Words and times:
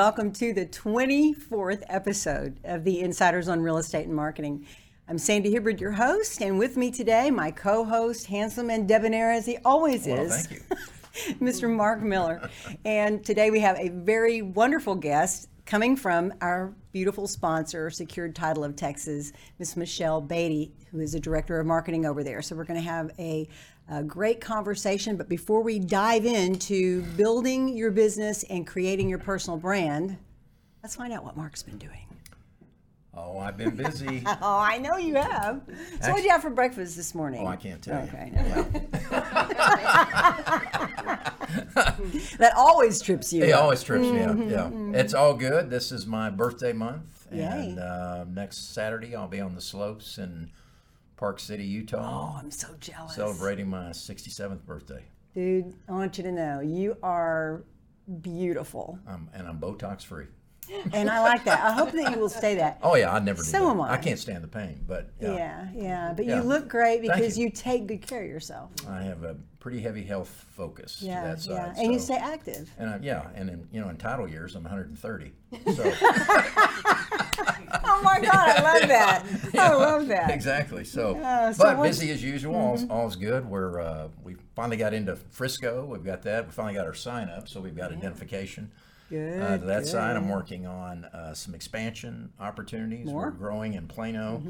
welcome 0.00 0.32
to 0.32 0.54
the 0.54 0.64
24th 0.64 1.82
episode 1.90 2.58
of 2.64 2.84
the 2.84 3.00
Insiders 3.00 3.50
on 3.50 3.60
Real 3.60 3.76
Estate 3.76 4.06
and 4.06 4.16
Marketing. 4.16 4.64
I'm 5.08 5.18
Sandy 5.18 5.50
Hibbard, 5.52 5.78
your 5.78 5.92
host, 5.92 6.40
and 6.40 6.58
with 6.58 6.78
me 6.78 6.90
today, 6.90 7.30
my 7.30 7.50
co 7.50 7.84
host, 7.84 8.24
handsome 8.24 8.70
and 8.70 8.88
debonair 8.88 9.30
as 9.30 9.44
he 9.44 9.58
always 9.62 10.06
Well, 10.06 10.22
is. 10.22 10.46
thank 10.46 10.62
you. 11.28 11.34
Mr. 11.46 11.68
Marc 11.70 12.00
Miller. 12.00 12.48
And 12.86 13.22
today 13.22 13.50
we 13.50 13.60
have 13.60 13.78
a 13.78 13.90
very 13.90 14.40
wonderful 14.40 14.94
guest 14.94 15.50
coming 15.66 15.96
from 15.96 16.32
our 16.40 16.72
beautiful 16.92 17.26
sponsor, 17.26 17.90
Secured 17.90 18.34
Title 18.34 18.64
of 18.64 18.76
Texas, 18.76 19.32
Miss 19.58 19.76
Michelle 19.76 20.20
Beatty, 20.20 20.72
who 20.90 21.00
is 21.00 21.12
the 21.12 21.20
director 21.20 21.60
of 21.60 21.66
marketing 21.66 22.06
over 22.06 22.24
there. 22.24 22.42
So 22.42 22.56
we're 22.56 22.64
going 22.64 22.80
to 22.80 22.88
have 22.88 23.10
a, 23.18 23.48
a 23.88 24.02
great 24.02 24.40
conversation. 24.40 25.16
But 25.16 25.28
before 25.28 25.62
we 25.62 25.78
dive 25.78 26.24
into 26.24 27.02
building 27.16 27.76
your 27.76 27.90
business 27.90 28.42
and 28.44 28.66
creating 28.66 29.08
your 29.08 29.18
personal 29.18 29.58
brand, 29.58 30.16
let's 30.82 30.96
find 30.96 31.12
out 31.12 31.24
what 31.24 31.36
Marc's 31.36 31.62
been 31.62 31.78
doing. 31.78 32.09
Oh, 33.22 33.38
I've 33.38 33.56
been 33.56 33.76
busy. 33.76 34.22
Oh, 34.42 34.58
I 34.58 34.78
know 34.78 34.96
you 34.96 35.14
have. 35.16 35.60
So 36.00 36.10
what 36.10 36.16
did 36.16 36.24
you 36.24 36.30
have 36.30 36.42
for 36.42 36.50
breakfast 36.50 36.96
this 36.96 37.14
morning? 37.14 37.42
Oh, 37.42 37.46
I 37.46 37.56
can't 37.56 37.82
tell 37.82 38.02
Okay. 38.02 38.32
you. 38.34 39.10
That 42.38 42.52
always 42.56 43.00
trips 43.02 43.32
you. 43.32 43.44
It 43.44 43.52
up. 43.52 43.62
always 43.62 43.82
trips 43.82 44.06
me 44.06 44.20
up. 44.20 44.36
Yeah, 44.38 44.70
it's 44.98 45.14
all 45.14 45.34
good. 45.34 45.70
This 45.70 45.92
is 45.92 46.06
my 46.06 46.30
birthday 46.30 46.72
month, 46.72 47.26
Yay. 47.32 47.42
and 47.44 47.78
uh, 47.78 48.24
next 48.24 48.72
Saturday 48.72 49.14
I'll 49.14 49.28
be 49.28 49.40
on 49.40 49.54
the 49.54 49.60
slopes 49.60 50.18
in 50.18 50.50
Park 51.16 51.38
City, 51.40 51.64
Utah, 51.64 52.32
Oh, 52.34 52.38
I'm 52.38 52.50
so 52.50 52.68
jealous. 52.80 53.14
celebrating 53.14 53.68
my 53.68 53.90
67th 53.90 54.64
birthday. 54.64 55.04
Dude, 55.34 55.74
I 55.88 55.92
want 55.92 56.16
you 56.18 56.24
to 56.24 56.32
know 56.32 56.60
you 56.60 56.96
are 57.02 57.62
beautiful. 58.22 58.98
Um, 59.06 59.28
and 59.34 59.46
I'm 59.46 59.58
Botox 59.58 60.02
free. 60.04 60.26
And 60.92 61.10
I 61.10 61.20
like 61.20 61.44
that. 61.44 61.64
I 61.64 61.72
hope 61.72 61.90
that 61.92 62.12
you 62.12 62.18
will 62.20 62.28
stay 62.28 62.54
that. 62.54 62.78
Oh 62.82 62.94
yeah, 62.94 63.12
I'd 63.12 63.24
never 63.24 63.42
do 63.42 63.48
So 63.48 63.68
am 63.70 63.80
I. 63.80 63.94
I 63.94 63.96
can't 63.96 64.18
stand 64.20 64.44
the 64.44 64.48
pain, 64.48 64.80
but 64.86 65.10
yeah, 65.20 65.34
Yeah, 65.34 65.68
yeah. 65.74 66.12
But 66.14 66.26
Yeah. 66.26 66.36
you 66.36 66.42
look 66.42 66.68
great 66.68 67.02
because 67.02 67.36
you. 67.36 67.46
you. 67.46 67.50
take 67.50 67.86
good 67.88 68.02
care 68.06 68.22
of 68.22 68.28
yourself. 68.28 68.70
I 68.88 69.02
have 69.02 69.24
a 69.24 69.34
pretty 69.58 69.80
heavy 69.80 70.04
health 70.04 70.28
focus 70.56 70.98
Yeah, 71.02 71.22
to 71.22 71.26
that 71.28 71.40
side. 71.40 71.52
yeah. 71.76 71.82
And 71.82 71.92
you 71.92 71.98
stay 71.98 72.14
active. 72.16 72.70
And 72.78 72.88
I, 72.90 72.98
yeah, 73.02 73.26
and 73.34 73.50
in 73.50 73.66
you 73.72 73.80
know 73.80 73.88
in 73.88 73.96
title 73.96 74.28
years 74.28 74.54
I'm 74.54 74.62
130. 74.62 75.32
So 75.74 75.82
Oh 77.82 78.00
my 78.02 78.20
God, 78.20 78.34
I 78.34 78.62
love 78.62 78.88
that. 78.88 79.26
I 79.58 79.74
love 79.74 80.06
that. 80.08 80.30
exactly. 80.30 80.84
So, 80.84 81.16
Uh, 81.16 81.52
so 81.52 81.64
but 81.64 81.82
busy 81.82 82.10
as 82.10 82.22
usual. 82.22 82.54
All's, 82.54 82.88
all's 82.88 83.16
good. 83.16 83.44
We're 83.48 83.80
uh, 83.80 84.08
we 84.22 84.36
finally 84.54 84.76
got 84.76 84.94
into 84.94 85.16
Frisco. 85.16 85.84
We've 85.84 86.04
got 86.04 86.22
that. 86.22 86.46
We 86.46 86.52
finally 86.52 86.74
got 86.74 86.86
our 86.86 86.94
sign 86.94 87.28
up, 87.28 87.48
so 87.48 87.60
we've 87.60 87.76
got 87.76 87.92
identification. 87.92 88.70
Good. 89.10 89.42
Uh, 89.42 89.58
to 89.58 89.64
that 89.66 89.86
side, 89.86 90.16
I'm 90.16 90.28
working 90.28 90.66
on 90.66 91.04
uh, 91.06 91.34
some 91.34 91.54
expansion 91.54 92.32
opportunities. 92.38 93.06
More? 93.06 93.24
We're 93.24 93.30
growing 93.32 93.74
in 93.74 93.88
Plano, 93.88 94.42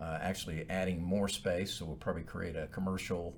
uh, 0.00 0.18
actually 0.22 0.64
adding 0.70 1.02
more 1.02 1.28
space. 1.28 1.74
So 1.74 1.84
we'll 1.84 1.96
probably 1.96 2.22
create 2.22 2.54
a 2.54 2.68
commercial 2.68 3.34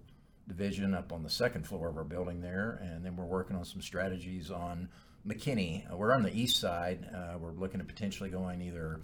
division 0.46 0.94
up 0.94 1.12
on 1.12 1.22
the 1.22 1.30
second 1.30 1.66
floor 1.66 1.88
of 1.88 1.96
our 1.96 2.04
building 2.04 2.40
there, 2.42 2.78
and 2.82 3.04
then 3.04 3.16
we're 3.16 3.24
working 3.24 3.56
on 3.56 3.64
some 3.64 3.80
strategies 3.80 4.50
on 4.50 4.88
McKinney. 5.26 5.90
Uh, 5.90 5.96
we're 5.96 6.12
on 6.12 6.22
the 6.22 6.38
east 6.38 6.60
side. 6.60 7.08
Uh, 7.12 7.38
we're 7.38 7.52
looking 7.52 7.80
at 7.80 7.88
potentially 7.88 8.28
going 8.30 8.60
either 8.60 9.00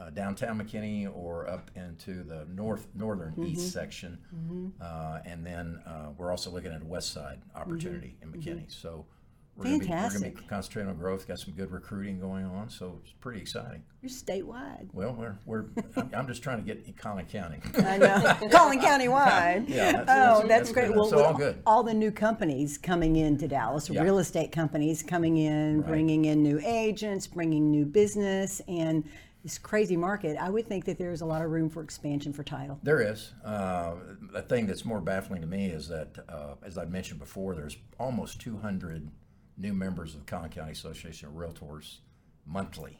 uh, 0.00 0.08
downtown 0.10 0.58
McKinney 0.58 1.06
or 1.14 1.48
up 1.48 1.70
into 1.76 2.22
the 2.24 2.46
north 2.50 2.88
northern 2.94 3.34
east 3.46 3.72
section, 3.72 4.18
uh, 4.80 5.18
and 5.26 5.44
then 5.44 5.80
uh, 5.86 6.08
we're 6.16 6.30
also 6.30 6.50
looking 6.50 6.72
at 6.72 6.80
a 6.80 6.84
west 6.86 7.12
side 7.12 7.40
opportunity 7.54 8.16
in 8.22 8.32
McKinney. 8.32 8.72
So. 8.72 9.04
We're 9.56 9.64
gonna, 9.64 9.78
be, 9.80 9.86
we're 9.88 10.08
gonna 10.10 10.20
be 10.30 10.30
concentrating 10.48 10.90
on 10.90 10.96
growth. 10.96 11.28
Got 11.28 11.38
some 11.38 11.52
good 11.52 11.70
recruiting 11.70 12.18
going 12.18 12.46
on, 12.46 12.70
so 12.70 12.98
it's 13.02 13.12
pretty 13.20 13.40
exciting. 13.40 13.82
You're 14.00 14.08
statewide. 14.10 14.88
Well, 14.94 15.12
we're 15.12 15.36
we're. 15.44 15.66
I'm, 15.96 16.10
I'm 16.14 16.26
just 16.26 16.42
trying 16.42 16.58
to 16.58 16.64
get 16.64 16.86
in 16.86 16.94
Collin 16.94 17.26
County. 17.26 17.58
I 17.76 17.98
know. 17.98 18.48
Collin 18.50 18.80
County 18.80 19.08
wide. 19.08 19.64
Yeah, 19.68 19.92
that's- 19.92 20.06
oh, 20.08 20.42
that's- 20.42 20.48
that's, 20.48 20.72
great. 20.72 20.86
good. 20.88 20.96
Well, 20.96 21.10
So 21.10 21.22
all 21.24 21.34
good. 21.34 21.62
all 21.66 21.82
the 21.82 21.92
new 21.92 22.10
companies 22.10 22.78
coming 22.78 23.16
into 23.16 23.46
Dallas, 23.48 23.90
Yeah. 23.90 24.02
real 24.02 24.18
estate 24.18 24.50
companies 24.50 25.02
coming 25.02 25.36
in, 25.36 25.82
Right. 25.82 25.88
bringing 25.88 26.24
in 26.24 26.42
new 26.42 26.58
agents, 26.64 27.26
bringing 27.26 27.70
new 27.70 27.84
business, 27.84 28.62
and 28.66 29.04
this 29.42 29.58
crazy 29.58 29.96
market, 29.96 30.36
I 30.38 30.48
would 30.50 30.66
think 30.66 30.84
that 30.86 30.98
there's 30.98 31.20
a 31.22 31.26
lot 31.26 31.42
of 31.42 31.50
room 31.50 31.68
for 31.70 31.82
expansion 31.82 32.32
for 32.32 32.42
title. 32.42 32.78
There 32.82 33.00
is. 33.00 33.32
Uh, 33.44 33.94
the 34.32 34.42
thing 34.42 34.66
that's 34.66 34.84
more 34.84 35.00
baffling 35.00 35.40
to 35.40 35.46
me 35.46 35.66
is 35.66 35.88
that, 35.88 36.14
uh, 36.28 36.54
as 36.62 36.76
I 36.78 36.84
mentioned 36.84 37.20
before, 37.20 37.54
there's 37.54 37.76
almost 37.98 38.38
200 38.40 39.08
new 39.60 39.72
members 39.74 40.14
of 40.14 40.20
the 40.20 40.26
Collin 40.26 40.50
County 40.50 40.72
Association 40.72 41.28
of 41.28 41.34
Realtors 41.34 41.98
monthly. 42.46 42.98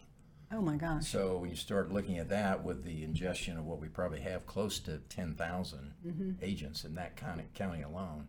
Oh 0.53 0.60
my 0.60 0.76
gosh. 0.76 1.06
So 1.06 1.38
when 1.38 1.48
you 1.50 1.56
start 1.56 1.93
looking 1.93 2.19
at 2.19 2.28
that 2.28 2.65
with 2.65 2.84
the 2.84 3.04
ingestion 3.04 3.56
of 3.56 3.65
what 3.65 3.81
we 3.81 3.87
probably 3.88 4.21
have 4.21 4.47
close 4.47 4.78
to 4.81 4.98
10,000 5.09 5.94
Mm-hmm. 6.06 6.31
agents 6.43 6.84
in 6.84 6.94
that 6.97 7.16
county, 7.16 7.44
county 7.54 7.82
alone, 7.82 8.26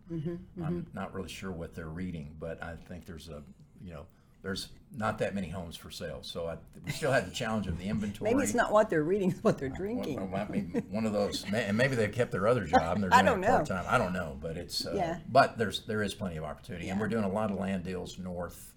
I'm 0.62 0.86
not 0.94 1.12
really 1.14 1.28
sure 1.28 1.50
what 1.50 1.74
they're 1.74 1.88
reading, 1.88 2.36
but 2.38 2.62
I 2.62 2.76
think 2.88 3.06
there's 3.06 3.28
a, 3.28 3.42
you 3.82 3.92
know, 3.92 4.06
there's 4.42 4.68
not 4.96 5.18
that 5.18 5.34
many 5.34 5.48
homes 5.48 5.76
for 5.76 5.90
sale. 5.90 6.18
So 6.22 6.48
I, 6.48 6.56
we 6.84 6.90
still 6.90 7.12
have 7.12 7.24
the 7.28 7.34
challenge 7.34 7.66
of 7.66 7.78
the 7.78 7.84
inventory. 7.84 8.30
Maybe 8.32 8.42
it's 8.42 8.54
not 8.54 8.72
what 8.72 8.90
they're 8.90 9.04
reading, 9.04 9.30
it's 9.30 9.42
what 9.42 9.56
they're 9.58 9.68
drinking. 9.68 10.16
well, 10.16 10.26
might 10.26 10.50
be 10.52 10.60
one 10.90 11.06
of 11.06 11.12
those, 11.12 11.44
and 11.52 11.76
maybe 11.76 11.94
they've 11.94 12.12
kept 12.12 12.32
their 12.32 12.46
other 12.48 12.64
job 12.64 12.96
and 12.96 13.04
they're 13.04 13.14
I 13.14 13.22
don't 13.22 13.38
it 13.42 13.46
know. 13.46 13.54
part 13.56 13.66
time. 13.66 13.84
I 13.88 13.98
don't 13.98 14.12
know, 14.12 14.36
but 14.40 14.56
it's 14.56 14.84
uh, 14.86 14.92
Yeah. 14.94 15.18
but 15.28 15.56
there's 15.58 15.80
there 15.86 16.02
is 16.02 16.12
plenty 16.14 16.36
of 16.36 16.44
opportunity, 16.44 16.88
and 16.88 17.00
we're 17.00 17.08
doing 17.08 17.24
a 17.24 17.28
lot 17.32 17.50
of 17.50 17.58
land 17.58 17.84
deals 17.84 18.18
north, 18.18 18.74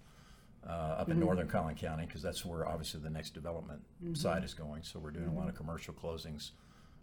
uh, 0.66 0.70
up 0.70 1.02
Mm-hmm. 1.02 1.12
in 1.12 1.20
northern 1.20 1.48
Collin 1.48 1.74
County 1.74 2.06
because 2.06 2.22
that's 2.22 2.44
where 2.44 2.66
obviously 2.66 3.00
the 3.00 3.10
next 3.10 3.34
development 3.34 3.82
Mm-hmm. 4.02 4.14
side 4.14 4.44
is 4.44 4.54
going. 4.54 4.82
So 4.84 4.98
we're 5.00 5.10
doing 5.10 5.28
a 5.28 5.34
lot 5.34 5.48
of 5.48 5.54
commercial 5.54 5.92
closings 5.94 6.50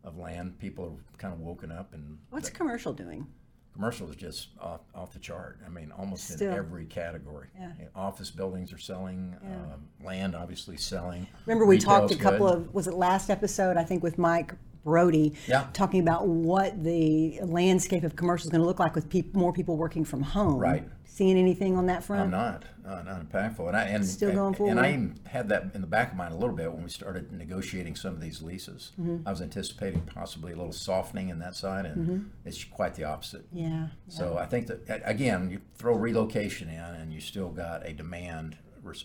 of 0.03 0.18
land. 0.18 0.57
People 0.59 0.85
are 0.85 1.18
kind 1.18 1.34
of 1.34 1.40
woken 1.41 1.72
up, 1.72 1.94
and 1.94 2.18
What's 2.29 2.50
the 2.50 2.56
commercial 2.56 2.94
doing? 2.94 3.28
Commercial 3.73 4.09
is 4.09 4.16
just 4.16 4.50
off, 4.61 4.81
off 4.94 5.13
the 5.13 5.19
chart. 5.19 5.59
I 5.66 5.69
mean, 5.69 5.91
almost 5.97 6.29
Still. 6.29 6.51
in 6.51 6.57
every 6.57 6.85
category. 6.85 7.47
Yeah. 7.59 7.72
Office 7.95 8.29
buildings 8.29 8.72
are 8.72 8.78
selling, 8.78 9.35
um, 9.44 9.88
land 10.06 10.35
obviously 10.35 10.78
selling. 10.78 11.28
Remember, 11.45 11.66
we 11.66 11.79
talked 11.79 12.11
a 12.11 12.16
couple 12.16 12.47
good. 12.47 12.57
of 12.57 12.73
was 12.73 12.88
it 12.88 12.94
last 12.94 13.29
episode? 13.29 13.78
I 13.78 13.84
think 13.84 14.03
with 14.03 14.17
Mike 14.17 14.53
Brody, 14.84 15.34
Yeah. 15.48 15.68
talking 15.74 16.02
about 16.02 16.28
what 16.28 16.84
the 16.84 17.40
landscape 17.44 18.04
of 18.04 18.16
commercial 18.16 18.48
is 18.48 18.52
going 18.52 18.62
to 18.62 18.68
look 18.68 18.80
like 18.80 18.96
with 18.96 19.10
peop 19.10 19.34
more 19.36 19.54
people 19.54 19.78
working 19.78 20.04
from 20.04 20.22
home. 20.22 20.60
Right. 20.60 20.88
Seeing 21.06 21.38
anything 21.38 21.78
on 21.78 21.86
that 21.86 22.04
front? 22.04 22.24
I'm 22.24 22.32
not, 22.32 22.64
uh, 22.84 23.04
not 23.04 23.30
impactful, 23.30 23.68
and 23.68 23.78
I 23.78 23.84
and 23.84 24.04
Still 24.04 24.48
and, 24.48 24.58
forward. 24.58 24.72
And 24.72 24.80
I 24.80 24.90
even 24.94 25.20
had 25.28 25.48
that 25.50 25.66
in 25.76 25.82
the 25.82 25.88
back 25.88 26.12
of 26.12 26.18
mind 26.18 26.34
a 26.34 26.38
little 26.38 26.56
bit 26.56 26.74
when 26.74 26.82
we 26.84 26.90
started 26.90 27.32
negotiating 27.32 27.96
some 27.96 28.14
of 28.16 28.20
these 28.20 28.42
leases. 28.42 28.94
Mm-hmm. 29.00 29.28
I 29.28 29.30
was 29.30 29.40
anticipating 29.40 30.02
possibly 30.02 30.54
a 30.54 30.56
little 30.56 30.72
softening 30.72 31.30
in 31.30 31.38
that 31.40 31.56
side, 31.56 31.86
and 31.86 32.08
Mm-hmm. 32.08 32.24
it's 32.46 32.64
quite 32.64 32.96
the 32.96 33.04
opposite. 33.04 33.46
Yeah. 33.54 33.90
So 34.08 34.38
I 34.40 34.48
think 34.48 34.66
that 34.68 35.04
again, 35.06 35.52
you 35.52 35.62
throw 35.76 35.96
relocation 35.96 36.68
in, 36.68 36.80
and 36.80 37.14
you 37.14 37.20
still 37.22 37.50
got 37.50 37.88
a 37.88 37.94
demand, 37.94 38.58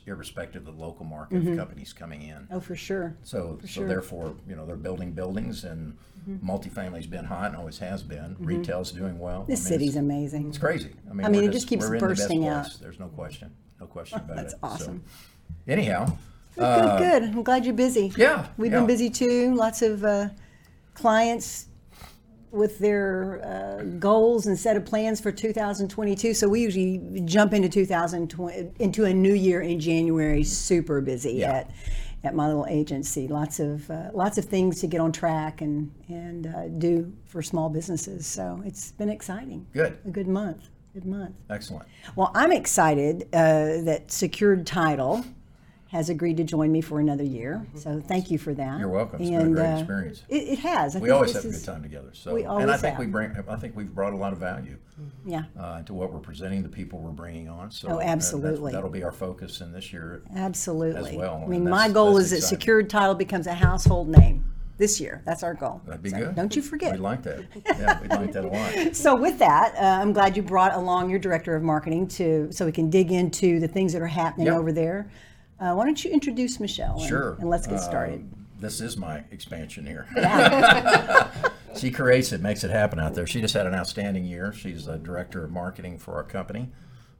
irrespective 0.07 0.67
of 0.67 0.77
the 0.77 0.83
local 0.83 1.05
market 1.05 1.47
of 1.47 1.57
companies 1.57 1.93
coming 1.93 2.23
in. 2.23 2.47
Oh, 2.51 2.61
for 2.61 2.75
sure. 2.77 3.17
So, 3.23 3.59
so 3.63 3.67
sure. 3.67 3.89
therefore, 3.89 4.35
you 4.49 4.57
know, 4.57 4.67
they're 4.67 4.77
building 4.77 5.13
buildings, 5.13 5.65
and 5.65 5.97
multifamily's 6.45 7.07
been 7.07 7.25
hot 7.25 7.47
and 7.47 7.57
always 7.57 7.79
has 7.79 8.03
been. 8.03 8.37
Retail's 8.39 8.93
doing 8.93 9.19
well. 9.19 9.41
Mm-hmm. 9.43 9.51
This 9.51 9.61
I 9.61 9.71
mean, 9.71 9.79
city's 9.79 9.89
it's- 9.91 10.03
amazing. 10.05 10.49
it's 10.49 10.59
crazy. 10.59 10.91
I 11.11 11.15
mean, 11.15 11.27
I 11.27 11.29
mean, 11.29 11.45
it 11.45 11.53
just 11.53 11.69
keeps 11.69 11.89
we're 11.89 11.99
the 11.99 12.07
bursting 12.07 12.43
place. 12.43 12.53
out. 12.53 12.77
There's 12.81 12.99
no 12.99 13.09
question, 13.09 13.55
no 13.81 13.87
question 13.87 14.19
about 14.19 14.37
That's 14.37 14.53
it. 14.55 14.59
That's 14.61 14.75
awesome. 14.83 15.03
anyhow, 15.67 16.17
good, 16.57 16.99
good. 16.99 17.23
I'm 17.23 17.43
glad 17.43 17.65
you're 17.65 17.75
busy. 17.75 18.11
Uh, 18.11 18.15
yeah, 18.19 18.47
We've 18.59 18.73
yeah. 18.73 18.79
been 18.79 18.87
busy 18.87 19.11
too. 19.11 19.55
Lots 19.55 19.81
of 19.83 20.05
uh, 20.05 20.29
clients 20.95 21.68
with 22.51 22.79
their 22.79 23.41
uh, 23.45 23.83
goals 23.99 24.47
and 24.47 24.59
set 24.59 24.77
of 24.77 24.85
plans 24.85 25.21
for 25.21 25.31
2022. 25.33 26.35
So 26.35 26.49
we 26.49 26.61
usually 26.61 27.21
jump 27.25 27.53
into 27.53 27.69
2020 27.69 28.71
into 28.79 29.05
a 29.05 29.13
new 29.15 29.35
year 29.35 29.61
in 29.63 29.79
January, 29.81 30.43
super 30.45 31.01
busy 31.01 31.35
Yeah. 31.35 31.53
at 31.53 31.71
at 32.25 32.35
my 32.35 32.49
little 32.49 32.67
agency. 32.69 33.29
Lots 33.29 33.61
of 33.61 33.89
uh, 33.91 34.11
lots 34.13 34.39
of 34.39 34.45
things 34.45 34.81
to 34.81 34.87
get 34.89 35.01
on 35.01 35.13
track 35.13 35.61
and 35.61 35.93
and 36.09 36.47
uh, 36.49 36.69
do 36.69 37.13
for 37.27 37.43
small 37.43 37.69
businesses. 37.69 38.27
So 38.27 38.61
it's 38.67 38.91
been 38.93 39.09
exciting. 39.09 39.67
good, 39.73 39.99
A 40.07 40.11
good 40.11 40.27
month. 40.29 40.69
Good 40.95 41.05
month. 41.07 41.37
excellent. 41.51 41.87
Well, 42.17 42.33
I'm 42.35 42.51
excited 42.51 43.29
uh, 43.33 43.83
that 43.83 44.11
Secured 44.11 44.67
Title 44.67 45.25
has 45.89 46.11
agreed 46.11 46.37
to 46.37 46.45
join 46.45 46.71
me 46.71 46.81
for 46.83 47.01
another 47.01 47.25
year. 47.25 47.67
So 47.75 48.01
thank 48.01 48.31
you 48.31 48.37
for 48.39 48.53
that. 48.55 48.79
You're 48.79 48.91
welcome. 48.91 49.21
It's 49.23 49.31
been 49.31 49.53
a 49.53 49.55
great 49.55 49.79
experience. 49.79 50.23
It, 50.29 50.43
it 50.49 50.59
has. 50.59 50.95
I 50.95 50.99
We 50.99 51.09
always 51.11 51.33
have 51.33 51.45
a 51.45 51.49
good 51.49 51.65
time 51.65 51.83
together. 51.83 52.11
So, 52.13 52.35
we 52.35 52.43
and 52.45 52.71
I 52.71 52.77
think 52.77 52.97
have. 52.97 52.99
we 53.01 53.07
bring. 53.07 53.35
I 53.49 53.57
think 53.57 53.75
we've 53.75 53.95
brought 53.95 54.13
a 54.13 54.17
lot 54.17 54.35
of 54.35 54.39
value 54.39 54.77
Yeah, 55.25 55.45
uh, 55.59 55.83
to 55.83 55.95
what 55.95 56.13
we're 56.13 56.19
presenting, 56.21 56.63
the 56.63 56.69
people 56.69 56.99
we're 56.99 57.11
bringing 57.11 57.49
on. 57.49 57.71
So, 57.71 57.89
Oh, 57.89 57.99
uh, 57.99 58.03
absolutely. 58.03 58.73
that'll 58.73 58.91
be 58.91 59.03
our 59.03 59.13
focus 59.13 59.63
in 59.63 59.73
this 59.73 59.91
year. 59.93 60.23
absolutely. 60.37 61.11
as 61.13 61.17
well, 61.17 61.43
I 61.45 61.49
mean, 61.49 61.69
my 61.69 61.89
goal 61.89 62.19
is 62.19 62.31
that. 62.33 62.43
Secured 62.43 62.91
Title 62.91 63.15
becomes 63.15 63.47
a 63.47 63.55
household 63.55 64.09
name 64.09 64.45
this 64.77 65.01
year. 65.01 65.23
That's 65.25 65.43
our 65.43 65.55
goal. 65.55 65.81
That'd 65.87 66.03
be 66.03 66.11
So 66.11 66.19
good. 66.19 66.35
Don't 66.37 66.55
you 66.55 66.61
forget. 66.63 66.93
We 66.93 66.99
like 66.99 67.23
that. 67.23 67.45
Yeah, 67.67 68.01
we 68.03 68.09
like 68.09 68.33
that 68.33 68.45
a 68.45 68.49
lot. 68.49 68.95
So 68.95 69.17
with 69.17 69.39
that, 69.39 69.75
uh, 69.75 70.03
I'm 70.03 70.13
glad 70.13 70.37
you 70.37 70.43
brought 70.43 70.75
along 70.75 71.09
your 71.11 71.19
director 71.19 71.57
of 71.57 71.63
marketing 71.63 72.09
to 72.09 72.49
so 72.53 72.67
we 72.67 72.73
can 72.73 72.91
dig 72.91 73.11
into 73.11 73.59
the 73.59 73.69
things 73.69 73.95
that 73.95 74.03
are 74.03 74.07
happening 74.07 74.47
Yep. 74.49 74.57
over 74.57 74.71
there. 74.73 75.11
Uh, 75.61 75.75
why 75.75 75.85
don't 75.85 76.05
you 76.05 76.11
introduce 76.11 76.61
Michelle? 76.61 76.99
And, 77.01 77.09
Sure. 77.09 77.37
And 77.41 77.51
let's 77.51 77.67
get 77.67 77.81
started. 77.81 78.21
Um, 78.21 78.47
this 78.61 78.81
is 78.81 78.97
my 78.97 79.23
expansion 79.31 79.87
here. 79.87 80.07
she 81.77 81.91
creates 81.91 82.33
it, 82.33 82.41
makes 82.41 82.65
it 82.65 82.71
happen 82.71 82.99
out 82.99 83.15
there. 83.15 83.27
She 83.27 83.41
just 83.41 83.55
had 83.55 83.67
an 83.67 83.75
outstanding 83.75 84.25
year. 84.25 84.53
She's 84.53 84.87
a 84.89 84.99
director 84.99 85.45
of 85.45 85.51
marketing 85.51 85.99
for 85.99 86.15
our 86.15 86.25
company. 86.25 86.71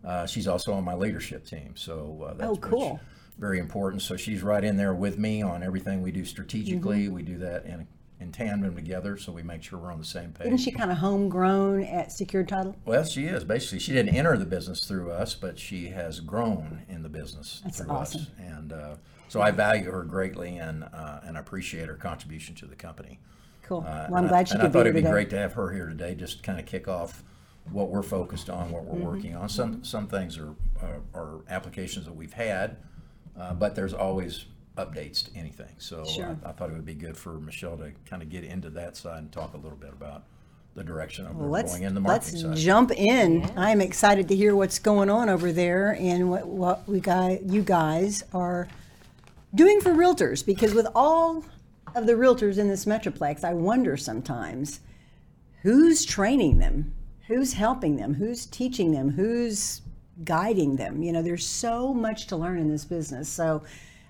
Uh, 0.05 0.27
she's 0.27 0.47
also 0.49 0.73
on 0.73 0.85
my 0.85 0.95
leadership 0.95 1.45
team, 1.47 1.75
so 1.77 2.27
uh, 2.29 2.35
that's 2.35 2.51
Oh, 2.51 2.57
cool. 2.57 3.01
very 3.39 3.59
important. 3.59 4.03
So 4.03 4.17
she's 4.17 4.43
right 4.43 4.63
in 4.65 4.77
there 4.77 4.95
with 4.95 5.19
me 5.19 5.43
on 5.43 5.63
everything 5.63 6.03
we 6.03 6.13
do 6.13 6.25
strategically. 6.25 7.05
Mm-hmm. 7.05 7.15
We 7.15 7.23
do 7.23 7.39
that 7.39 7.67
in 7.67 7.87
in 8.21 8.33
tandem 8.33 8.75
together, 8.75 9.17
so 9.17 9.31
we 9.33 9.43
make 9.43 9.63
sure 9.63 9.79
we're 9.79 9.93
on 9.93 9.99
the 9.99 10.05
same 10.05 10.33
page. 10.33 10.47
Isn't 10.49 10.59
she 10.59 10.71
kind 10.73 10.91
of 10.91 10.99
homegrown 10.99 11.85
at 11.85 12.11
Secured 12.11 12.49
Title? 12.49 12.75
Well, 12.85 13.05
she 13.05 13.27
is 13.27 13.45
basically. 13.45 13.79
She 13.79 13.93
didn't 13.93 14.15
enter 14.15 14.37
the 14.37 14.45
business 14.47 14.81
through 14.85 15.11
us, 15.13 15.35
but 15.35 15.59
she 15.59 15.89
has 15.89 16.21
grown 16.21 16.83
in 16.89 17.03
the 17.03 17.09
business 17.09 17.61
That's 17.65 17.79
through 17.79 17.91
awesome. 17.91 18.23
us, 18.23 18.27
and 18.39 18.73
uh, 18.73 18.95
so 19.29 19.41
I 19.41 19.51
value 19.53 19.91
her 19.91 20.03
greatly 20.03 20.57
and 20.57 20.85
uh, 20.85 21.21
and 21.25 21.37
appreciate 21.37 21.87
her 21.89 21.95
contribution 21.95 22.55
to 22.57 22.67
the 22.67 22.77
company. 22.77 23.21
Cool. 23.63 23.85
Uh, 23.87 24.07
well, 24.11 24.23
I'm 24.23 24.29
glad 24.29 24.41
I, 24.41 24.45
she 24.45 24.53
and 24.55 24.61
could 24.63 24.69
I 24.71 24.73
thought 24.73 24.81
it'd 24.81 24.95
be 24.95 25.01
today. 25.03 25.13
great 25.13 25.31
to 25.31 25.39
have 25.39 25.53
her 25.53 25.71
here 25.73 25.87
today, 25.87 26.15
just 26.15 26.39
to 26.39 26.43
kind 26.43 26.59
of 26.59 26.67
kick 26.67 26.89
off 26.89 27.23
what 27.71 27.91
we're 27.91 28.03
focused 28.03 28.49
on, 28.51 28.71
what 28.73 28.85
we're 28.85 28.95
Mm-hmm. 28.99 29.07
working 29.07 29.37
on. 29.37 29.49
Some 29.49 29.85
some 29.85 30.09
things 30.09 30.39
are 30.39 30.55
uh, 30.83 30.99
are 31.15 31.41
applications 31.49 32.07
that 32.07 32.17
we've 32.17 32.33
had, 32.33 32.79
uh, 33.39 33.55
but 33.55 33.75
there's 33.77 33.93
always 33.95 34.47
updates 34.79 35.25
to 35.31 35.39
anything. 35.39 35.75
So 35.79 36.05
Sure. 36.07 36.37
I, 36.45 36.49
I 36.49 36.53
thought 36.53 36.71
it 36.71 36.75
would 36.75 36.85
be 36.87 36.95
good 36.95 37.17
for 37.17 37.35
Michelle 37.41 37.77
to 37.77 37.93
kind 38.09 38.23
of 38.23 38.31
get 38.31 38.45
into 38.45 38.71
that 38.71 38.97
side 38.97 39.19
and 39.19 39.31
talk 39.33 39.55
a 39.55 39.59
little 39.59 39.79
bit 39.79 39.93
about 39.93 40.25
the 40.75 40.85
direction 40.85 41.27
of 41.27 41.37
Well, 41.37 41.49
we're 41.51 41.63
going 41.65 41.83
in 41.83 41.95
the 41.95 42.01
market. 42.01 42.33
let's 42.33 42.41
side. 42.43 42.57
jump 42.57 42.91
in. 42.93 43.51
I'm 43.57 43.81
excited 43.81 44.29
to 44.29 44.37
hear 44.37 44.55
what's 44.57 44.79
going 44.79 45.11
on 45.11 45.29
over 45.29 45.53
there 45.53 45.97
and 45.99 46.31
what 46.31 46.47
what 46.47 46.89
we 46.89 47.01
got 47.01 47.43
you 47.43 47.63
guys 47.63 48.23
are 48.33 48.69
doing 49.55 49.81
for 49.81 49.91
realtors 49.91 50.45
because 50.45 50.75
with 50.75 50.87
all 50.95 51.45
of 51.97 52.07
the 52.07 52.13
realtors 52.13 52.59
in 52.59 52.69
this 52.69 52.85
metroplex, 52.85 53.43
I 53.45 53.55
wonder 53.55 53.97
sometimes 53.97 54.81
who's 55.63 56.05
training 56.05 56.59
them, 56.59 56.95
who's 57.27 57.55
helping 57.55 57.97
them, 57.97 58.15
who's 58.15 58.47
teaching 58.47 58.93
them, 58.93 59.11
who's 59.11 59.81
guiding 60.25 60.77
them. 60.77 61.03
You 61.03 61.13
know, 61.13 61.23
there's 61.23 61.47
so 61.47 61.93
much 61.95 62.27
to 62.29 62.37
learn 62.37 62.59
in 62.59 62.69
this 62.71 62.85
business. 62.85 63.29
So 63.29 63.63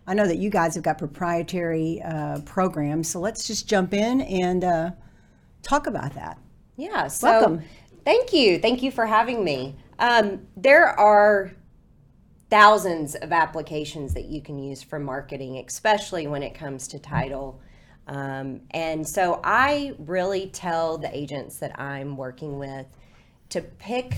I 0.08 0.14
know 0.14 0.26
that 0.26 0.38
you 0.38 0.48
guys 0.48 0.74
have 0.74 0.82
got 0.82 0.96
proprietary 0.96 2.00
uh, 2.02 2.40
programs. 2.40 3.10
So 3.10 3.20
let's 3.20 3.46
just 3.46 3.68
jump 3.68 3.92
in 3.92 4.22
and 4.22 4.64
uh, 4.64 4.90
talk 5.62 5.86
about 5.86 6.14
that. 6.14 6.38
Yeah. 6.76 7.08
So 7.08 7.28
Welcome. 7.28 7.62
thank 8.06 8.32
you. 8.32 8.58
Thank 8.58 8.82
you 8.82 8.90
for 8.90 9.04
having 9.04 9.44
me. 9.44 9.76
Um, 9.98 10.46
there 10.56 10.98
are 10.98 11.52
thousands 12.48 13.16
of 13.16 13.32
applications 13.32 14.14
that 14.14 14.24
you 14.24 14.40
can 14.40 14.58
use 14.58 14.82
for 14.82 14.98
marketing, 14.98 15.58
especially 15.58 16.26
when 16.26 16.42
it 16.42 16.54
comes 16.54 16.88
to 16.88 16.98
title. 16.98 17.60
Um, 18.06 18.62
and 18.70 19.06
so 19.06 19.42
I 19.44 19.94
really 19.98 20.46
tell 20.46 20.96
the 20.96 21.14
agents 21.14 21.58
that 21.58 21.78
I'm 21.78 22.16
working 22.16 22.58
with 22.58 22.86
to 23.50 23.60
pick 23.60 24.14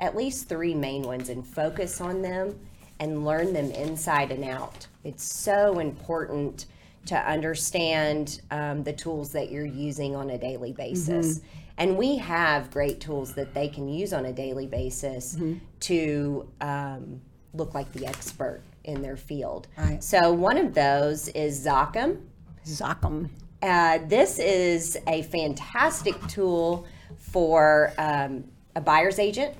at 0.00 0.16
least 0.16 0.48
three 0.48 0.74
main 0.74 1.02
ones 1.02 1.28
and 1.28 1.46
focus 1.46 2.00
on 2.00 2.22
them 2.22 2.58
and 3.00 3.24
learn 3.24 3.52
them 3.52 3.70
inside 3.70 4.32
and 4.32 4.44
out. 4.44 4.86
It's 5.04 5.24
so 5.24 5.78
important 5.78 6.66
to 7.06 7.16
understand 7.16 8.42
um, 8.50 8.82
the 8.82 8.92
tools 8.92 9.32
that 9.32 9.50
you're 9.50 9.64
using 9.64 10.14
on 10.14 10.30
a 10.30 10.38
daily 10.38 10.72
basis. 10.72 11.40
And 11.78 11.96
we 11.96 12.16
have 12.16 12.70
great 12.70 13.00
tools 13.00 13.34
that 13.34 13.54
they 13.54 13.68
can 13.68 13.88
use 13.88 14.12
on 14.12 14.26
a 14.26 14.32
daily 14.32 14.66
basis 14.66 15.36
to 15.80 16.48
um, 16.60 17.20
look 17.54 17.72
like 17.72 17.90
the 17.92 18.04
expert 18.06 18.62
in 18.84 19.00
their 19.00 19.16
field. 19.16 19.68
Right. 19.76 20.02
So, 20.02 20.32
one 20.32 20.58
of 20.58 20.74
those 20.74 21.28
is 21.28 21.64
ZOCCAM. 21.64 22.20
ZOCCAM. 22.66 23.28
Uh, 23.62 23.98
this 24.06 24.38
is 24.38 24.98
a 25.06 25.22
fantastic 25.22 26.14
tool 26.26 26.86
for 27.16 27.92
um, 27.98 28.44
a 28.76 28.80
buyer's 28.80 29.18
agent. 29.18 29.54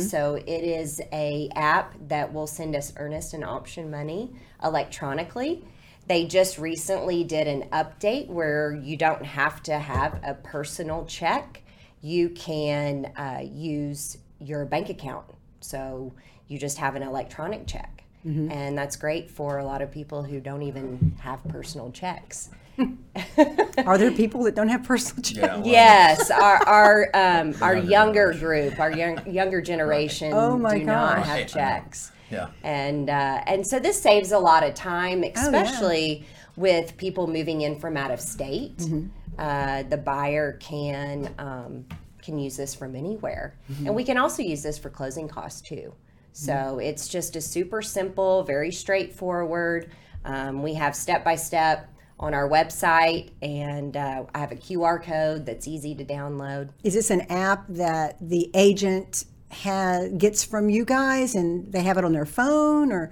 So 0.00 0.34
it 0.34 0.48
is 0.48 1.00
a 1.12 1.48
app 1.54 1.94
that 2.08 2.32
will 2.32 2.46
send 2.46 2.74
us 2.74 2.92
earnest 2.96 3.34
and 3.34 3.44
option 3.44 3.90
money 3.90 4.30
electronically. 4.62 5.64
They 6.08 6.26
just 6.26 6.58
recently 6.58 7.24
did 7.24 7.46
an 7.46 7.68
update 7.72 8.28
where 8.28 8.74
you 8.74 8.96
don't 8.96 9.24
have 9.24 9.62
to 9.64 9.78
have 9.78 10.20
a 10.24 10.34
personal 10.34 11.04
check. 11.06 11.62
You 12.00 12.30
can 12.30 13.12
uh, 13.16 13.40
use 13.42 14.18
your 14.40 14.64
bank 14.64 14.88
account. 14.88 15.26
So 15.60 16.12
you 16.48 16.58
just 16.58 16.78
have 16.78 16.94
an 16.94 17.02
electronic 17.02 17.66
check. 17.66 18.04
And 18.50 18.76
that's 18.76 18.96
great 18.96 19.30
for 19.30 19.58
a 19.58 19.64
lot 19.64 19.82
of 19.82 19.90
people 19.90 20.22
who 20.22 20.40
don't 20.40 20.62
even 20.62 21.16
have 21.20 21.42
personal 21.48 21.90
checks. 21.92 22.50
Are 23.86 23.98
there 23.98 24.10
people 24.10 24.42
that 24.44 24.54
don't 24.54 24.68
have 24.68 24.84
personal 24.84 25.22
checks? 25.22 25.36
Yeah, 25.38 25.56
well, 25.56 25.66
Yes, 25.66 26.30
our 26.30 26.56
our 26.66 27.10
um, 27.14 27.54
our 27.62 27.76
younger 27.76 28.32
younger 28.32 28.32
group, 28.34 28.78
our 28.80 28.92
young, 28.92 29.30
younger 29.30 29.60
generation, 29.60 30.32
Oh 30.34 30.56
my 30.58 30.78
do 30.78 30.84
not 30.84 31.16
gosh. 31.16 31.26
have 31.26 31.36
Right. 31.36 31.48
checks, 31.48 32.12
Yeah. 32.30 32.48
and 32.62 33.08
uh, 33.10 33.42
and 33.46 33.66
so 33.66 33.78
this 33.78 34.00
saves 34.00 34.32
a 34.32 34.38
lot 34.38 34.62
of 34.64 34.74
time, 34.74 35.24
Oh, 35.24 35.30
especially 35.34 36.26
with 36.56 36.96
people 36.96 37.26
moving 37.26 37.62
in 37.62 37.78
from 37.78 37.96
out 37.96 38.10
of 38.10 38.20
state. 38.20 38.76
Mm-hmm. 38.78 39.06
Uh, 39.38 39.82
the 39.84 39.96
buyer 39.98 40.54
can 40.60 41.34
um, 41.38 41.84
can 42.22 42.38
use 42.38 42.56
this 42.56 42.74
from 42.74 42.94
anywhere, 42.96 43.54
Mm-hmm. 43.70 43.86
and 43.86 43.94
we 43.96 44.04
can 44.04 44.18
also 44.18 44.42
use 44.42 44.62
this 44.62 44.76
for 44.78 44.90
closing 44.90 45.28
costs 45.28 45.60
too. 45.60 45.94
So 46.32 46.78
it's 46.82 47.08
just 47.08 47.34
a 47.36 47.40
super 47.40 47.80
simple, 47.80 48.42
very 48.42 48.70
straightforward. 48.70 49.90
Um, 50.26 50.62
we 50.62 50.74
have 50.74 50.94
step 50.94 51.24
by 51.24 51.36
step 51.36 51.88
on 52.18 52.32
our 52.34 52.48
website, 52.48 53.30
and 53.42 53.96
uh, 53.96 54.24
I 54.34 54.38
have 54.38 54.52
a 54.52 54.56
QR 54.56 55.02
code 55.02 55.44
that's 55.46 55.68
easy 55.68 55.94
to 55.94 56.04
download. 56.04 56.70
Is 56.82 56.94
this 56.94 57.10
an 57.10 57.22
app 57.30 57.64
that 57.68 58.16
the 58.20 58.50
agent 58.54 59.24
has 59.50 60.12
gets 60.14 60.42
from 60.44 60.68
you 60.70 60.84
guys, 60.84 61.34
and 61.34 61.70
they 61.72 61.82
have 61.82 61.98
it 61.98 62.04
on 62.04 62.12
their 62.12 62.26
phone, 62.26 62.90
or 62.92 63.10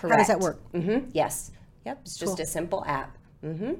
how 0.00 0.08
does 0.08 0.26
that 0.26 0.40
Correct. 0.40 0.42
work? 0.42 0.70
hmm 0.72 0.98
Yes. 1.12 1.50
Yep. 1.86 2.00
It's 2.02 2.16
just 2.16 2.40
a 2.40 2.46
simple 2.46 2.84
app. 2.86 3.16
hmm 3.42 3.72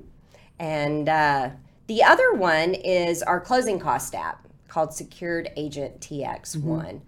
And 0.59 1.09
uh, 1.09 1.51
the 1.87 2.03
other 2.05 2.33
one 2.35 2.75
is 2.75 3.23
our 3.23 3.41
closing 3.41 3.79
cost 3.79 4.15
app 4.15 4.47
called 4.69 4.95
Secured 4.95 5.51
Agent 5.57 6.01
TX 6.01 6.57
one 6.63 7.03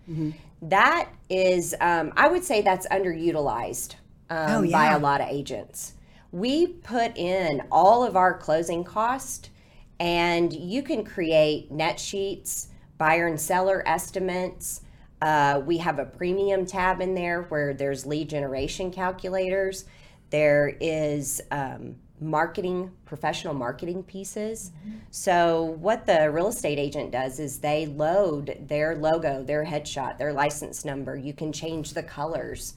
That 0.62 1.08
is, 1.30 1.74
um, 1.80 2.12
I 2.16 2.28
would 2.28 2.44
say 2.44 2.62
that's 2.62 2.86
underutilized 2.88 3.94
um, 4.30 4.64
Oh, 4.66 4.70
by 4.70 4.90
a 4.92 4.98
lot 4.98 5.20
of 5.20 5.28
agents. 5.28 5.94
We 6.34 6.66
put 6.66 7.16
in 7.16 7.62
all 7.70 8.02
of 8.02 8.16
our 8.16 8.36
closing 8.36 8.82
cost, 8.82 9.50
and 10.00 10.52
you 10.52 10.82
can 10.82 11.04
create 11.04 11.70
net 11.70 12.00
sheets, 12.00 12.70
buyer 12.98 13.28
and 13.28 13.40
seller 13.40 13.84
estimates. 13.86 14.80
Uh, 15.22 15.62
we 15.64 15.78
have 15.78 16.00
a 16.00 16.04
premium 16.04 16.66
tab 16.66 17.00
in 17.00 17.14
there 17.14 17.42
where 17.42 17.72
there's 17.72 18.04
lead 18.04 18.30
generation 18.30 18.90
calculators. 18.90 19.84
There 20.30 20.76
is 20.80 21.40
um, 21.52 21.94
marketing, 22.20 22.90
professional 23.04 23.54
marketing 23.54 24.02
pieces. 24.02 24.72
So, 25.12 25.62
what 25.62 26.04
the 26.04 26.32
real 26.32 26.48
estate 26.48 26.80
agent 26.80 27.12
does 27.12 27.38
is 27.38 27.60
they 27.60 27.86
load 27.86 28.58
their 28.66 28.96
logo, 28.96 29.44
their 29.44 29.64
headshot, 29.64 30.18
their 30.18 30.32
license 30.32 30.84
number. 30.84 31.14
You 31.14 31.32
can 31.32 31.52
change 31.52 31.94
the 31.94 32.02
colors, 32.02 32.74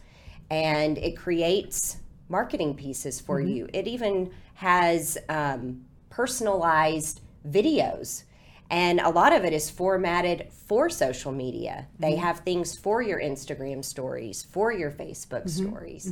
and 0.52 1.00
it 1.00 1.18
creates 1.18 1.98
marketing 2.30 2.76
pieces 2.76 3.20
for 3.20 3.40
you. 3.40 3.68
It 3.74 3.88
even 3.88 4.32
has 4.56 5.18
um, 5.30 5.86
personalized 6.10 7.22
videos. 7.48 8.24
And 8.70 9.00
a 9.00 9.10
lot 9.10 9.32
of 9.34 9.46
it 9.46 9.54
is 9.54 9.70
formatted 9.70 10.48
for 10.52 10.90
social 10.90 11.32
media. 11.32 11.88
They 12.00 12.16
have 12.16 12.40
things 12.40 12.76
for 12.76 13.02
your 13.02 13.22
Instagram 13.22 13.84
stories, 13.84 14.44
for 14.44 14.74
your 14.74 14.92
Facebook 14.92 15.50
stories. 15.50 16.12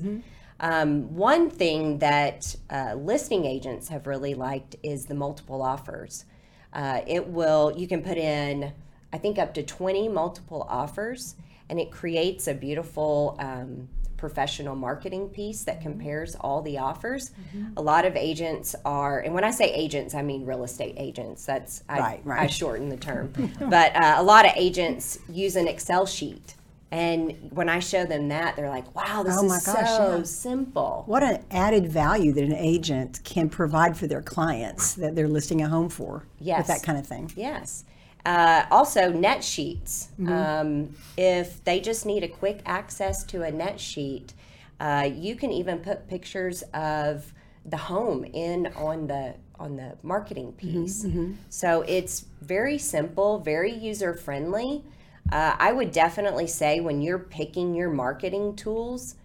Um, 0.61 1.13
one 1.13 1.49
thing 1.49 1.99
that 1.99 2.55
uh, 2.69 2.93
listing 2.95 3.45
agents 3.45 3.89
have 3.89 4.07
really 4.07 4.35
liked 4.35 4.77
is 4.83 5.05
the 5.05 5.15
multiple 5.15 5.61
offers. 5.61 6.23
Uh, 6.71 7.01
it 7.05 7.27
will, 7.27 7.73
you 7.75 7.87
can 7.87 8.01
put 8.01 8.17
in, 8.17 8.71
I 9.11 9.17
think, 9.17 9.37
up 9.37 9.53
to 9.55 9.63
20 9.63 10.07
multiple 10.07 10.65
offers, 10.69 11.35
and 11.69 11.77
it 11.77 11.91
creates 11.91 12.47
a 12.47 12.53
beautiful 12.53 13.35
um, 13.39 13.89
professional 14.17 14.75
marketing 14.75 15.29
piece 15.29 15.63
that 15.63 15.81
compares 15.81 16.35
all 16.35 16.61
the 16.61 16.77
offers. 16.77 17.31
A 17.77 17.81
lot 17.81 18.05
of 18.05 18.15
agents 18.15 18.75
are, 18.85 19.19
and 19.19 19.33
when 19.33 19.43
I 19.43 19.51
say 19.51 19.71
agents, 19.73 20.13
I 20.15 20.21
mean 20.21 20.45
real 20.45 20.63
estate 20.63 20.95
agents. 20.97 21.45
That's, 21.45 21.83
I, 21.89 21.99
Right, 21.99 22.21
right. 22.23 22.39
I 22.41 22.47
shorten 22.47 22.89
the 22.89 22.97
term. 22.97 23.33
but 23.69 23.95
uh, 23.95 24.15
a 24.17 24.23
lot 24.23 24.45
of 24.45 24.51
agents 24.55 25.19
use 25.29 25.55
an 25.55 25.67
Excel 25.67 26.05
sheet. 26.05 26.55
And 26.91 27.49
when 27.51 27.67
I 27.67 27.79
show 27.79 28.05
them 28.05 28.29
that, 28.29 28.55
they're 28.55 28.69
like, 28.69 28.95
wow, 28.95 29.23
this 29.23 29.35
Oh 29.37 29.43
my 29.43 29.57
is 29.57 29.65
gosh, 29.65 29.97
so 29.97 30.17
yeah. 30.17 30.23
simple. 30.23 31.03
What 31.07 31.23
an 31.23 31.43
added 31.51 31.91
value 31.91 32.31
that 32.33 32.43
an 32.43 32.53
agent 32.53 33.19
can 33.23 33.49
provide 33.49 33.97
for 33.97 34.07
their 34.07 34.21
clients 34.21 34.93
that 34.93 35.15
they're 35.15 35.27
listing 35.27 35.61
a 35.61 35.67
home 35.67 35.89
for 35.89 36.23
with 36.39 36.67
that 36.67 36.83
kind 36.83 36.97
of 36.97 37.05
thing. 37.05 37.31
Yes. 37.35 37.83
Uh, 38.25 38.65
also, 38.71 39.11
net 39.11 39.43
sheets. 39.43 40.09
Mm-hmm. 40.19 40.33
Um, 40.33 40.95
if 41.17 41.63
they 41.63 41.79
just 41.79 42.05
need 42.05 42.23
a 42.23 42.27
quick 42.27 42.61
access 42.65 43.23
to 43.25 43.43
a 43.43 43.51
net 43.51 43.79
sheet, 43.79 44.33
Uh, 44.77 45.09
you 45.15 45.35
can 45.37 45.51
even 45.51 45.79
put 45.79 46.05
pictures 46.07 46.61
of 46.73 47.33
the 47.65 47.77
home 47.77 48.25
in 48.25 48.67
on 48.75 49.07
the 49.07 49.33
on 49.57 49.77
the 49.77 49.95
marketing 50.03 50.51
piece. 50.51 51.05
So 51.49 51.81
it's 51.87 52.25
very 52.41 52.77
simple, 52.77 53.39
very 53.39 53.71
user 53.71 54.13
friendly. 54.13 54.83
Uh, 55.31 55.55
I 55.57 55.71
would 55.71 55.91
definitely 55.93 56.47
say 56.47 56.81
when 56.81 57.01
you're 57.01 57.25
picking 57.39 57.73
your 57.73 57.89
marketing 57.89 58.57
tools, 58.57 59.15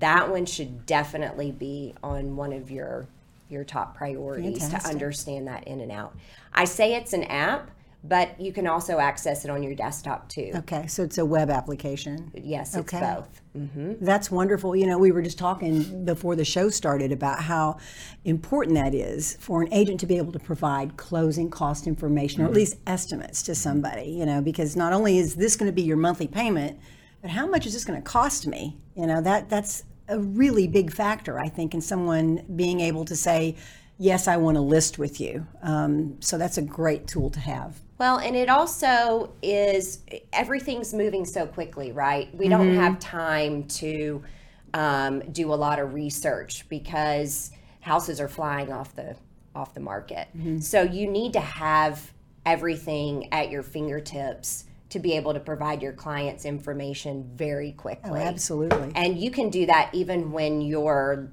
that 0.00 0.28
one 0.28 0.44
should 0.44 0.86
definitely 0.86 1.52
be 1.52 1.94
on 2.02 2.36
one 2.36 2.52
of 2.52 2.68
your 2.70 3.06
your 3.48 3.64
top 3.64 3.96
priorities 3.96 4.58
Fantastic. 4.58 4.90
to 4.90 4.94
understand 4.96 5.46
that 5.46 5.68
in 5.68 5.80
and 5.80 5.92
out. 5.92 6.16
I 6.52 6.64
say 6.66 6.94
it's 6.94 7.12
an 7.12 7.24
app, 7.24 7.70
but 8.02 8.40
you 8.40 8.52
can 8.52 8.66
also 8.66 8.98
access 8.98 9.44
it 9.44 9.50
on 9.50 9.62
your 9.62 9.74
desktop 9.74 10.28
too. 10.28 10.52
Okay, 10.54 10.86
so 10.86 11.02
it's 11.02 11.18
a 11.18 11.24
web 11.24 11.50
application. 11.50 12.30
Yes, 12.34 12.74
it's 12.74 12.92
Okay. 12.92 13.00
both. 13.00 13.40
hmm 13.52 13.92
That's 14.00 14.30
wonderful. 14.30 14.74
You 14.74 14.86
know, 14.86 14.98
we 14.98 15.10
were 15.12 15.22
just 15.22 15.38
talking 15.38 16.04
before 16.04 16.34
the 16.34 16.44
show 16.44 16.70
started 16.70 17.12
about 17.12 17.42
how 17.42 17.76
important 18.24 18.76
that 18.76 18.94
is 18.94 19.36
for 19.40 19.60
an 19.62 19.72
agent 19.72 20.00
to 20.00 20.06
be 20.06 20.16
able 20.16 20.32
to 20.32 20.38
provide 20.38 20.96
closing 20.96 21.50
cost 21.50 21.86
information 21.86 22.42
or 22.42 22.46
at 22.46 22.52
least 22.52 22.76
estimates 22.86 23.42
to 23.42 23.54
somebody, 23.54 24.10
you 24.10 24.24
know, 24.24 24.40
because 24.40 24.76
not 24.76 24.92
only 24.92 25.18
is 25.18 25.34
this 25.34 25.56
going 25.56 25.68
to 25.70 25.74
be 25.74 25.82
your 25.82 25.96
monthly 25.98 26.26
payment, 26.26 26.78
but 27.20 27.30
how 27.30 27.46
much 27.46 27.66
is 27.66 27.74
this 27.74 27.84
going 27.84 28.00
to 28.00 28.08
cost 28.08 28.46
me? 28.46 28.78
You 28.96 29.06
know, 29.06 29.20
that 29.20 29.50
that's 29.50 29.84
a 30.08 30.18
really 30.18 30.66
big 30.66 30.90
factor, 30.92 31.38
I 31.38 31.48
think, 31.48 31.74
in 31.74 31.80
someone 31.80 32.44
being 32.56 32.80
able 32.80 33.04
to 33.04 33.14
say, 33.14 33.56
yes, 34.00 34.26
I 34.26 34.38
want 34.38 34.56
to 34.56 34.62
list 34.62 34.98
with 34.98 35.20
you. 35.20 35.46
Um, 35.62 36.16
so 36.20 36.38
that's 36.38 36.58
a 36.58 36.62
great 36.62 37.06
tool 37.06 37.30
to 37.30 37.38
have. 37.38 37.78
Well, 37.98 38.18
and 38.18 38.34
it 38.34 38.48
also 38.48 39.34
is 39.42 40.00
everything's 40.32 40.94
moving 40.94 41.26
so 41.26 41.46
quickly, 41.46 41.92
right? 41.92 42.34
We 42.34 42.48
don't 42.48 42.74
have 42.74 42.98
time 42.98 43.64
to 43.64 44.24
um, 44.72 45.20
do 45.30 45.52
a 45.52 45.54
lot 45.54 45.78
of 45.78 45.92
research 45.92 46.66
because 46.70 47.52
houses 47.80 48.18
are 48.18 48.28
flying 48.28 48.72
off 48.72 48.96
the 48.96 49.16
off 49.54 49.74
the 49.74 49.80
market. 49.80 50.28
So 50.60 50.82
you 50.82 51.10
need 51.10 51.34
to 51.34 51.40
have 51.40 52.10
everything 52.46 53.30
at 53.32 53.50
your 53.50 53.62
fingertips 53.62 54.64
to 54.88 54.98
be 54.98 55.12
able 55.12 55.34
to 55.34 55.40
provide 55.40 55.82
your 55.82 55.92
clients 55.92 56.44
information 56.44 57.30
very 57.34 57.72
quickly. 57.72 58.10
Oh, 58.12 58.16
absolutely. 58.16 58.92
And 58.94 59.18
you 59.18 59.30
can 59.30 59.50
do 59.50 59.66
that 59.66 59.90
even 59.92 60.32
when 60.32 60.62
you're 60.62 61.30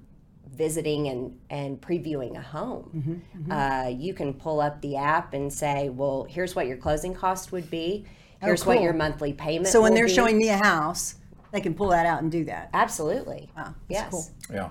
visiting 0.57 1.07
and, 1.07 1.37
and 1.49 1.79
previewing 1.81 2.37
a 2.37 2.41
home. 2.41 2.91
Mm-hmm, 2.95 3.51
Uh, 3.51 3.87
you 3.89 4.13
can 4.13 4.33
pull 4.33 4.59
up 4.59 4.81
the 4.81 4.95
app 4.97 5.33
and 5.33 5.51
say, 5.51 5.89
well, 5.89 6.25
here's 6.29 6.55
what 6.55 6.67
your 6.67 6.77
closing 6.77 7.13
cost 7.13 7.51
would 7.51 7.69
be. 7.69 8.05
Here's 8.41 8.65
what 8.65 8.73
Oh, 8.73 8.77
cool. 8.77 8.83
your 8.85 8.93
monthly 8.93 9.33
payment 9.33 9.67
So 9.67 9.81
when 9.81 9.91
will 9.91 9.97
they're 9.97 10.07
be." 10.07 10.13
showing 10.13 10.37
me 10.37 10.49
a 10.49 10.57
house, 10.57 11.15
they 11.51 11.61
can 11.61 11.73
pull 11.73 11.89
that 11.89 12.05
out 12.05 12.21
and 12.21 12.31
do 12.31 12.43
that. 12.45 12.69
Absolutely. 12.73 13.49
Wow, 13.55 13.63
that's 13.65 13.75
yes. 13.89 14.09
cool. 14.11 14.27
Yeah. 14.53 14.69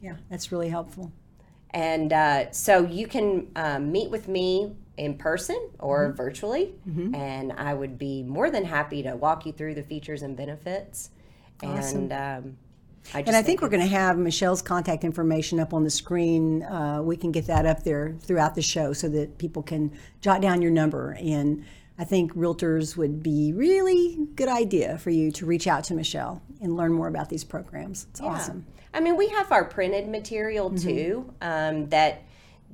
Yeah, 0.00 0.16
that's 0.30 0.52
really 0.52 0.68
helpful. 0.68 1.12
And 1.70 2.12
uh, 2.12 2.52
so 2.52 2.84
you 2.84 3.06
can 3.06 3.48
um, 3.56 3.92
meet 3.92 4.10
with 4.10 4.28
me 4.28 4.76
in 4.96 5.16
person 5.18 5.70
or 5.78 6.08
Mm-hmm. 6.08 6.16
virtually, 6.16 6.74
and 7.14 7.52
I 7.52 7.74
would 7.74 7.98
be 7.98 8.22
more 8.22 8.50
than 8.50 8.64
happy 8.64 9.02
to 9.02 9.16
walk 9.16 9.46
you 9.46 9.52
through 9.52 9.74
the 9.74 9.82
features 9.82 10.22
and 10.22 10.36
benefits. 10.36 11.10
And 11.62 12.12
um, 12.12 12.56
I 13.14 13.20
And 13.20 13.36
I 13.36 13.42
think 13.42 13.62
we're 13.62 13.68
going 13.68 13.82
to 13.82 13.88
have 13.88 14.18
Michelle's 14.18 14.62
contact 14.62 15.04
information 15.04 15.60
up 15.60 15.72
on 15.72 15.84
the 15.84 15.90
screen. 15.90 16.62
Uh, 16.62 17.00
we 17.02 17.16
can 17.16 17.32
get 17.32 17.46
that 17.46 17.66
up 17.66 17.82
there 17.84 18.16
throughout 18.20 18.54
the 18.54 18.62
show 18.62 18.92
so 18.92 19.08
that 19.10 19.38
people 19.38 19.62
can 19.62 19.92
jot 20.20 20.40
down 20.40 20.62
your 20.62 20.70
number. 20.70 21.16
And 21.20 21.64
I 21.98 22.04
think 22.04 22.34
realtors 22.34 22.96
would 22.96 23.22
be 23.22 23.52
really 23.54 24.18
good 24.34 24.48
idea 24.48 24.98
for 24.98 25.10
you 25.10 25.30
to 25.32 25.46
reach 25.46 25.66
out 25.66 25.84
to 25.84 25.94
Michelle 25.94 26.42
and 26.60 26.76
learn 26.76 26.92
more 26.92 27.08
about 27.08 27.28
these 27.28 27.44
programs. 27.44 28.06
It's 28.10 28.20
awesome. 28.20 28.66
I 28.92 29.00
mean, 29.00 29.16
we 29.16 29.28
have 29.28 29.52
our 29.52 29.64
printed 29.64 30.08
material 30.08 30.70
Mm-hmm. 30.70 30.88
too 30.88 31.34
um, 31.40 31.88
that 31.90 32.22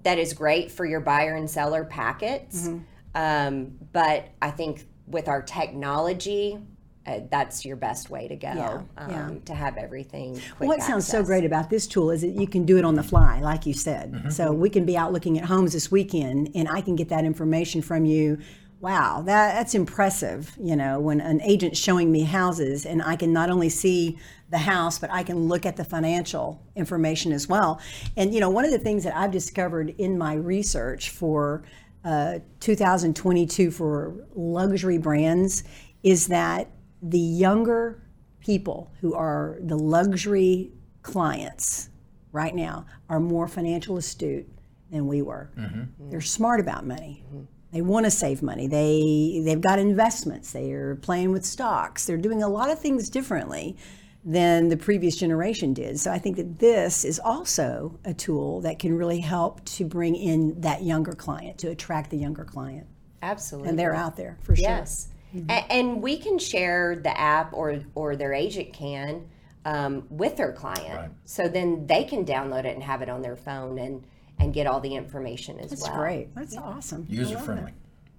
that 0.04 0.18
is 0.18 0.32
great 0.32 0.70
for 0.72 0.84
your 0.84 1.00
buyer 1.00 1.34
and 1.34 1.48
seller 1.48 1.84
packets. 1.84 2.68
Mm-hmm. 2.68 2.78
Um, 3.14 3.78
but 3.92 4.28
I 4.40 4.50
think 4.50 4.86
with 5.06 5.28
our 5.28 5.42
technology, 5.42 6.58
uh, 7.06 7.21
that's 7.30 7.64
your 7.64 7.76
best 7.76 8.11
way 8.11 8.28
to 8.28 8.37
go 8.37 8.52
Yeah, 8.54 8.82
um, 8.97 9.11
yeah. 9.11 9.30
to 9.47 9.54
have 9.54 9.76
everything. 9.76 10.40
Quick 10.56 10.68
What 10.68 10.82
sounds 10.82 11.06
so 11.06 11.23
great 11.23 11.44
about 11.44 11.68
this 11.68 11.87
tool 11.87 12.11
is 12.11 12.21
that 12.21 12.30
you 12.30 12.47
can 12.47 12.64
do 12.64 12.78
it 12.78 12.85
on 12.85 12.94
the 12.94 13.02
fly, 13.02 13.40
like 13.40 13.66
you 13.66 13.75
said. 13.75 14.32
So 14.32 14.52
we 14.52 14.71
can 14.71 14.85
be 14.85 14.97
out 14.97 15.12
looking 15.12 15.38
at 15.38 15.44
homes 15.44 15.73
this 15.73 15.90
weekend, 15.90 16.50
and 16.54 16.68
I 16.68 16.80
can 16.80 16.94
get 16.97 17.09
that 17.09 17.25
information 17.25 17.82
from 17.82 18.04
you. 18.04 18.38
Wow, 18.80 19.23
that, 19.26 19.54
that's 19.54 19.75
impressive. 19.75 20.56
You 20.61 20.76
know, 20.76 21.00
when 21.00 21.21
an 21.21 21.40
agent's 21.42 21.78
showing 21.78 22.11
me 22.11 22.23
houses, 22.23 22.85
and 22.87 23.02
I 23.02 23.16
can 23.16 23.32
not 23.32 23.50
only 23.50 23.68
see 23.68 24.18
the 24.50 24.59
house, 24.59 24.99
but 24.99 25.11
I 25.11 25.23
can 25.23 25.49
look 25.49 25.66
at 25.66 25.76
the 25.76 25.85
financial 25.85 26.62
information 26.76 27.32
as 27.32 27.49
well. 27.49 27.80
And 28.16 28.35
you 28.35 28.40
know, 28.40 28.50
one 28.50 28.64
of 28.64 28.71
the 28.71 28.78
things 28.78 29.04
that 29.04 29.16
I've 29.16 29.30
discovered 29.30 29.94
in 29.99 30.18
my 30.18 30.35
research 30.35 31.11
for 31.11 31.64
uh, 32.04 32.40
2022 32.61 33.71
for 33.71 34.14
luxury 34.35 34.99
brands 34.99 35.62
is 36.02 36.26
that 36.28 36.68
the 37.02 37.18
younger 37.18 38.02
people 38.40 38.92
who 39.00 39.14
are 39.14 39.59
the 39.61 39.76
luxury 39.76 40.73
clients 41.02 41.90
right 42.32 42.54
now 42.54 42.87
are 43.09 43.21
more 43.21 43.49
financial 43.49 43.97
astute 43.97 44.49
than 44.90 45.06
we 45.06 45.23
were. 45.23 45.50
Mm-hmm. 45.59 46.11
They're 46.11 46.21
smart 46.21 46.61
about 46.61 46.87
money. 46.87 47.25
Mm-hmm. 47.26 47.44
They 47.73 47.80
want 47.80 48.04
to 48.04 48.11
save 48.11 48.42
money. 48.42 48.66
They 48.66 49.42
they've 49.44 49.61
got 49.61 49.78
investments. 49.78 50.52
They 50.52 50.73
are 50.73 50.97
playing 50.97 51.32
with 51.32 51.44
stocks. 51.44 52.06
They're 52.06 52.18
doing 52.18 52.42
a 52.42 52.49
lot 52.49 52.71
of 52.71 52.78
things 52.78 53.09
differently 53.09 53.76
than 54.25 54.68
the 54.68 54.76
previous 54.76 55.16
generation 55.16 55.73
did. 55.73 55.99
So 55.99 56.12
I 56.12 56.18
think 56.18 56.37
that 56.37 56.59
this 56.59 57.04
is 57.04 57.18
also 57.18 57.99
a 58.04 58.14
tool 58.14 58.61
that 58.61 58.78
can 58.78 58.97
really 58.97 59.18
help 59.21 59.64
to 59.64 59.85
bring 59.85 60.14
in 60.14 60.61
that 60.61 60.82
younger 60.82 61.12
client, 61.12 61.59
to 61.59 61.71
attract 61.71 62.11
the 62.11 62.18
younger 62.18 62.44
client. 62.44 62.87
Absolutely. 63.23 63.71
And 63.71 63.78
they're 63.78 63.94
out 63.94 64.16
there 64.16 64.38
for 64.42 64.54
sure. 64.54 64.62
Yes, 64.62 65.09
A- 65.48 65.72
and 65.72 66.02
we 66.02 66.18
can 66.18 66.38
share 66.38 66.96
the 66.96 67.18
app, 67.18 67.52
or 67.52 67.80
or 67.94 68.16
their 68.16 68.32
agent 68.34 68.72
can, 68.72 69.26
um, 69.64 70.04
with 70.10 70.36
their 70.36 70.52
client, 70.52 70.94
Right. 70.98 71.10
so 71.24 71.48
then 71.48 71.86
they 71.86 72.04
can 72.04 72.24
download 72.24 72.64
it 72.64 72.74
and 72.74 72.82
have 72.82 73.02
it 73.02 73.08
on 73.08 73.22
their 73.22 73.36
phone 73.36 73.78
and 73.78 74.04
and 74.38 74.52
get 74.52 74.66
all 74.66 74.80
the 74.80 74.94
information 74.94 75.58
as 75.60 75.70
That's 75.70 75.82
well. 75.82 75.90
That's 75.92 75.98
great. 76.00 76.34
That's 76.34 76.56
awesome. 76.56 77.06
User 77.08 77.38
friendly. 77.38 77.72
that. 77.72 77.74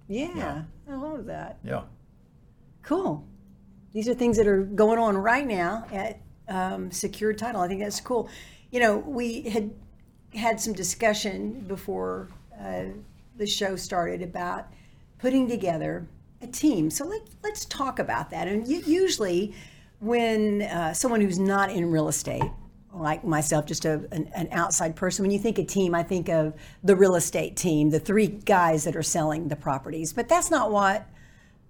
Yeah, 0.08 0.62
I 0.90 0.94
love 0.94 1.26
that. 1.26 1.58
Yeah. 1.64 1.82
Cool. 2.82 3.24
These 3.92 4.08
are 4.08 4.14
things 4.14 4.36
that 4.36 4.46
are 4.46 4.62
going 4.62 4.98
on 4.98 5.16
right 5.16 5.46
now 5.46 5.86
at 5.92 6.20
um, 6.48 6.90
Secured 6.90 7.38
Title. 7.38 7.60
I 7.60 7.68
think 7.68 7.80
that's 7.80 8.00
cool. 8.00 8.28
You 8.70 8.80
know, 8.80 8.98
we 8.98 9.42
had 9.42 9.70
had 10.34 10.60
some 10.60 10.72
discussion 10.72 11.60
before 11.68 12.28
uh, 12.60 12.84
the 13.36 13.46
show 13.46 13.76
started 13.76 14.20
about 14.22 14.66
putting 15.18 15.48
together 15.48 16.06
a 16.44 16.46
team. 16.46 16.90
So 16.90 17.04
let, 17.06 17.22
let's 17.42 17.64
talk 17.64 17.98
about 17.98 18.30
that. 18.30 18.46
And 18.48 18.66
usually, 18.68 19.54
when 20.00 20.62
uh, 20.62 20.92
someone 20.92 21.20
who's 21.20 21.38
not 21.38 21.70
in 21.70 21.90
real 21.90 22.08
estate, 22.08 22.50
like 22.92 23.24
myself, 23.24 23.66
just 23.66 23.84
a, 23.84 24.06
an, 24.12 24.30
an 24.34 24.48
outside 24.52 24.94
person, 24.94 25.24
when 25.24 25.30
you 25.32 25.38
think 25.38 25.58
of 25.58 25.66
team, 25.66 25.94
I 25.94 26.02
think 26.02 26.28
of 26.28 26.54
the 26.84 26.94
real 26.94 27.16
estate 27.16 27.56
team, 27.56 27.90
the 27.90 27.98
three 27.98 28.28
guys 28.28 28.84
that 28.84 28.94
are 28.94 29.02
selling 29.02 29.48
the 29.48 29.56
properties. 29.56 30.12
But 30.12 30.28
that's 30.28 30.50
not 30.50 30.70
what 30.70 31.08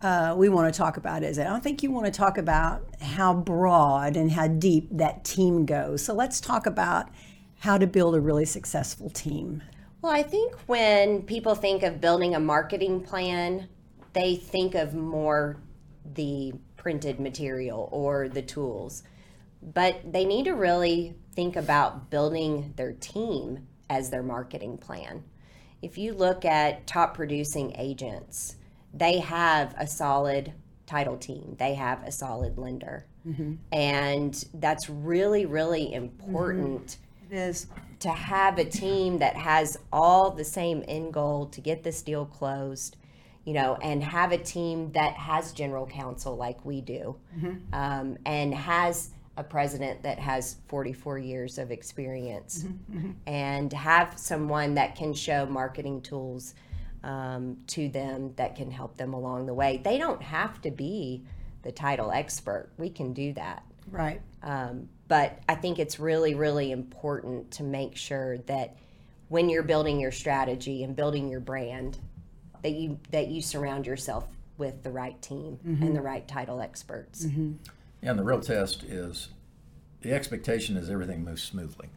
uh, 0.02 0.34
we 0.36 0.50
want 0.50 0.72
to 0.72 0.76
talk 0.76 0.98
about, 0.98 1.22
is 1.22 1.38
it? 1.38 1.46
I 1.46 1.50
don't 1.50 1.62
think 1.62 1.82
you 1.82 1.90
want 1.90 2.06
to 2.06 2.12
talk 2.12 2.36
about 2.36 2.82
how 3.00 3.32
broad 3.32 4.16
and 4.16 4.30
how 4.30 4.48
deep 4.48 4.88
that 4.90 5.24
team 5.24 5.64
goes. 5.64 6.04
So 6.04 6.12
let's 6.12 6.40
talk 6.40 6.66
about 6.66 7.08
how 7.60 7.78
to 7.78 7.86
build 7.86 8.14
a 8.14 8.20
really 8.20 8.44
successful 8.44 9.08
team. 9.08 9.62
Well, 10.02 10.12
I 10.12 10.22
think 10.22 10.54
when 10.66 11.22
people 11.22 11.54
think 11.54 11.82
of 11.82 12.02
building 12.02 12.34
a 12.34 12.40
marketing 12.40 13.00
plan, 13.00 13.68
they 14.14 14.36
think 14.36 14.74
of 14.74 14.94
more 14.94 15.58
the 16.14 16.54
printed 16.76 17.20
material 17.20 17.88
or 17.92 18.28
the 18.28 18.42
tools. 18.42 19.02
But 19.62 20.12
they 20.12 20.24
need 20.24 20.44
to 20.44 20.52
really 20.52 21.14
think 21.34 21.56
about 21.56 22.10
building 22.10 22.72
their 22.76 22.92
team 22.92 23.66
as 23.88 24.10
their 24.10 24.22
marketing 24.22 24.78
plan. 24.78 25.24
If 25.82 25.98
you 25.98 26.14
look 26.14 26.44
at 26.44 26.86
top 26.86 27.14
producing 27.14 27.74
agents, 27.76 28.56
they 28.92 29.18
have 29.18 29.74
a 29.78 29.86
solid 29.86 30.52
title 30.86 31.16
team, 31.16 31.56
they 31.58 31.74
have 31.74 32.02
a 32.02 32.12
solid 32.12 32.58
lender. 32.58 33.06
Mm-hmm. 33.26 33.54
And 33.72 34.44
that's 34.54 34.88
really, 34.88 35.46
really 35.46 35.92
important 35.92 36.98
mm-hmm. 37.30 37.34
It 37.34 37.38
is. 37.38 37.66
to 38.00 38.10
have 38.10 38.58
a 38.58 38.64
team 38.64 39.18
that 39.18 39.36
has 39.36 39.78
all 39.92 40.30
the 40.30 40.44
same 40.44 40.84
end 40.86 41.14
goal 41.14 41.46
to 41.46 41.60
get 41.60 41.82
this 41.82 42.02
deal 42.02 42.26
closed, 42.26 42.96
you 43.44 43.52
know, 43.52 43.76
and 43.82 44.02
have 44.02 44.32
a 44.32 44.38
team 44.38 44.90
that 44.92 45.14
has 45.14 45.52
general 45.52 45.86
counsel 45.86 46.36
like 46.36 46.64
we 46.64 46.80
do, 46.80 47.16
um, 47.72 48.16
and 48.24 48.54
has 48.54 49.10
a 49.36 49.42
president 49.42 50.02
that 50.02 50.18
has 50.18 50.56
44 50.68 51.18
years 51.18 51.58
of 51.58 51.70
experience, 51.70 52.64
and 53.26 53.72
have 53.72 54.18
someone 54.18 54.74
that 54.74 54.94
can 54.96 55.12
show 55.12 55.44
marketing 55.46 56.00
tools 56.00 56.54
um, 57.02 57.58
to 57.66 57.88
them 57.88 58.32
that 58.36 58.56
can 58.56 58.70
help 58.70 58.96
them 58.96 59.12
along 59.12 59.46
the 59.46 59.54
way. 59.54 59.80
They 59.84 59.98
don't 59.98 60.22
have 60.22 60.60
to 60.62 60.70
be 60.70 61.22
the 61.62 61.72
title 61.72 62.10
expert. 62.10 62.70
We 62.78 62.90
can 62.90 63.12
do 63.12 63.32
that. 63.34 63.62
Right. 63.90 64.20
Um, 64.42 64.88
but 65.08 65.38
I 65.48 65.54
think 65.54 65.78
it's 65.78 66.00
really, 66.00 66.34
really 66.34 66.72
important 66.72 67.50
to 67.52 67.62
make 67.62 67.96
sure 67.96 68.38
that 68.38 68.76
when 69.28 69.50
you're 69.50 69.62
building 69.62 70.00
your 70.00 70.12
strategy 70.12 70.82
and 70.84 70.96
building 70.96 71.28
your 71.28 71.40
brand, 71.40 71.98
that 72.64 72.72
you 72.72 72.98
that 73.10 73.28
you 73.28 73.42
surround 73.42 73.86
yourself 73.86 74.26
with 74.56 74.82
the 74.82 74.90
right 74.90 75.20
team 75.20 75.58
and 75.64 75.94
the 75.94 76.00
right 76.00 76.26
title 76.26 76.60
experts. 76.60 77.24
Yeah, 77.24 78.10
and 78.10 78.18
the 78.18 78.24
real 78.24 78.40
test 78.40 78.82
is 78.82 79.28
the 80.00 80.12
expectation 80.12 80.76
is 80.76 80.88
everything 80.88 81.24
moves 81.24 81.42
smoothly. 81.42 81.88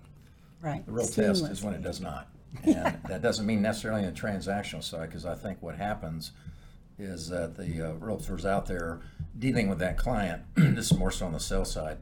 Right. 0.61 0.85
The 0.85 0.91
real 0.91 1.07
test 1.07 1.45
is 1.45 1.63
when 1.63 1.73
it 1.73 1.83
does 1.83 2.01
not. 2.01 2.27
And 2.63 2.99
that 3.07 3.21
doesn't 3.21 3.45
mean 3.45 3.61
necessarily 3.61 4.03
in 4.03 4.13
the 4.13 4.19
transactional 4.19 4.83
side, 4.83 5.09
because 5.09 5.25
I 5.25 5.35
think 5.35 5.61
what 5.61 5.75
happens 5.75 6.31
is 6.99 7.29
that 7.29 7.55
the 7.55 7.89
uh, 7.89 7.93
realtors 7.93 8.43
out 8.43 8.65
there 8.65 8.99
dealing 9.39 9.69
with 9.69 9.79
that 9.79 9.97
client, 9.97 10.43
this 10.55 10.91
is 10.91 10.97
more 10.97 11.11
so 11.11 11.27
on 11.27 11.31
the 11.31 11.39
sell 11.39 11.63
side, 11.63 11.97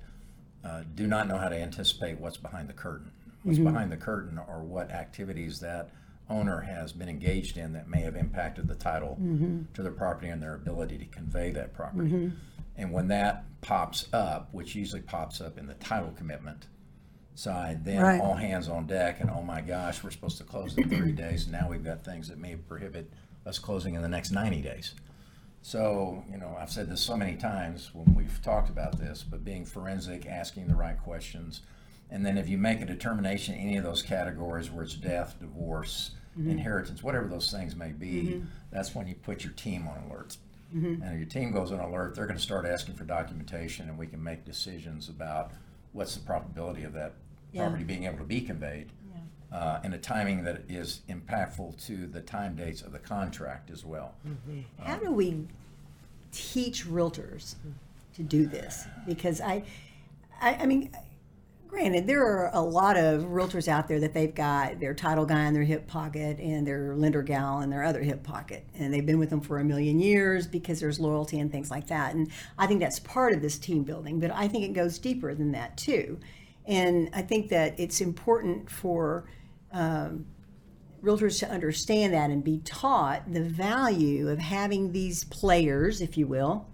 uh, 0.64 0.82
do 0.96 1.06
not 1.06 1.28
know 1.28 1.38
how 1.38 1.50
to 1.50 1.56
anticipate 1.56 2.20
what's 2.20 2.38
behind 2.38 2.68
the 2.68 2.74
curtain. 2.74 3.12
What's 3.44 3.60
behind 3.60 3.92
the 3.92 3.98
curtain 3.98 4.40
are 4.40 4.64
what 4.64 4.90
activities 4.90 5.60
that 5.60 5.92
owner 6.30 6.62
has 6.62 6.92
been 6.92 7.10
engaged 7.10 7.58
in 7.58 7.74
that 7.74 7.88
may 7.88 8.02
have 8.02 8.16
impacted 8.16 8.68
the 8.68 8.76
title 8.76 9.18
mm-hmm. 9.22 9.62
to 9.74 9.84
their 9.84 9.92
property 9.92 10.28
and 10.28 10.42
their 10.42 10.56
ability 10.56 10.98
to 10.98 11.06
convey 11.06 11.52
that 11.52 11.74
property. 11.74 12.10
Mm-hmm. 12.10 12.36
And 12.78 12.92
when 12.92 13.08
that 13.10 13.46
pops 13.62 14.08
up, 14.12 14.50
which 14.52 14.76
usually 14.76 15.02
pops 15.02 15.40
up 15.40 15.58
in 15.58 15.68
the 15.68 15.76
title 15.76 16.14
commitment 16.18 16.68
side, 17.36 17.86
then 17.86 18.02
Right. 18.02 18.20
all 18.22 18.34
hands 18.36 18.68
on 18.68 18.88
deck 18.88 19.20
and 19.20 19.30
oh 19.30 19.42
my 19.42 19.62
gosh, 19.62 20.04
we're 20.04 20.12
supposed 20.12 20.38
to 20.40 20.44
close 20.44 20.76
in 20.78 20.90
30 20.90 21.12
days. 21.14 21.44
And 21.44 21.52
now 21.54 21.70
we've 21.70 21.84
got 21.84 22.04
things 22.04 22.28
that 22.30 22.38
may 22.38 22.56
prohibit 22.56 23.12
us 23.46 23.60
closing 23.60 23.94
in 23.96 24.02
the 24.02 24.10
next 24.10 24.32
90 24.32 24.62
days. 24.62 24.94
So, 25.62 26.24
you 26.32 26.38
know, 26.38 26.56
I've 26.60 26.70
said 26.72 26.90
this 26.90 27.02
so 27.02 27.18
many 27.18 27.36
times 27.36 27.90
when 27.94 28.14
we've 28.14 28.40
talked 28.44 28.70
about 28.70 29.00
this, 29.00 29.24
but 29.24 29.44
being 29.44 29.66
forensic, 29.66 30.28
asking 30.28 30.68
the 30.68 30.76
right 30.76 30.98
questions, 30.98 31.62
and 32.10 32.26
then 32.26 32.38
if 32.38 32.48
you 32.48 32.58
make 32.58 32.82
a 32.82 32.86
determination 32.86 33.56
in 33.56 33.62
any 33.62 33.78
of 33.78 33.84
those 33.84 34.02
categories 34.02 34.70
where 34.72 34.84
it's 34.84 34.96
death, 34.96 35.36
divorce, 35.40 36.12
mm-hmm. 36.38 36.50
inheritance, 36.52 37.02
whatever 37.04 37.28
those 37.28 37.52
things 37.52 37.76
may 37.76 37.92
be, 37.92 38.24
mm-hmm. 38.24 38.46
that's 38.72 38.94
when 38.94 39.08
you 39.08 39.16
put 39.16 39.44
your 39.44 39.54
team 39.54 39.88
on 39.88 40.10
alert. 40.10 40.38
Mm-hmm. 40.76 41.02
And 41.02 41.14
if 41.14 41.18
your 41.18 41.28
team 41.28 41.52
goes 41.52 41.72
on 41.72 41.80
alert, 41.80 42.16
they're 42.16 42.26
going 42.26 42.38
to 42.38 42.44
start 42.44 42.66
asking 42.66 42.96
for 42.96 43.06
documentation, 43.06 43.90
and 43.90 43.98
we 43.98 44.08
can 44.08 44.24
make 44.24 44.46
decisions 44.46 45.10
about 45.10 45.52
what's 45.94 46.16
the 46.16 46.22
probability 46.26 46.84
of 46.84 46.94
that 46.94 47.14
Yeah. 47.52 47.64
property 47.64 47.84
being 47.86 48.04
able 48.04 48.18
to 48.18 48.24
be 48.26 48.42
conveyed, 48.42 48.92
uh, 49.52 49.80
and 49.84 49.94
a 49.94 49.98
timing 49.98 50.44
that 50.44 50.64
is 50.68 51.02
impactful 51.08 51.82
to 51.86 52.08
the 52.08 52.22
time 52.22 52.56
dates 52.56 52.82
of 52.82 52.92
the 52.92 53.00
contract 53.00 53.70
as 53.72 53.86
well. 53.86 54.16
Um, 54.26 54.66
How 54.80 54.98
do 54.98 55.12
we 55.12 55.48
teach 56.34 56.86
realtors 56.86 57.56
to 58.16 58.24
do 58.24 58.46
this? 58.46 58.86
Because 59.08 59.40
I, 59.40 59.64
I, 60.42 60.56
I 60.56 60.66
mean, 60.66 60.92
granted, 61.68 62.08
there 62.08 62.26
are 62.26 62.50
a 62.54 62.62
lot 62.62 62.98
of 62.98 63.24
realtors 63.24 63.68
out 63.68 63.88
there 63.88 64.00
that 64.00 64.14
they've 64.14 64.34
got 64.34 64.80
their 64.80 64.94
title 64.94 65.26
guy 65.26 65.46
in 65.46 65.54
their 65.54 65.64
hip 65.64 65.88
pocket 65.88 66.40
and 66.40 66.66
their 66.66 66.96
lender 66.96 67.22
gal 67.22 67.62
in 67.62 67.70
their 67.70 67.84
other 67.84 68.02
hip 68.02 68.24
pocket, 68.24 68.66
and 68.76 68.94
they've 68.94 69.06
been 69.06 69.20
with 69.20 69.30
them 69.30 69.42
for 69.42 69.60
a 69.60 69.64
million 69.64 70.00
years 70.00 70.48
because 70.48 70.80
there's 70.80 71.00
loyalty 71.00 71.40
and 71.40 71.52
things 71.52 71.70
like 71.70 71.88
that. 71.88 72.16
And 72.16 72.32
I 72.58 72.68
think 72.68 72.80
that's 72.80 73.00
part 73.00 73.34
of 73.34 73.42
this 73.42 73.58
team 73.58 73.84
building, 73.84 74.20
but 74.20 74.32
I 74.32 74.48
think 74.48 74.64
it 74.64 74.74
goes 74.74 75.00
deeper 75.00 75.34
than 75.34 75.52
that 75.52 75.78
too. 75.78 76.20
And 76.66 77.10
I 77.14 77.22
think 77.22 77.50
that 77.50 77.80
it's 77.80 78.02
important 78.02 78.70
for 78.70 79.30
um, 79.72 80.26
realtors 81.04 81.40
to 81.40 81.50
understand 81.50 82.14
that 82.14 82.30
and 82.30 82.44
be 82.44 82.60
taught 82.60 83.32
the 83.32 83.44
value 83.44 84.30
of 84.30 84.40
having 84.40 84.92
these 84.92 85.24
players, 85.26 86.02
if 86.02 86.18
you 86.18 86.28
will, 86.28 86.68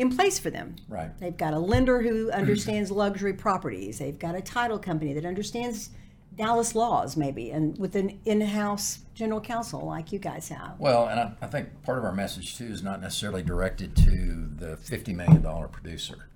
in 0.00 0.16
place 0.16 0.38
for 0.38 0.48
them. 0.48 0.76
Right. 0.88 1.16
They've 1.20 1.36
got 1.36 1.52
a 1.52 1.58
lender 1.58 2.00
who 2.00 2.30
understands 2.30 2.90
luxury 3.02 3.34
properties. 3.34 3.98
They've 3.98 4.18
got 4.18 4.34
a 4.34 4.40
title 4.40 4.78
company 4.78 5.12
that 5.12 5.26
understands 5.26 5.90
Dallas 6.36 6.74
laws, 6.74 7.18
maybe, 7.18 7.50
and 7.50 7.76
with 7.78 7.94
an 7.96 8.18
in-house 8.24 9.00
general 9.14 9.42
counsel 9.42 9.84
like 9.84 10.10
you 10.10 10.18
guys 10.18 10.48
have. 10.48 10.76
Well, 10.78 11.08
and 11.08 11.20
I, 11.20 11.32
I 11.42 11.46
think 11.48 11.82
part 11.82 11.98
of 11.98 12.04
our 12.04 12.14
message 12.14 12.56
too 12.56 12.64
is 12.64 12.82
not 12.82 13.02
necessarily 13.02 13.42
directed 13.42 13.94
to 13.96 14.48
the 14.56 14.78
$50 14.82 15.14
million 15.14 15.42
producer. 15.68 16.28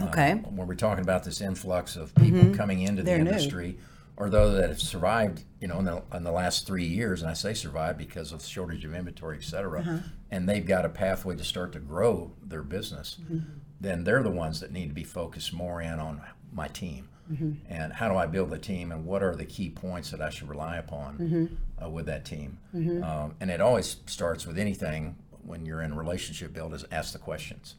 Okay. 0.00 0.32
Uh, 0.32 0.36
when 0.50 0.68
we're 0.68 0.76
talking 0.76 1.02
about 1.02 1.24
this 1.24 1.40
influx 1.40 1.96
of 1.96 2.14
people 2.14 2.54
coming 2.54 2.82
into 2.82 3.02
the 3.02 3.06
They're 3.06 3.18
new. 3.18 3.74
Or 4.16 4.28
those 4.28 4.54
that 4.56 4.68
have 4.68 4.80
survived, 4.80 5.44
you 5.60 5.68
know, 5.68 5.78
in 5.78 5.84
the, 5.86 6.02
in 6.14 6.22
the 6.22 6.32
last 6.32 6.66
three 6.66 6.84
years, 6.84 7.22
and 7.22 7.30
I 7.30 7.34
say 7.34 7.54
survived 7.54 7.98
because 7.98 8.32
of 8.32 8.44
shortage 8.44 8.84
of 8.84 8.94
inventory, 8.94 9.38
et 9.38 9.44
cetera, 9.44 9.80
uh-huh. 9.80 9.98
and 10.30 10.48
they've 10.48 10.66
got 10.66 10.84
a 10.84 10.88
pathway 10.88 11.36
to 11.36 11.44
start 11.44 11.72
to 11.72 11.80
grow 11.80 12.32
their 12.42 12.62
business, 12.62 13.16
mm-hmm. 13.22 13.38
then 13.80 14.04
they're 14.04 14.22
the 14.22 14.30
ones 14.30 14.60
that 14.60 14.70
need 14.70 14.88
to 14.88 14.94
be 14.94 15.04
focused 15.04 15.52
more 15.52 15.80
in 15.80 15.98
on 15.98 16.20
my 16.52 16.68
team. 16.68 17.08
Mm-hmm. 17.32 17.52
And 17.68 17.92
how 17.92 18.08
do 18.08 18.16
I 18.16 18.26
build 18.26 18.52
a 18.52 18.58
team, 18.58 18.92
and 18.92 19.06
what 19.06 19.22
are 19.22 19.34
the 19.34 19.46
key 19.46 19.70
points 19.70 20.10
that 20.10 20.20
I 20.20 20.28
should 20.28 20.48
rely 20.48 20.76
upon 20.76 21.18
mm-hmm. 21.18 21.84
uh, 21.84 21.88
with 21.88 22.06
that 22.06 22.24
team? 22.24 22.58
Um, 22.74 23.34
and 23.40 23.50
it 23.50 23.60
always 23.60 23.96
starts 24.06 24.46
with 24.46 24.58
anything 24.58 25.16
when 25.44 25.64
you're 25.64 25.82
in 25.82 25.96
relationship 25.96 26.52
build 26.52 26.74
is 26.74 26.84
ask 26.92 27.12
the 27.12 27.18
questions. 27.18 27.76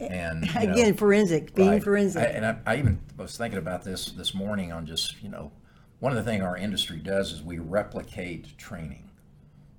And 0.00 0.46
you 0.60 0.66
know, 0.66 0.72
Again, 0.72 0.94
forensic, 0.94 1.54
being 1.54 1.68
Right. 1.68 1.84
forensic. 1.84 2.22
I, 2.22 2.26
and 2.26 2.46
I, 2.46 2.56
I 2.66 2.76
even 2.76 3.00
was 3.16 3.36
thinking 3.36 3.58
about 3.58 3.84
this 3.84 4.06
this 4.12 4.34
morning 4.34 4.72
on 4.72 4.86
just 4.86 5.22
you 5.22 5.28
know, 5.28 5.52
one 6.00 6.12
of 6.16 6.16
the 6.22 6.28
things 6.30 6.42
our 6.42 6.56
industry 6.56 6.98
does 6.98 7.32
is 7.32 7.42
we 7.42 7.58
replicate 7.58 8.56
training. 8.58 9.08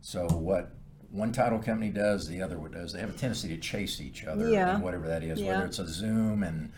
So 0.01 0.27
what 0.27 0.71
one 1.11 1.31
title 1.31 1.59
company 1.59 1.89
does, 1.89 2.27
the 2.27 2.41
other 2.41 2.57
one 2.57 2.71
does. 2.71 2.93
They 2.93 2.99
have 2.99 3.09
a 3.09 3.13
tendency 3.13 3.47
to 3.49 3.57
chase 3.57 4.01
each 4.01 4.25
other, 4.25 4.49
Yeah. 4.49 4.75
and 4.75 4.83
whatever 4.83 5.07
that 5.07 5.23
is, 5.23 5.39
Yeah. 5.39 5.53
whether 5.53 5.65
it's 5.65 5.79
a 5.79 5.87
Zoom 5.87 6.43
and 6.43 6.71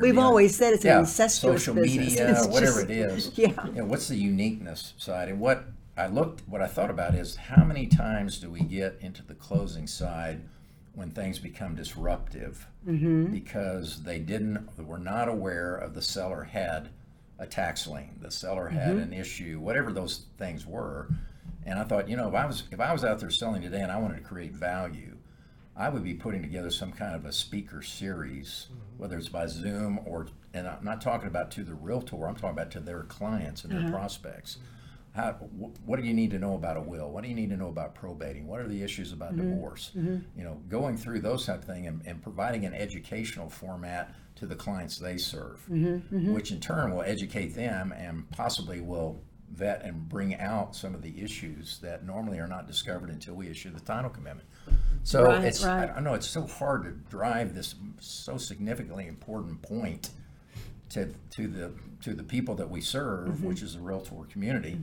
We've 0.00 0.18
always 0.18 0.56
said 0.56 0.72
it's 0.74 0.84
an 0.84 0.88
yeah, 0.90 0.98
incestuous 1.00 1.62
social 1.62 1.74
business. 1.76 2.08
media, 2.10 2.30
It's 2.36 2.46
whatever 2.48 2.80
just- 2.84 2.90
it 2.90 2.90
is. 2.90 3.30
yeah. 3.38 3.66
You 3.66 3.72
know, 3.72 3.84
what's 3.84 4.08
the 4.08 4.16
uniqueness 4.16 4.92
side? 4.96 5.28
And 5.28 5.38
what 5.38 5.66
I 5.96 6.08
looked, 6.08 6.42
what 6.48 6.60
I 6.60 6.66
thought 6.66 6.90
about 6.90 7.14
is 7.14 7.36
how 7.36 7.62
many 7.62 7.86
times 7.86 8.38
do 8.40 8.50
we 8.50 8.60
get 8.60 8.96
into 9.00 9.22
the 9.24 9.34
closing 9.34 9.86
side 9.86 10.40
when 10.94 11.10
things 11.10 11.38
become 11.38 11.74
disruptive 11.76 12.66
Mm-hmm. 12.88 13.26
because 13.32 14.02
they 14.02 14.18
didn't, 14.18 14.68
were 14.84 14.98
not 14.98 15.28
aware 15.28 15.74
of 15.76 15.94
the 15.94 16.02
seller 16.02 16.42
had 16.44 16.88
a 17.38 17.46
tax 17.46 17.86
lien, 17.86 18.18
the 18.20 18.30
seller 18.30 18.66
Mm-hmm. 18.66 18.76
had 18.76 18.96
an 18.96 19.12
issue, 19.12 19.58
whatever 19.60 19.92
those 19.92 20.26
things 20.38 20.66
were. 20.66 21.08
And 21.66 21.78
I 21.78 21.84
thought, 21.84 22.08
you 22.08 22.16
know, 22.16 22.28
if 22.28 22.34
I 22.34 22.46
was 22.46 22.64
if 22.70 22.80
I 22.80 22.92
was 22.92 23.04
out 23.04 23.18
there 23.20 23.30
selling 23.30 23.62
today 23.62 23.80
and 23.80 23.90
I 23.90 23.98
wanted 23.98 24.16
to 24.16 24.22
create 24.22 24.52
value, 24.52 25.16
I 25.76 25.88
would 25.88 26.04
be 26.04 26.14
putting 26.14 26.42
together 26.42 26.70
some 26.70 26.92
kind 26.92 27.14
of 27.14 27.24
a 27.24 27.32
speaker 27.32 27.82
series, 27.82 28.66
mm-hmm. 28.70 29.02
whether 29.02 29.18
it's 29.18 29.28
by 29.28 29.46
Zoom 29.46 30.00
or, 30.04 30.28
and 30.52 30.68
I'm 30.68 30.84
not 30.84 31.00
talking 31.00 31.26
about 31.26 31.50
to 31.52 31.64
the 31.64 31.74
realtor, 31.74 32.26
I'm 32.26 32.34
talking 32.34 32.50
about 32.50 32.70
to 32.72 32.80
their 32.80 33.02
clients 33.02 33.64
and 33.64 33.72
their 33.72 33.80
uh-huh. 33.80 33.90
prospects. 33.90 34.56
Mm-hmm. 34.56 34.68
How, 35.14 35.32
what 35.32 36.00
do 36.00 36.06
you 36.06 36.12
need 36.12 36.32
to 36.32 36.40
know 36.40 36.54
about 36.54 36.76
a 36.76 36.80
will? 36.80 37.08
What 37.08 37.22
do 37.22 37.28
you 37.28 37.36
need 37.36 37.50
to 37.50 37.56
know 37.56 37.68
about 37.68 37.94
probating? 37.94 38.48
What 38.48 38.60
are 38.60 38.66
the 38.66 38.82
issues 38.82 39.12
about 39.12 39.36
mm-hmm. 39.36 39.52
divorce? 39.52 39.92
Mm-hmm. 39.96 40.18
You 40.36 40.44
know, 40.44 40.60
going 40.68 40.96
through 40.96 41.20
those 41.20 41.46
type 41.46 41.60
of 41.60 41.64
things 41.64 41.86
and, 41.86 42.02
and 42.04 42.20
providing 42.20 42.64
an 42.64 42.74
educational 42.74 43.48
format 43.48 44.12
to 44.36 44.46
the 44.46 44.56
clients 44.56 44.98
they 44.98 45.16
serve, 45.16 45.64
mm-hmm. 45.70 46.34
which 46.34 46.50
in 46.50 46.58
turn 46.58 46.92
will 46.92 47.02
educate 47.02 47.54
them 47.54 47.92
and 47.92 48.28
possibly 48.30 48.80
will 48.80 49.22
vet 49.52 49.84
and 49.84 50.08
bring 50.08 50.34
out 50.40 50.74
some 50.74 50.96
of 50.96 51.02
the 51.02 51.22
issues 51.22 51.78
that 51.78 52.04
normally 52.04 52.40
are 52.40 52.48
not 52.48 52.66
discovered 52.66 53.08
until 53.08 53.34
we 53.34 53.48
issue 53.48 53.70
the 53.70 53.80
title 53.80 54.10
commitment. 54.10 54.48
So 55.04 55.26
Right, 55.26 55.44
it's 55.44 55.64
right. 55.64 55.90
I, 55.90 55.94
I 55.94 56.00
know 56.00 56.14
it's 56.14 56.26
so 56.26 56.44
hard 56.44 56.82
to 56.84 56.90
drive 57.08 57.54
this 57.54 57.76
so 58.00 58.36
significantly 58.36 59.06
important 59.06 59.62
point 59.62 60.10
to 60.90 61.12
to 61.30 61.48
the 61.48 61.70
to 62.02 62.14
the 62.14 62.22
people 62.24 62.54
that 62.56 62.68
we 62.70 62.80
serve, 62.80 63.28
Mm-hmm. 63.28 63.46
which 63.46 63.62
is 63.62 63.74
the 63.74 63.80
realtor 63.80 64.14
community, 64.30 64.76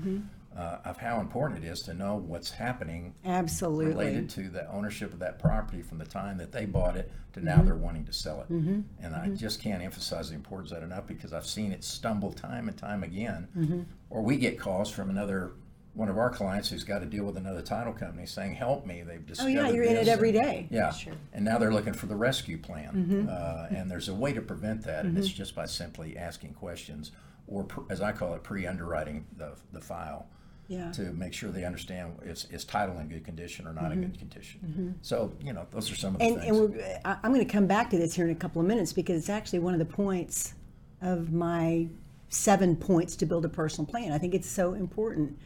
uh, 0.58 0.78
of 0.84 0.98
how 0.98 1.20
important 1.22 1.64
it 1.64 1.68
is 1.68 1.82
to 1.82 1.94
know 1.94 2.16
what's 2.16 2.50
happening 2.52 3.14
Absolutely. 3.26 3.86
related 3.94 4.30
to 4.32 4.50
the 4.50 4.70
ownership 4.72 5.14
of 5.14 5.20
that 5.20 5.38
property 5.40 5.82
from 5.84 5.98
the 6.00 6.06
time 6.06 6.38
that 6.40 6.52
they 6.52 6.66
bought 6.66 6.98
it 6.98 7.12
to 7.34 7.40
Mm-hmm. 7.40 7.48
now 7.48 7.62
they're 7.62 7.76
wanting 7.76 8.06
to 8.06 8.12
sell 8.14 8.42
it. 8.42 8.48
And 8.50 9.16
I 9.16 9.30
just 9.30 9.62
can't 9.62 9.82
emphasize 9.82 10.30
the 10.30 10.36
importance 10.36 10.72
of 10.72 10.80
that 10.80 10.84
enough 10.84 11.08
because 11.08 11.32
I've 11.32 11.46
seen 11.46 11.72
it 11.72 11.84
stumble 11.84 12.32
time 12.34 12.68
and 12.68 12.76
time 12.78 13.04
again. 13.04 13.48
Mm-hmm. 13.58 13.82
Or 14.10 14.22
we 14.22 14.36
get 14.38 14.60
calls 14.60 14.90
from 14.90 15.10
another 15.10 15.52
one 15.94 16.08
of 16.08 16.18
our 16.18 16.30
clients 16.30 16.70
who's 16.70 16.84
got 16.84 17.00
to 17.00 17.06
deal 17.06 17.26
with 17.26 17.36
another 17.38 17.62
title 17.62 17.92
company 17.94 18.26
saying, 18.26 18.54
"Help 18.56 18.86
me! 18.86 19.04
They've 19.04 19.20
Oh 19.20 19.28
discovered 19.28 19.50
yeah, 19.50 19.70
you're 19.70 19.84
in 19.84 19.92
it 19.98 20.06
this," 20.06 20.08
every 20.08 20.30
and- 20.30 20.42
day. 20.42 20.68
Yeah, 20.72 20.94
and 21.34 21.44
now 21.44 21.58
they're 21.58 21.74
looking 21.74 21.94
for 21.94 22.06
the 22.06 22.16
rescue 22.16 22.58
plan, 22.58 22.94
Mm-hmm. 22.94 23.28
uh, 23.30 23.78
and 23.78 23.92
there's 23.92 24.08
a 24.08 24.14
way 24.14 24.32
to 24.34 24.42
prevent 24.42 24.84
that, 24.84 25.06
and 25.06 25.18
it's 25.18 25.28
just 25.28 25.54
by 25.56 25.66
simply 25.66 26.18
asking 26.18 26.54
questions, 26.54 27.12
or 27.48 27.66
pr- 27.66 27.82
as 27.90 28.00
I 28.02 28.14
call 28.14 28.34
it, 28.36 28.44
pre-underwriting 28.44 29.26
the 29.36 29.52
the 29.74 29.82
file 29.82 30.28
Yeah. 30.70 30.92
to 30.94 31.12
make 31.12 31.34
sure 31.34 31.50
they 31.52 31.66
understand 31.66 32.14
is, 32.24 32.48
is 32.52 32.64
title 32.64 32.98
in 33.00 33.10
good 33.10 33.26
condition 33.26 33.68
or 33.68 33.74
not 33.74 33.92
in 33.92 34.00
good 34.02 34.18
condition. 34.18 34.96
So 35.02 35.34
you 35.44 35.52
know, 35.52 35.68
those 35.72 35.92
are 35.92 35.96
some 35.96 36.14
of 36.16 36.20
the 36.20 36.26
Mm-hmm. 36.26 36.56
And, 36.56 36.74
things. 36.74 36.84
and 37.04 37.18
I'm 37.24 37.34
going 37.34 37.46
to 37.46 37.52
come 37.52 37.68
back 37.68 37.90
to 37.90 37.98
this 37.98 38.14
here 38.14 38.24
in 38.26 38.32
a 38.32 38.36
couple 38.36 38.62
of 38.62 38.68
minutes 38.68 38.94
because 38.94 39.18
it's 39.18 39.30
actually 39.30 39.60
one 39.60 39.74
of 39.74 39.80
the 39.80 39.94
points 39.94 40.54
of 41.02 41.34
my 41.34 41.88
seven 42.30 42.78
points 42.78 43.18
to 43.18 43.26
build 43.26 43.44
a 43.44 43.50
personal 43.50 43.86
plan. 43.86 44.14
I 44.14 44.18
think 44.18 44.34
it's 44.34 44.48
so 44.50 44.74
important. 44.74 45.38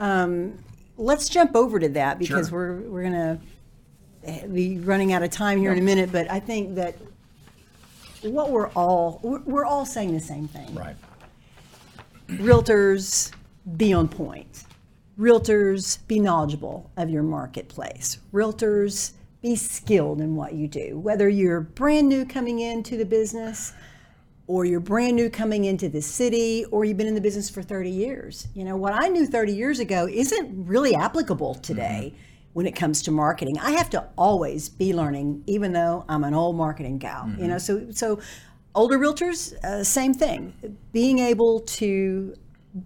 Um, 0.00 0.58
let's 0.96 1.28
jump 1.28 1.54
over 1.54 1.78
to 1.78 1.88
that 1.90 2.18
because 2.18 2.48
Sure. 2.48 2.82
we're 2.82 2.90
we're 2.90 3.02
going 3.02 3.38
to 4.32 4.48
be 4.48 4.78
running 4.78 5.12
out 5.12 5.22
of 5.22 5.30
time 5.30 5.58
here 5.58 5.72
in 5.72 5.78
a 5.78 5.82
minute. 5.82 6.10
But 6.10 6.30
I 6.30 6.40
think 6.40 6.74
that 6.74 6.96
what 8.22 8.50
we're 8.50 8.68
all 8.70 9.20
we're, 9.22 9.40
we're 9.40 9.64
all 9.64 9.86
saying 9.86 10.12
the 10.12 10.20
same 10.20 10.48
thing. 10.48 10.74
Right. 10.74 10.96
Realtors 12.28 13.32
be 13.76 13.92
on 13.92 14.08
point. 14.08 14.64
Realtors 15.18 16.06
be 16.08 16.18
knowledgeable 16.18 16.90
of 16.96 17.10
your 17.10 17.22
marketplace. 17.22 18.18
Realtors 18.32 19.12
be 19.42 19.56
skilled 19.56 20.20
in 20.20 20.34
what 20.34 20.54
you 20.54 20.66
do. 20.68 20.98
Whether 20.98 21.28
you're 21.28 21.60
brand 21.60 22.08
new 22.08 22.24
coming 22.24 22.60
into 22.60 22.96
the 22.96 23.04
business 23.04 23.72
or 24.50 24.64
you're 24.64 24.80
brand 24.80 25.14
new 25.14 25.30
coming 25.30 25.64
into 25.64 25.88
the 25.88 26.02
city 26.02 26.64
or 26.72 26.84
you've 26.84 26.96
been 26.96 27.06
in 27.06 27.14
the 27.14 27.20
business 27.20 27.48
for 27.48 27.62
30 27.62 27.88
years. 27.88 28.48
You 28.52 28.64
know, 28.64 28.76
what 28.76 28.92
I 28.92 29.06
knew 29.06 29.24
30 29.24 29.54
years 29.54 29.78
ago 29.78 30.08
isn't 30.10 30.66
really 30.66 30.94
applicable 30.94 31.54
today. 31.54 32.12
Mm-hmm 32.12 32.24
when 32.52 32.66
it 32.66 32.72
comes 32.72 33.00
to 33.00 33.12
marketing. 33.12 33.56
I 33.60 33.70
have 33.70 33.90
to 33.90 34.08
always 34.18 34.68
be 34.68 34.92
learning, 34.92 35.44
even 35.46 35.72
though 35.72 36.04
I'm 36.08 36.24
an 36.24 36.34
old 36.34 36.56
marketing 36.56 36.98
gal. 36.98 37.22
Mm-hmm. 37.22 37.42
You 37.42 37.46
know, 37.46 37.58
so 37.58 37.86
so 37.92 38.18
older 38.74 38.98
realtors, 38.98 39.54
uh, 39.62 39.84
same 39.84 40.12
thing. 40.12 40.52
Being 40.92 41.20
able 41.20 41.60
to 41.60 42.34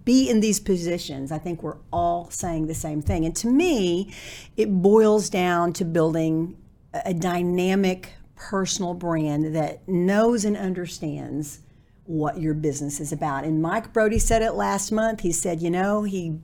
be 0.04 0.28
in 0.28 0.40
these 0.40 0.60
positions, 0.60 1.32
I 1.32 1.38
think 1.38 1.62
we're 1.62 1.78
all 1.90 2.28
saying 2.28 2.66
the 2.66 2.74
same 2.74 3.00
thing. 3.00 3.24
And 3.24 3.34
to 3.36 3.46
me, 3.48 4.12
it 4.58 4.66
boils 4.70 5.30
down 5.30 5.72
to 5.72 5.86
building 5.86 6.58
a 6.92 7.14
dynamic 7.14 8.12
personal 8.36 8.94
brand 8.94 9.54
that 9.54 9.86
knows 9.88 10.44
and 10.44 10.56
understands 10.56 11.60
what 12.06 12.38
your 12.40 12.54
business 12.54 13.00
is 13.00 13.12
about. 13.12 13.44
And 13.44 13.62
Mike 13.62 13.92
Brody 13.92 14.18
said 14.18 14.42
it 14.42 14.52
last 14.52 14.92
month. 14.92 15.20
He 15.20 15.32
said, 15.32 15.62
you 15.62 15.70
know, 15.70 16.02
he 16.02 16.38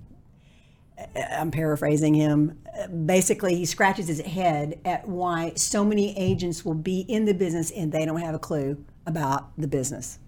I'm 1.17 1.51
paraphrasing 1.51 2.15
him. 2.15 2.59
Basically, 3.07 3.57
he 3.57 3.65
scratches 3.65 4.09
his 4.09 4.21
head 4.21 4.81
at 4.85 5.09
why 5.09 5.53
so 5.57 5.85
many 5.85 6.17
agents 6.19 6.65
will 6.65 6.75
be 6.75 7.01
in 7.01 7.25
the 7.25 7.35
business 7.35 7.71
and 7.71 7.93
they 7.93 8.05
don't 8.05 8.21
have 8.21 8.35
a 8.35 8.39
clue 8.39 8.85
about 9.07 9.57
the 9.59 9.69
business. 9.69 10.19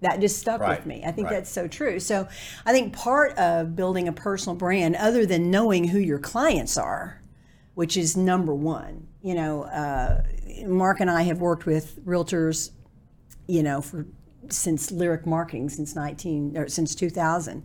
That 0.00 0.20
just 0.20 0.38
stuck 0.38 0.60
right. 0.60 0.78
with 0.78 0.86
me. 0.86 1.02
I 1.04 1.12
think 1.12 1.28
right. 1.28 1.36
that's 1.36 1.50
so 1.50 1.66
true. 1.66 1.98
So, 1.98 2.28
I 2.66 2.72
think 2.72 2.92
part 2.92 3.36
of 3.38 3.74
building 3.74 4.08
a 4.08 4.12
personal 4.12 4.56
brand, 4.56 4.96
other 4.96 5.24
than 5.24 5.50
knowing 5.50 5.88
who 5.88 5.98
your 5.98 6.18
clients 6.18 6.76
are, 6.76 7.22
which 7.74 7.96
is 7.96 8.16
number 8.16 8.54
one, 8.54 9.06
you 9.24 9.34
know, 9.34 9.62
uh, 9.64 10.22
Marc 10.66 11.00
and 11.00 11.10
I 11.10 11.22
have 11.22 11.40
worked 11.40 11.64
with 11.64 12.04
realtors, 12.04 12.70
you 13.48 13.62
know, 13.62 13.80
for 13.80 14.06
since 14.50 14.92
Lyric 14.92 15.26
Marketing 15.26 15.70
since 15.70 15.96
19 15.96 16.58
or 16.58 16.68
since 16.68 16.94
2000 16.94 17.64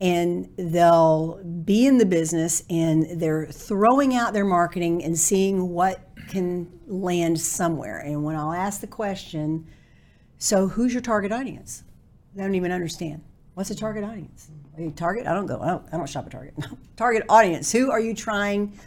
and 0.00 0.48
they'll 0.56 1.42
be 1.64 1.86
in 1.86 1.98
the 1.98 2.06
business 2.06 2.62
and 2.68 3.20
they're 3.20 3.46
throwing 3.46 4.14
out 4.14 4.32
their 4.32 4.44
marketing 4.44 5.04
and 5.04 5.18
seeing 5.18 5.70
what 5.70 6.08
can 6.28 6.70
land 6.86 7.40
somewhere. 7.40 7.98
And 7.98 8.24
when 8.24 8.36
I'll 8.36 8.52
ask 8.52 8.80
the 8.80 8.86
question, 8.86 9.66
so 10.38 10.68
who's 10.68 10.92
your 10.92 11.02
target 11.02 11.32
audience? 11.32 11.84
They 12.34 12.42
don't 12.42 12.54
even 12.54 12.72
understand. 12.72 13.22
What's 13.54 13.70
a 13.70 13.74
target 13.74 14.04
audience? 14.04 14.50
Target? 14.96 15.26
I 15.26 15.32
don't 15.32 15.46
go, 15.46 15.60
I 15.60 15.68
don't, 15.68 15.86
I 15.92 15.96
don't 15.96 16.08
shop 16.08 16.26
at 16.26 16.32
Target. 16.32 16.54
target 16.96 17.24
audience. 17.30 17.72
Who 17.72 17.90
are 17.90 18.00
you 18.00 18.14
trying 18.14 18.78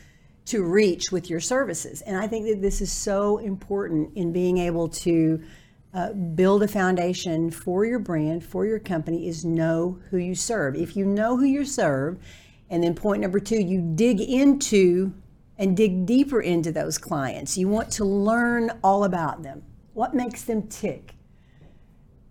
to 0.49 0.63
reach 0.63 1.11
with 1.11 1.29
your 1.29 1.39
services? 1.39 2.01
And 2.01 2.17
I 2.17 2.27
think 2.27 2.45
that 2.47 2.61
this 2.61 2.81
is 2.81 2.91
so 2.91 3.37
important 3.37 4.15
in 4.15 4.31
being 4.31 4.57
able 4.57 4.89
to 4.89 5.41
uh, 5.93 6.13
build 6.13 6.61
a 6.63 6.67
foundation 6.67 7.49
for 7.49 7.85
your 7.85 7.99
brand, 7.99 8.43
for 8.43 8.65
your 8.65 8.79
company, 8.79 9.27
is 9.27 9.43
know 9.43 9.99
who 10.09 10.17
you 10.17 10.35
serve. 10.35 10.75
If 10.75 10.95
you 10.95 11.05
know 11.05 11.37
who 11.37 11.45
you 11.45 11.65
serve, 11.65 12.19
and 12.69 12.83
then 12.83 12.93
point 12.93 13.21
number 13.21 13.39
two, 13.39 13.59
you 13.59 13.81
dig 13.95 14.21
into 14.21 15.13
and 15.57 15.75
dig 15.75 16.05
deeper 16.05 16.41
into 16.41 16.71
those 16.71 16.97
clients. 16.97 17.57
You 17.57 17.67
want 17.67 17.91
to 17.93 18.05
learn 18.05 18.71
all 18.83 19.03
about 19.03 19.43
them. 19.43 19.63
What 19.93 20.13
makes 20.13 20.43
them 20.43 20.67
tick? 20.67 21.15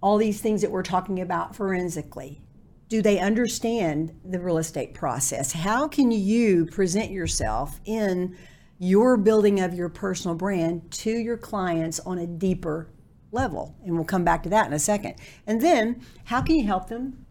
All 0.00 0.16
these 0.16 0.40
things 0.40 0.62
that 0.62 0.70
we're 0.70 0.82
talking 0.82 1.20
about 1.20 1.54
forensically. 1.54 2.40
Do 2.88 3.02
they 3.02 3.18
understand 3.18 4.18
the 4.24 4.40
real 4.40 4.58
estate 4.58 4.94
process? 4.94 5.52
How 5.52 5.86
can 5.86 6.10
you 6.10 6.66
present 6.66 7.10
yourself 7.10 7.80
in 7.84 8.36
your 8.78 9.16
building 9.16 9.60
of 9.60 9.74
your 9.74 9.88
personal 9.88 10.36
brand 10.36 10.90
to 10.92 11.10
your 11.10 11.36
clients 11.36 11.98
on 12.00 12.18
a 12.18 12.26
deeper 12.26 12.88
level. 13.32 13.76
And 13.84 13.94
we'll 13.94 14.04
come 14.04 14.24
back 14.24 14.42
to 14.44 14.48
that 14.50 14.66
in 14.66 14.72
a 14.72 14.78
second. 14.78 15.14
And 15.46 15.60
then, 15.60 16.02
how 16.24 16.40
can 16.42 16.56
you 16.56 16.66
help 16.66 16.88
them 16.88 17.26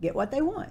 get 0.00 0.14
what 0.14 0.30
they 0.30 0.42
want? 0.42 0.70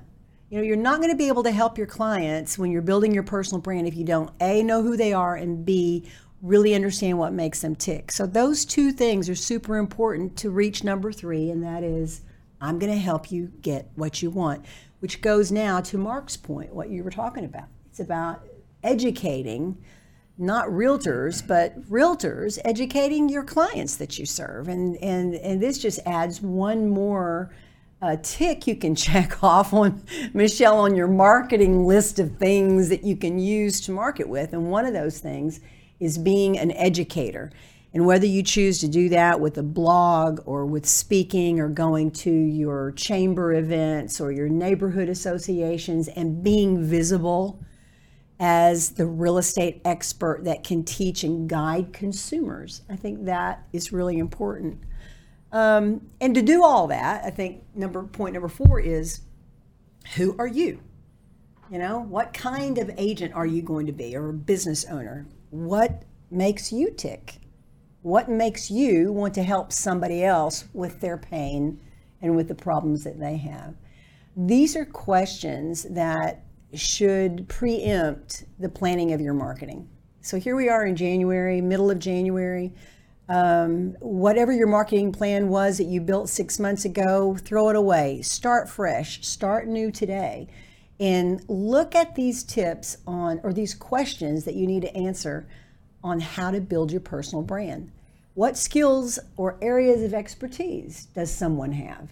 You 0.49 0.57
know, 0.57 0.63
you're 0.63 0.77
not 0.77 0.99
going 0.99 1.11
to 1.11 1.17
be 1.17 1.27
able 1.27 1.43
to 1.43 1.51
help 1.51 1.77
your 1.77 1.87
clients 1.87 2.57
when 2.57 2.71
you're 2.71 2.81
building 2.81 3.13
your 3.13 3.23
personal 3.23 3.61
brand 3.61 3.87
if 3.87 3.95
you 3.95 4.03
don't 4.03 4.31
A, 4.41 4.63
know 4.63 4.81
who 4.81 4.97
they 4.97 5.13
are, 5.13 5.35
and 5.35 5.65
B, 5.65 6.09
really 6.41 6.73
understand 6.73 7.17
what 7.17 7.33
makes 7.33 7.61
them 7.61 7.75
tick. 7.75 8.11
So, 8.11 8.25
those 8.25 8.65
two 8.65 8.91
things 8.91 9.29
are 9.29 9.35
super 9.35 9.77
important 9.77 10.37
to 10.37 10.49
reach 10.49 10.83
number 10.83 11.11
three, 11.11 11.49
and 11.51 11.63
that 11.63 11.83
is 11.83 12.21
I'm 12.61 12.79
going 12.79 12.91
to 12.91 12.99
help 12.99 13.31
you 13.31 13.51
get 13.61 13.89
what 13.95 14.21
you 14.21 14.29
want, 14.29 14.65
which 14.99 15.21
goes 15.21 15.51
now 15.51 15.81
to 15.81 15.97
Marc's 15.97 16.37
point, 16.37 16.73
what 16.73 16.89
you 16.89 17.03
were 17.03 17.11
talking 17.11 17.45
about. 17.45 17.67
It's 17.89 17.99
about 17.99 18.41
educating 18.83 19.77
not 20.39 20.67
realtors, 20.69 21.45
but 21.45 21.79
realtors 21.89 22.57
educating 22.63 23.27
your 23.27 23.43
clients 23.43 23.97
that 23.97 24.17
you 24.17 24.25
serve. 24.25 24.69
And, 24.69 24.95
and, 25.03 25.35
and 25.35 25.61
this 25.61 25.77
just 25.77 25.99
adds 26.05 26.41
one 26.41 26.87
more 26.87 27.53
uh, 28.01 28.15
tick 28.23 28.65
you 28.65 28.77
can 28.77 28.95
check 28.95 29.43
off 29.43 29.73
on, 29.73 30.01
Michelle, 30.33 30.79
on 30.79 30.95
your 30.95 31.09
marketing 31.09 31.85
list 31.85 32.19
of 32.19 32.37
things 32.37 32.87
that 32.87 33.03
you 33.03 33.17
can 33.17 33.37
use 33.37 33.81
to 33.81 33.91
market 33.91 34.29
with. 34.29 34.53
And 34.53 34.71
one 34.71 34.85
of 34.85 34.93
those 34.93 35.19
things 35.19 35.59
is 35.99 36.17
being 36.17 36.57
an 36.57 36.71
educator. 36.71 37.51
And 37.93 38.05
whether 38.05 38.25
you 38.25 38.43
choose 38.43 38.79
to 38.79 38.87
do 38.87 39.09
that 39.09 39.39
with 39.39 39.57
a 39.57 39.63
blog 39.63 40.41
or 40.45 40.65
with 40.65 40.85
speaking 40.85 41.59
or 41.59 41.69
going 41.69 42.11
to 42.11 42.31
your 42.31 42.91
chamber 42.91 43.53
events 43.53 44.21
or 44.21 44.31
your 44.31 44.47
neighborhood 44.47 45.09
associations 45.09 46.07
and 46.07 46.43
being 46.43 46.83
visible 46.83 47.59
as 48.39 48.91
the 48.91 49.05
real 49.05 49.37
estate 49.37 49.81
expert 49.83 50.43
that 50.45 50.63
can 50.63 50.83
teach 50.83 51.23
and 51.23 51.49
guide 51.49 51.91
consumers. 51.91 52.83
I 52.89 52.95
think 52.95 53.25
that 53.25 53.67
is 53.73 53.91
really 53.91 54.17
important. 54.17 54.79
Um, 55.51 56.09
and 56.21 56.35
to 56.35 56.41
do 56.41 56.63
all 56.63 56.87
that, 56.87 57.25
I 57.25 57.31
think 57.31 57.63
number 57.73 58.03
point 58.03 58.33
number 58.33 58.47
four 58.47 58.79
is 58.79 59.21
who 60.15 60.35
are 60.37 60.47
you? 60.47 60.79
You 61.71 61.79
know, 61.79 61.99
what 61.99 62.33
kind 62.33 62.77
of 62.77 62.91
agent 62.97 63.33
are 63.33 63.45
you 63.45 63.61
going 63.61 63.87
to 63.87 63.91
be 63.91 64.15
or 64.15 64.31
business 64.31 64.85
owner? 64.85 65.27
What 65.49 66.03
makes 66.31 66.71
you 66.71 66.91
tick? 66.91 67.38
What 68.01 68.29
makes 68.29 68.71
you 68.71 69.11
want 69.11 69.33
to 69.33 69.43
help 69.43 69.73
somebody 69.73 70.23
else 70.23 70.65
with 70.73 71.01
their 71.01 71.17
pain 71.17 71.81
and 72.21 72.35
with 72.35 72.47
the 72.47 72.55
problems 72.55 73.03
that 73.03 73.19
they 73.19 73.35
have? 73.37 73.75
These 74.37 74.77
are 74.77 74.85
questions 74.85 75.83
that 75.83 76.45
should 76.73 77.49
preempt 77.49 78.45
the 78.57 78.69
planning 78.69 79.11
of 79.11 79.19
your 79.19 79.33
marketing. 79.33 79.89
So 80.21 80.39
here 80.39 80.55
we 80.55 80.69
are 80.69 80.85
in 80.85 80.95
January, 80.95 81.59
middle 81.59 81.91
of 81.91 81.99
January. 81.99 82.73
Um, 83.27 83.97
whatever 83.99 84.53
your 84.53 84.67
marketing 84.67 85.11
plan 85.11 85.49
was 85.49 85.77
that 85.77 85.85
you 85.85 85.99
built 85.99 86.29
six 86.29 86.57
months 86.57 86.85
ago, 86.85 87.37
throw 87.41 87.69
it 87.69 87.75
away. 87.75 88.21
Start 88.21 88.69
fresh, 88.69 89.25
start 89.25 89.67
new 89.67 89.91
today. 89.91 90.47
And 91.01 91.43
look 91.49 91.95
at 91.95 92.15
these 92.15 92.43
tips 92.43 92.97
on, 93.05 93.41
or 93.43 93.51
these 93.51 93.73
questions 93.73 94.45
that 94.45 94.55
you 94.55 94.67
need 94.67 94.83
to 94.83 94.95
answer 94.95 95.47
on 96.03 96.19
how 96.19 96.51
to 96.51 96.61
build 96.61 96.91
your 96.91 97.01
personal 97.01 97.43
brand. 97.43 97.91
What 98.33 98.57
skills 98.57 99.19
or 99.37 99.57
areas 99.61 100.01
of 100.01 100.13
expertise 100.13 101.07
does 101.13 101.31
someone 101.31 101.73
have? 101.73 102.09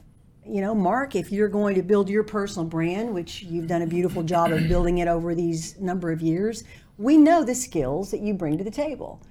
you 0.50 0.62
know, 0.62 0.74
Marc, 0.74 1.16
if 1.16 1.32
you're 1.32 1.50
going 1.50 1.76
to 1.76 1.84
build 1.84 2.10
your 2.10 2.24
personal 2.24 2.68
brand, 2.68 3.14
which 3.14 3.44
you've 3.44 3.68
done 3.68 3.82
a 3.82 3.88
beautiful 3.88 4.24
job 4.24 4.52
of 4.52 4.68
building 4.68 5.00
it 5.00 5.08
over 5.08 5.36
these 5.36 5.78
number 5.80 6.12
of 6.12 6.22
years, 6.22 6.64
we 6.98 7.18
know 7.18 7.44
the 7.44 7.56
skills 7.56 8.12
that 8.12 8.22
you 8.22 8.34
bring 8.34 8.58
to 8.58 8.64
the 8.64 8.72
table. 8.72 9.22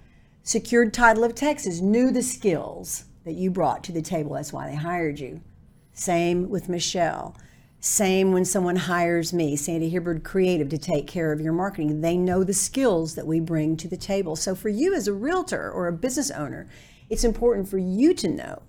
Secured 0.43 0.93
Title 0.93 1.25
of 1.25 1.35
Texas 1.35 1.81
knew 1.81 2.11
the 2.11 2.23
skills 2.23 3.05
that 3.25 3.35
you 3.35 3.51
brought 3.51 3.83
to 3.85 3.93
the 3.93 4.03
table. 4.03 4.35
That's 4.35 4.53
why 4.53 4.69
they 4.69 4.77
hired 4.77 5.19
you. 5.19 5.41
Same 5.93 6.49
with 6.51 6.69
Michelle. 6.69 7.35
Same 7.87 8.33
when 8.33 8.45
someone 8.45 8.75
hires 8.75 9.33
me, 9.33 9.55
Sandy 9.55 9.89
Hibbard 9.89 10.25
Creative, 10.25 10.69
to 10.71 10.77
take 10.77 11.07
care 11.07 11.31
of 11.31 11.41
your 11.41 11.53
marketing. 11.53 12.01
They 12.01 12.17
know 12.17 12.43
the 12.43 12.53
skills 12.53 13.15
that 13.15 13.29
we 13.29 13.39
bring 13.39 13.77
to 13.77 13.87
the 13.87 13.97
table. 13.97 14.35
So 14.35 14.57
for 14.57 14.69
you 14.69 14.93
as 14.93 15.07
a 15.07 15.13
realtor 15.13 15.71
or 15.71 15.87
a 15.87 15.93
business 15.93 16.33
owner, 16.33 16.67
it's 17.11 17.23
important 17.23 17.69
for 17.69 17.79
you 17.79 18.13
to 18.15 18.27
know 18.27 18.63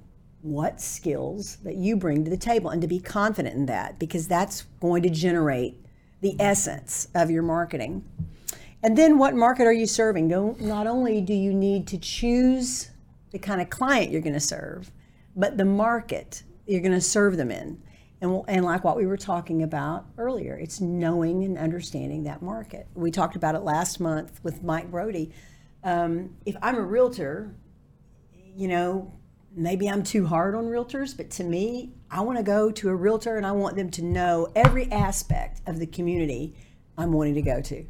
what 0.43 0.79
skills 0.79 1.55
that 1.63 1.77
you 1.77 1.97
bring 1.97 2.25
to 2.25 2.29
the 2.29 2.37
table 2.37 2.69
and 2.69 2.79
to 2.79 2.87
be 2.87 2.99
confident 2.99 3.55
in 3.55 3.65
that 3.65 3.97
because 3.97 4.27
that's 4.27 4.65
going 4.79 5.01
to 5.01 5.09
generate 5.09 5.83
the 6.21 6.35
essence 6.39 7.07
of 7.15 7.31
your 7.31 7.41
marketing. 7.41 8.05
And 8.83 8.95
then 8.95 9.17
what 9.17 9.33
market 9.33 9.65
are 9.65 9.73
you 9.73 9.87
serving? 9.87 10.27
Don't, 10.27 10.61
not 10.61 10.85
only 10.85 11.21
do 11.21 11.33
you 11.33 11.55
need 11.55 11.87
to 11.87 11.97
choose 11.97 12.91
the 13.31 13.39
kind 13.39 13.61
of 13.61 13.71
client 13.71 14.11
you're 14.11 14.21
going 14.21 14.33
to 14.33 14.39
serve, 14.39 14.91
but 15.35 15.57
the 15.57 15.65
market 15.65 16.43
you're 16.67 16.81
going 16.81 16.91
to 16.91 17.01
serve 17.01 17.37
them 17.37 17.49
in. 17.49 17.81
And, 18.19 18.41
and 18.47 18.65
like 18.65 18.83
what 18.83 18.97
we 18.97 19.05
were 19.05 19.17
talking 19.17 19.61
about 19.61 20.05
earlier, 20.17 20.57
it's 20.57 20.81
knowing 20.81 21.43
and 21.43 21.57
understanding 21.57 22.23
that 22.23 22.41
market. 22.41 22.87
We 22.95 23.11
talked 23.11 23.35
about 23.35 23.55
it 23.55 23.61
last 23.61 23.99
month 23.99 24.39
with 24.43 24.63
Mike 24.63 24.89
Brody. 24.89 25.31
Um, 25.83 26.35
if 26.45 26.55
I'm 26.61 26.75
a 26.75 26.81
realtor, 26.81 27.55
you 28.55 28.67
know, 28.67 29.13
maybe 29.55 29.87
I'm 29.87 30.03
too 30.03 30.25
hard 30.25 30.55
on 30.55 30.65
realtors, 30.65 31.15
but 31.15 31.29
to 31.31 31.43
me, 31.43 31.93
I 32.09 32.21
want 32.21 32.37
to 32.37 32.43
go 32.43 32.71
to 32.71 32.89
a 32.89 32.95
realtor 32.95 33.37
and 33.37 33.45
I 33.45 33.51
want 33.51 33.75
them 33.75 33.89
to 33.91 34.03
know 34.03 34.47
every 34.55 34.91
aspect 34.91 35.61
of 35.67 35.77
the 35.79 35.87
community 35.87 36.55
I'm 36.97 37.11
wanting 37.11 37.35
to 37.35 37.41
go 37.43 37.61
to. 37.61 37.85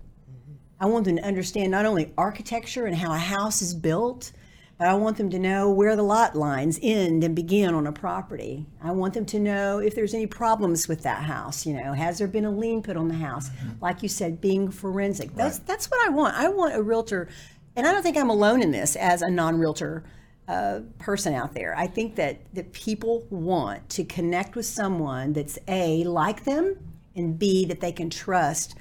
I 0.80 0.86
want 0.86 1.06
them 1.06 1.16
to 1.16 1.24
understand 1.24 1.72
not 1.72 1.86
only 1.86 2.14
architecture 2.18 2.86
and 2.86 2.96
how 2.96 3.12
a 3.12 3.18
house 3.18 3.62
is 3.62 3.74
built, 3.74 4.32
but 4.78 4.88
I 4.88 4.94
want 4.94 5.18
them 5.18 5.30
to 5.32 5.40
know 5.40 5.72
where 5.72 5.96
the 5.96 6.04
lot 6.04 6.36
lines 6.36 6.80
end 6.84 7.24
and 7.24 7.36
begin 7.36 7.74
on 7.74 7.88
a 7.88 7.92
property. 7.92 8.68
I 8.82 8.92
want 8.92 9.16
them 9.16 9.26
to 9.28 9.40
know 9.40 9.80
if 9.80 9.96
there's 9.96 10.14
any 10.14 10.28
problems 10.28 10.88
with 10.88 11.02
that 11.02 11.24
house. 11.24 11.66
You 11.66 11.74
know, 11.74 11.94
has 11.94 12.20
there 12.20 12.28
been 12.28 12.46
a 12.46 12.52
lien 12.52 12.84
put 12.84 12.96
on 12.96 13.08
the 13.08 13.16
house? 13.16 13.50
Mm-hmm. 13.50 13.70
Like 13.82 14.04
you 14.04 14.10
said, 14.10 14.40
being 14.40 14.70
forensic. 14.70 15.34
That's 15.34 15.58
right. 15.58 15.68
that's 15.68 15.90
what 15.90 16.06
I 16.06 16.10
want. 16.10 16.36
I 16.36 16.50
want 16.50 16.76
a 16.76 16.84
realtor, 16.84 17.28
and 17.76 17.88
I 17.88 17.92
don't 17.92 18.04
think 18.04 18.18
I'm 18.18 18.30
alone 18.30 18.62
in 18.62 18.72
this 18.72 18.96
as 18.96 19.24
a 19.24 19.30
non-realtor 19.30 20.04
uh, 20.48 20.82
person 21.00 21.34
out 21.34 21.54
there. 21.54 21.76
I 21.76 21.88
think 21.88 22.16
that 22.16 22.54
that 22.54 22.72
people 22.72 23.26
want 23.32 23.90
to 23.90 24.04
connect 24.04 24.56
with 24.56 24.68
someone 24.68 25.34
that's 25.34 25.58
a 25.68 26.04
like 26.04 26.44
them, 26.44 26.78
and 27.16 27.40
b 27.40 27.66
that 27.66 27.82
they 27.82 27.92
can 27.92 28.12
trust, 28.12 28.76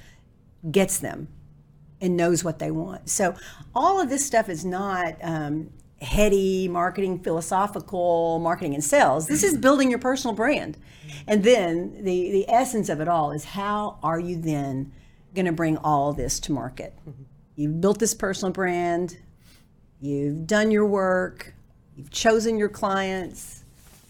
gets 0.69 0.99
them 0.99 1.29
and 1.99 2.15
knows 2.15 2.43
what 2.43 2.59
they 2.59 2.69
want. 2.69 3.09
So 3.09 3.35
all 3.73 3.99
of 3.99 4.09
this 4.09 4.25
stuff 4.25 4.49
is 4.49 4.63
not 4.63 5.15
um, 5.23 5.71
heady 6.01 6.67
marketing, 6.67 7.19
philosophical 7.19 8.39
marketing 8.39 8.73
and 8.73 8.83
sales. 8.83 9.27
This 9.27 9.43
is 9.43 9.57
building 9.57 9.89
your 9.89 9.99
personal 9.99 10.35
brand. 10.35 10.77
And 11.27 11.43
then 11.43 12.03
the, 12.03 12.31
the 12.31 12.49
essence 12.49 12.89
of 12.89 13.01
it 13.01 13.07
all 13.07 13.31
is 13.31 13.45
how 13.45 13.97
are 14.03 14.19
you 14.19 14.39
then 14.39 14.91
going 15.33 15.45
to 15.45 15.51
bring 15.51 15.77
all 15.77 16.13
this 16.13 16.39
to 16.41 16.51
market? 16.51 16.93
You've 17.55 17.81
built 17.81 17.99
this 17.99 18.13
personal 18.13 18.51
brand, 18.51 19.17
you've 19.99 20.45
done 20.45 20.69
your 20.69 20.85
work, 20.85 21.53
you've 21.95 22.11
chosen 22.11 22.57
your 22.57 22.69
clients, 22.69 23.63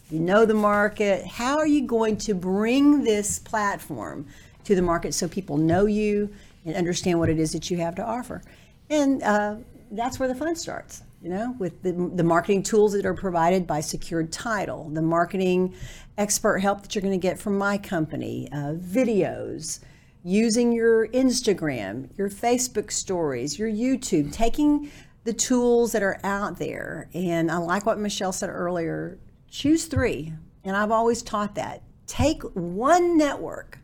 you 0.10 0.20
know 0.20 0.46
the 0.46 0.54
market. 0.54 1.26
How 1.26 1.58
are 1.58 1.68
you 1.68 1.86
going 1.86 2.18
to 2.18 2.34
bring 2.34 3.04
this 3.04 3.40
platform 3.40 4.28
to 4.66 4.76
the 4.76 4.82
market 4.82 5.14
so 5.14 5.28
people 5.28 5.58
know 5.58 5.86
you 5.86 6.34
and 6.66 6.76
understand 6.76 7.20
what 7.20 7.30
it 7.30 7.40
is 7.40 7.54
that 7.54 7.72
you 7.72 7.78
have 7.78 7.96
to 7.96 8.04
offer? 8.04 8.42
And 8.90 9.24
uh, 9.24 9.56
that's 9.92 10.20
where 10.20 10.28
the 10.28 10.36
fun 10.36 10.56
starts 10.56 11.04
you 11.28 11.34
know, 11.34 11.54
with 11.60 11.84
the, 11.84 11.92
the 11.92 12.24
marketing 12.24 12.64
tools 12.64 12.94
that 12.94 13.06
are 13.06 13.14
provided 13.14 13.68
by 13.68 13.82
Secured 13.82 14.32
Title, 14.32 14.90
the 14.94 15.02
marketing 15.02 15.76
expert 16.18 16.60
help 16.60 16.84
that 16.84 16.96
you're 16.96 17.02
going 17.02 17.20
to 17.20 17.22
get 17.22 17.38
from 17.38 17.58
my 17.58 17.78
company, 17.78 18.48
uh, 18.54 18.76
videos, 18.76 19.82
using 20.24 20.72
your 20.72 21.10
Instagram, 21.10 22.08
your 22.18 22.30
Facebook 22.30 22.94
stories, 22.94 23.60
your 23.60 23.70
YouTube, 23.70 24.32
taking 24.32 24.90
the 25.26 25.34
tools 25.34 25.92
that 25.92 26.02
are 26.02 26.18
out 26.24 26.60
there. 26.60 27.10
And 27.14 27.52
I 27.52 27.58
like 27.58 27.86
what 27.86 28.00
Michelle 28.00 28.32
said 28.32 28.50
earlier 28.50 29.20
choose 29.50 29.84
three. 29.84 30.34
And 30.64 30.78
I've 30.78 30.92
always 30.92 31.22
taught 31.22 31.56
that. 31.56 31.84
Take 32.06 32.42
one 32.54 33.18
network 33.18 33.80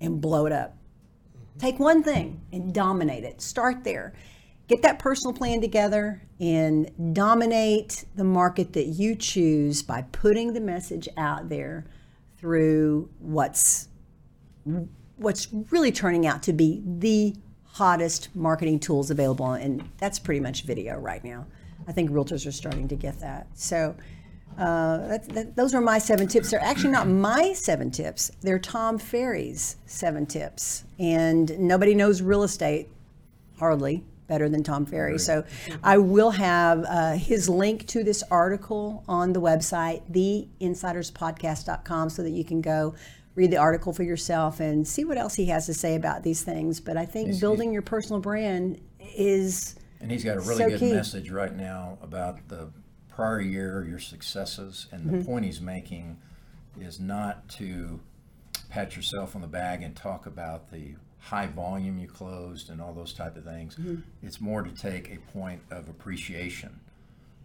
and 0.00 0.18
blow 0.18 0.46
it 0.46 0.52
up. 0.52 0.78
Take 1.58 1.78
one 1.78 2.02
thing 2.02 2.40
and 2.54 2.72
dominate 2.72 3.24
it. 3.24 3.42
Start 3.42 3.84
there 3.84 4.14
get 4.70 4.82
that 4.82 5.00
personal 5.00 5.34
plan 5.34 5.60
together 5.60 6.22
and 6.40 7.14
dominate 7.14 8.04
the 8.16 8.24
market 8.24 8.72
that 8.72 8.86
you 8.86 9.14
choose 9.14 9.82
by 9.82 10.02
putting 10.10 10.54
the 10.54 10.60
message 10.60 11.08
out 11.16 11.48
there 11.50 11.84
through 12.38 13.10
what's 13.18 13.88
what's 15.16 15.48
really 15.70 15.92
turning 15.92 16.26
out 16.26 16.42
to 16.42 16.52
be 16.52 16.82
the 16.84 17.34
hottest 17.64 18.34
marketing 18.34 18.80
tools 18.80 19.10
available 19.10 19.52
and 19.52 19.86
that's 19.98 20.18
pretty 20.18 20.40
much 20.40 20.62
video 20.62 20.98
right 20.98 21.22
now 21.22 21.46
i 21.86 21.92
think 21.92 22.10
realtors 22.10 22.46
are 22.46 22.52
starting 22.52 22.88
to 22.88 22.96
get 22.96 23.20
that 23.20 23.46
so 23.54 23.94
uh, 24.58 25.06
that, 25.08 25.28
that, 25.30 25.56
those 25.56 25.74
are 25.74 25.80
my 25.80 25.98
seven 25.98 26.26
tips. 26.26 26.50
They're 26.50 26.62
actually 26.62 26.90
not 26.90 27.08
my 27.08 27.52
seven 27.54 27.90
tips. 27.90 28.30
They're 28.42 28.58
Tom 28.58 28.98
Ferry's 28.98 29.76
seven 29.86 30.26
tips. 30.26 30.84
And 30.98 31.58
nobody 31.58 31.94
knows 31.94 32.20
real 32.20 32.42
estate, 32.42 32.88
hardly, 33.58 34.04
better 34.30 34.48
than 34.48 34.62
Tom 34.62 34.86
Ferry. 34.86 35.18
So 35.18 35.44
I 35.82 35.98
will 35.98 36.30
have 36.30 36.84
uh, 36.88 37.12
his 37.12 37.48
link 37.48 37.86
to 37.88 38.02
this 38.02 38.22
article 38.30 39.04
on 39.06 39.34
the 39.34 39.40
website, 39.40 40.02
theinsiderspodcast.com, 40.10 42.08
so 42.08 42.22
that 42.22 42.30
you 42.30 42.44
can 42.44 42.62
go 42.62 42.94
read 43.34 43.50
the 43.50 43.56
article 43.56 43.92
for 43.92 44.04
yourself 44.04 44.60
and 44.60 44.86
see 44.86 45.04
what 45.04 45.18
else 45.18 45.34
he 45.34 45.46
has 45.46 45.66
to 45.66 45.74
say 45.74 45.96
about 45.96 46.22
these 46.22 46.42
things. 46.42 46.80
But 46.80 46.96
I 46.96 47.04
think 47.04 47.26
he's, 47.26 47.40
building 47.40 47.72
your 47.72 47.82
personal 47.82 48.20
brand 48.20 48.80
is. 49.16 49.74
And 50.00 50.10
he's 50.10 50.24
got 50.24 50.36
a 50.36 50.40
really 50.40 50.56
so 50.56 50.68
good 50.70 50.80
key. 50.80 50.92
message 50.92 51.30
right 51.30 51.54
now 51.54 51.98
about 52.00 52.48
the 52.48 52.70
prior 53.08 53.40
year, 53.40 53.84
your 53.84 53.98
successes. 53.98 54.86
And 54.92 55.06
the 55.06 55.16
mm-hmm. 55.18 55.26
point 55.26 55.44
he's 55.44 55.60
making 55.60 56.18
is 56.80 57.00
not 57.00 57.48
to 57.50 58.00
pat 58.68 58.94
yourself 58.94 59.34
on 59.34 59.42
the 59.42 59.48
back 59.48 59.82
and 59.82 59.96
talk 59.96 60.26
about 60.26 60.70
the 60.70 60.94
high 61.20 61.46
volume 61.46 61.98
you 61.98 62.08
closed 62.08 62.70
and 62.70 62.80
all 62.80 62.92
those 62.92 63.12
type 63.12 63.36
of 63.36 63.44
things. 63.44 63.76
Mm-hmm. 63.76 63.96
It's 64.22 64.40
more 64.40 64.62
to 64.62 64.70
take 64.70 65.12
a 65.12 65.18
point 65.32 65.60
of 65.70 65.88
appreciation 65.88 66.80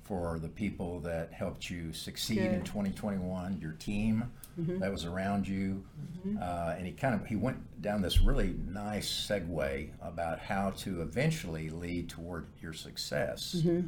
for 0.04 0.40
the 0.40 0.48
people 0.48 1.00
that 1.00 1.34
helped 1.34 1.70
you 1.70 1.92
succeed 1.92 2.38
Good. 2.38 2.54
in 2.54 2.64
2021, 2.64 3.60
your 3.60 3.72
team 3.74 4.32
mm-hmm. 4.60 4.80
that 4.80 4.92
was 4.92 5.04
around 5.04 5.48
you, 5.48 5.84
mm-hmm. 6.28 6.38
uh, 6.42 6.76
and 6.78 6.86
he 6.86 6.94
kind 6.94 7.16
of 7.16 7.26
he 7.26 7.36
went 7.36 7.82
down 7.82 8.02
this 8.02 8.22
really 8.22 8.56
nice 8.68 9.10
segue 9.10 9.90
about 10.02 10.40
how 10.40 10.70
to 10.78 11.02
eventually 11.02 11.70
lead 11.70 12.08
toward 12.08 12.46
your 12.62 12.74
success, 12.74 13.56
mm-hmm. 13.58 13.88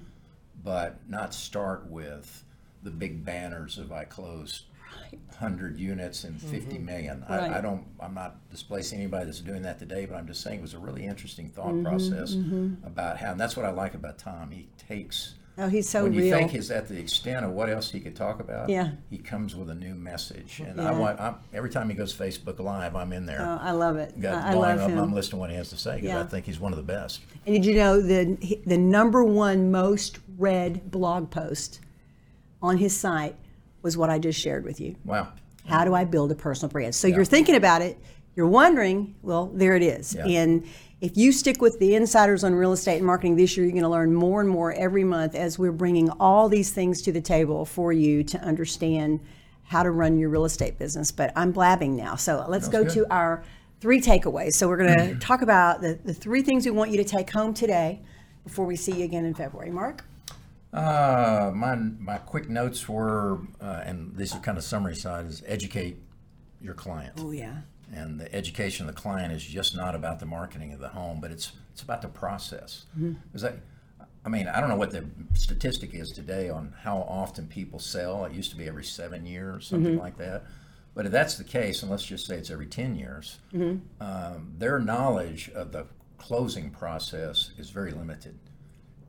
but 0.63 0.97
not 1.07 1.35
start 1.35 1.85
with 1.87 2.43
the 2.81 2.91
big 2.91 3.23
banners 3.23 3.77
of 3.77 3.91
I 3.91 4.03
closed 4.05 4.63
100 5.11 5.79
units 5.79 6.23
and 6.23 6.41
50 6.41 6.57
mm-hmm. 6.57 6.85
million. 6.85 7.25
Right. 7.29 7.51
I, 7.51 7.59
I, 7.59 7.61
don't, 7.61 7.85
I'm 7.99 8.13
not 8.13 8.49
displacing 8.49 8.99
anybody 8.99 9.25
that's 9.25 9.39
doing 9.39 9.61
that 9.63 9.79
today, 9.79 10.05
but 10.05 10.15
I'm 10.15 10.27
just 10.27 10.41
saying 10.41 10.59
it 10.59 10.61
was 10.61 10.73
a 10.73 10.79
really 10.79 11.05
interesting 11.05 11.49
thought 11.49 11.67
mm-hmm, 11.67 11.85
process 11.85 12.33
mm-hmm. 12.33 12.85
about 12.85 13.17
how, 13.17 13.31
and 13.31 13.39
that's 13.39 13.55
what 13.55 13.65
I 13.65 13.69
like 13.69 13.93
about 13.93 14.17
Tom. 14.17 14.49
He 14.51 14.67
takes, 14.77 15.35
oh, 15.59 15.69
he's 15.69 15.87
so 15.87 16.03
when 16.03 16.13
real. 16.13 16.25
you 16.25 16.31
think 16.31 16.51
he's 16.51 16.71
at 16.71 16.87
the 16.87 16.97
extent 16.97 17.45
of 17.45 17.51
what 17.51 17.69
else 17.69 17.91
he 17.91 17.99
could 17.99 18.15
talk 18.15 18.39
about, 18.39 18.69
yeah. 18.69 18.91
he 19.09 19.19
comes 19.19 19.55
with 19.55 19.69
a 19.69 19.75
new 19.75 19.93
message. 19.93 20.59
And 20.59 20.77
yeah. 20.77 20.89
I 20.89 20.91
want, 20.91 21.19
I'm, 21.19 21.35
every 21.53 21.69
time 21.69 21.89
he 21.89 21.95
goes 21.95 22.15
Facebook 22.15 22.59
Live, 22.59 22.95
I'm 22.95 23.13
in 23.13 23.27
there. 23.27 23.41
Oh, 23.41 23.59
I 23.61 23.71
love 23.71 23.97
it. 23.97 24.19
Got 24.19 24.43
I, 24.43 24.53
love 24.53 24.79
up, 24.79 24.89
him. 24.89 24.97
I'm 24.97 25.13
listening 25.13 25.31
to 25.31 25.37
what 25.37 25.49
he 25.51 25.55
has 25.55 25.69
to 25.69 25.77
say 25.77 25.95
because 25.95 26.09
yeah. 26.09 26.21
I 26.21 26.25
think 26.25 26.47
he's 26.47 26.59
one 26.59 26.73
of 26.73 26.77
the 26.77 26.83
best. 26.83 27.21
And 27.45 27.55
did 27.55 27.65
you 27.65 27.75
know 27.75 28.01
the, 28.01 28.59
the 28.65 28.77
number 28.77 29.23
one 29.23 29.71
most 29.71 30.19
read 30.37 30.89
blog 30.89 31.29
post 31.29 31.79
on 32.61 32.77
his 32.77 32.97
site 32.97 33.35
was 33.87 33.95
what 33.95 34.09
I 34.09 34.19
just 34.19 34.37
shared 34.37 34.65
with 34.65 34.81
you? 34.81 34.97
Wow. 35.05 35.29
How 35.65 35.85
do 35.85 35.95
I 35.95 36.03
build 36.03 36.29
a 36.29 36.35
personal 36.35 36.69
brand? 36.69 36.93
So 36.93 37.07
yeah. 37.07 37.15
you're 37.15 37.25
thinking 37.25 37.55
about 37.55 37.81
it, 37.81 37.97
you're 38.35 38.47
wondering, 38.47 39.15
well, 39.21 39.47
there 39.53 39.77
it 39.77 39.81
is. 39.81 40.13
Yeah. 40.13 40.25
And 40.25 40.67
if 40.99 41.15
you 41.15 41.31
stick 41.31 41.61
with 41.61 41.79
the 41.79 41.95
insiders 41.95 42.43
on 42.43 42.53
real 42.53 42.73
estate 42.73 42.97
and 42.97 43.05
marketing 43.05 43.37
this 43.37 43.55
year, 43.55 43.65
you're 43.65 43.71
going 43.71 43.83
to 43.83 43.89
learn 43.89 44.13
more 44.13 44.41
and 44.41 44.49
more 44.49 44.73
every 44.73 45.05
month 45.05 45.35
as 45.35 45.57
we're 45.57 45.71
bringing 45.71 46.09
all 46.19 46.49
these 46.49 46.69
things 46.71 47.01
to 47.03 47.13
the 47.13 47.21
table 47.21 47.63
for 47.63 47.93
you 47.93 48.25
to 48.25 48.37
understand 48.41 49.21
how 49.63 49.83
to 49.83 49.91
run 49.91 50.17
your 50.17 50.29
real 50.29 50.43
estate 50.43 50.77
business. 50.77 51.09
But 51.09 51.31
I'm 51.37 51.53
blabbing 51.53 51.95
now. 51.95 52.15
So 52.15 52.45
let's 52.49 52.67
go 52.67 52.83
good. 52.83 52.93
to 52.93 53.13
our 53.13 53.41
three 53.79 54.01
takeaways. 54.01 54.55
So 54.55 54.67
we're 54.67 54.77
going 54.85 54.97
to 54.97 55.15
talk 55.19 55.41
about 55.41 55.79
the, 55.79 55.97
the 56.03 56.13
three 56.13 56.41
things 56.41 56.65
we 56.65 56.71
want 56.71 56.91
you 56.91 56.97
to 56.97 57.05
take 57.05 57.29
home 57.29 57.53
today 57.53 58.01
before 58.43 58.65
we 58.65 58.75
see 58.75 58.97
you 58.99 59.05
again 59.05 59.23
in 59.23 59.33
February. 59.33 59.71
Marc? 59.71 60.03
Uh, 60.73 61.51
my 61.55 61.75
my 61.75 62.17
quick 62.17 62.49
notes 62.49 62.87
were, 62.87 63.39
uh, 63.61 63.81
and 63.85 64.15
these 64.15 64.35
are 64.35 64.39
kind 64.39 64.57
of 64.57 64.63
summary 64.63 64.95
side, 64.95 65.25
is 65.25 65.43
educate 65.45 65.97
your 66.61 66.73
client. 66.73 67.13
Oh 67.17 67.31
yeah. 67.31 67.61
And 67.93 68.19
the 68.19 68.33
education 68.35 68.87
of 68.87 68.93
the 68.93 69.01
client 69.01 69.31
is 69.31 69.43
just 69.43 69.75
not 69.75 69.95
about 69.95 70.19
the 70.19 70.25
marketing 70.25 70.73
of 70.73 70.79
the 70.79 70.89
home, 70.89 71.19
but 71.21 71.31
it's 71.31 71.53
it's 71.71 71.81
about 71.81 72.01
the 72.01 72.09
process. 72.09 72.85
Mm-hmm. 72.97 73.45
I, 73.45 73.53
I 74.25 74.29
mean, 74.29 74.47
I 74.47 74.59
don't 74.59 74.67
know 74.67 74.75
what 74.75 74.91
the 74.91 75.05
statistic 75.35 75.93
is 75.93 76.11
today 76.11 76.49
on 76.49 76.73
how 76.81 76.97
often 77.07 77.47
people 77.47 77.79
sell. 77.79 78.25
It 78.25 78.33
used 78.33 78.51
to 78.51 78.57
be 78.57 78.67
every 78.67 78.83
seven 78.83 79.25
years, 79.25 79.67
something 79.67 79.93
mm-hmm. 79.93 80.01
like 80.01 80.17
that. 80.17 80.43
But 80.93 81.05
if 81.05 81.11
that's 81.11 81.35
the 81.35 81.43
case, 81.43 81.81
and 81.83 81.91
let's 81.91 82.03
just 82.03 82.25
say 82.25 82.35
it's 82.35 82.49
every 82.49 82.65
10 82.65 82.95
years, 82.95 83.37
mm-hmm. 83.53 83.77
um, 84.03 84.53
their 84.57 84.79
knowledge 84.79 85.49
of 85.51 85.71
the 85.71 85.85
closing 86.17 86.71
process 86.71 87.51
is 87.57 87.69
very 87.69 87.91
limited 87.91 88.37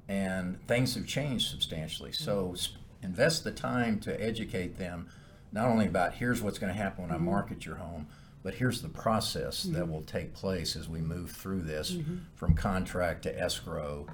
and 0.09 0.67
things 0.67 0.95
have 0.95 1.07
changed 1.07 1.51
substantially. 1.51 2.13
So 2.13 2.55
invest 3.03 3.45
the 3.45 3.53
time 3.53 4.01
to 4.01 4.23
educate 4.23 4.79
them 4.79 5.09
not 5.53 5.69
only 5.69 5.87
about 5.87 6.15
here's 6.15 6.43
what's 6.43 6.59
going 6.59 6.73
to 6.73 6.79
happen 6.79 7.05
when 7.05 7.13
mm-hmm. 7.13 7.29
I 7.29 7.33
market 7.33 7.65
your 7.65 7.77
home, 7.77 8.07
but 8.43 8.55
here's 8.55 8.83
the 8.83 8.89
process 8.89 9.65
mm-hmm. 9.65 9.75
that 9.75 9.91
will 9.91 10.03
take 10.03 10.35
place 10.35 10.77
as 10.77 10.89
we 10.89 11.01
move 11.01 11.31
through 11.31 11.63
this 11.63 11.93
mm-hmm. 11.93 12.17
from 12.35 12.55
contract 12.55 13.23
to 13.23 13.39
escrow 13.39 14.07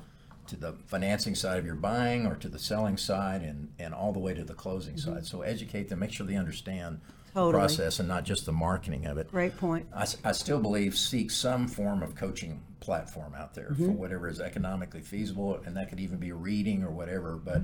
to 0.46 0.56
the 0.56 0.74
financing 0.86 1.34
side 1.34 1.58
of 1.58 1.64
your 1.64 1.74
buying 1.74 2.26
or 2.26 2.36
to 2.36 2.48
the 2.48 2.58
selling 2.58 2.96
side 2.96 3.42
and, 3.42 3.72
and 3.78 3.94
all 3.94 4.12
the 4.12 4.18
way 4.18 4.34
to 4.34 4.44
the 4.44 4.54
closing 4.54 4.94
mm-hmm. 4.94 5.14
side. 5.14 5.26
So 5.26 5.42
educate 5.42 5.88
them, 5.88 6.00
make 6.00 6.12
sure 6.12 6.26
they 6.26 6.36
understand 6.36 7.00
totally. 7.34 7.52
process 7.52 7.98
and 7.98 8.08
not 8.08 8.24
just 8.24 8.46
the 8.46 8.52
marketing 8.52 9.06
of 9.06 9.18
it. 9.18 9.30
Great 9.30 9.56
point. 9.56 9.86
I, 9.94 10.06
I 10.24 10.32
still 10.32 10.60
believe 10.60 10.96
seek 10.96 11.30
some 11.30 11.68
form 11.68 12.02
of 12.02 12.14
coaching 12.14 12.62
platform 12.80 13.34
out 13.34 13.54
there 13.54 13.70
mm-hmm. 13.70 13.86
for 13.86 13.92
whatever 13.92 14.28
is 14.28 14.40
economically 14.40 15.00
feasible, 15.00 15.60
and 15.66 15.76
that 15.76 15.88
could 15.88 16.00
even 16.00 16.18
be 16.18 16.32
reading 16.32 16.82
or 16.82 16.90
whatever. 16.90 17.36
But 17.36 17.62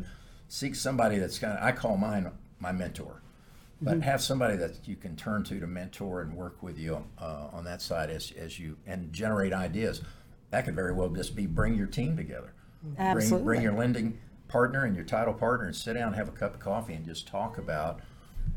seek 0.49 0.75
somebody 0.75 1.19
that's 1.19 1.39
kind 1.39 1.57
of 1.57 1.63
I 1.65 1.73
call 1.73 1.97
mine 1.97 2.31
my 2.59 2.73
mentor, 2.73 3.23
but 3.81 3.95
Mm-hmm. 3.95 4.01
have 4.03 4.23
somebody 4.23 4.57
that 4.57 4.87
you 4.87 4.97
can 4.97 5.17
turn 5.17 5.45
to 5.45 5.61
to 5.61 5.67
mentor 5.67 6.23
and 6.23 6.35
work 6.35 6.63
with 6.63 6.79
you 6.79 7.05
uh, 7.19 7.49
on 7.53 7.65
that 7.65 7.81
side 7.81 8.11
as 8.11 8.33
as 8.33 8.59
you 8.59 8.77
and 8.87 9.13
generate 9.13 9.53
ideas. 9.53 10.03
That 10.51 10.65
could 10.65 10.75
very 10.75 10.93
well 10.93 11.09
just 11.09 11.37
be 11.37 11.47
bring 11.47 11.75
your 11.77 11.87
team 11.87 12.17
together, 12.17 12.53
Absolutely. 12.99 13.45
bring 13.45 13.45
bring 13.45 13.63
your 13.63 13.73
lending 13.79 14.19
partner 14.49 14.85
and 14.85 14.97
your 14.97 15.05
title 15.05 15.33
partner 15.33 15.67
and 15.67 15.77
sit 15.77 15.95
down 15.95 16.09
and 16.09 16.17
have 16.17 16.29
a 16.29 16.33
cup 16.33 16.55
of 16.55 16.61
coffee 16.61 16.95
and 16.95 17.05
just 17.05 17.29
talk 17.29 17.57
about 17.57 18.01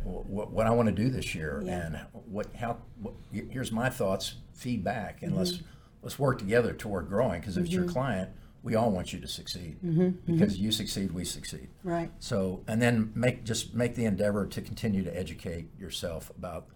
what, 0.03 0.51
what 0.51 0.67
I 0.67 0.71
want 0.71 0.87
to 0.89 0.95
do 0.95 1.09
this 1.09 1.33
year 1.35 1.61
Yeah. 1.65 1.85
and 1.85 1.99
what 2.25 2.53
how 2.55 2.77
what, 3.01 3.13
here's 3.31 3.71
my 3.71 3.89
thoughts 3.89 4.35
feedback 4.53 5.21
and 5.23 5.35
let's 5.35 5.53
Mm-hmm. 5.53 5.65
let's 6.03 6.19
work 6.19 6.37
together 6.39 6.73
toward 6.73 7.07
growing 7.07 7.39
because 7.39 7.57
if 7.57 7.65
it's 7.65 7.73
your 7.73 7.85
client 7.85 8.29
we 8.61 8.75
all 8.75 8.91
want 8.91 9.11
you 9.13 9.19
to 9.19 9.27
succeed 9.27 9.77
Mm-hmm. 9.83 10.31
because 10.33 10.57
you 10.57 10.71
succeed 10.71 11.11
we 11.11 11.25
succeed 11.25 11.69
Right. 11.83 12.11
so 12.19 12.63
and 12.67 12.81
then 12.81 13.11
make 13.15 13.43
just 13.43 13.73
make 13.73 13.95
the 13.95 14.05
endeavor 14.05 14.45
to 14.47 14.61
continue 14.61 15.03
to 15.03 15.17
educate 15.17 15.67
yourself 15.79 16.31
about 16.37 16.67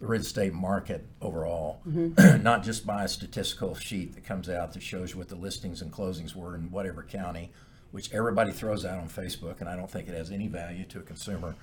the 0.00 0.06
real 0.06 0.20
estate 0.20 0.52
market 0.52 1.06
overall 1.20 1.80
Mm-hmm. 1.88 2.42
not 2.42 2.62
just 2.64 2.86
by 2.86 3.04
a 3.04 3.08
statistical 3.08 3.74
sheet 3.74 4.14
that 4.14 4.24
comes 4.24 4.48
out 4.48 4.72
that 4.74 4.82
shows 4.82 5.12
you 5.12 5.18
what 5.18 5.28
the 5.28 5.36
listings 5.36 5.80
and 5.82 5.92
closings 5.92 6.34
were 6.34 6.54
in 6.56 6.70
whatever 6.70 7.02
county 7.02 7.50
which 7.92 8.12
everybody 8.12 8.50
throws 8.52 8.84
out 8.84 8.98
on 8.98 9.08
facebook 9.08 9.60
and 9.60 9.68
i 9.68 9.76
don't 9.76 9.90
think 9.90 10.08
it 10.08 10.14
has 10.14 10.30
any 10.30 10.48
value 10.48 10.84
to 10.84 10.98
a 10.98 11.02
consumer 11.02 11.54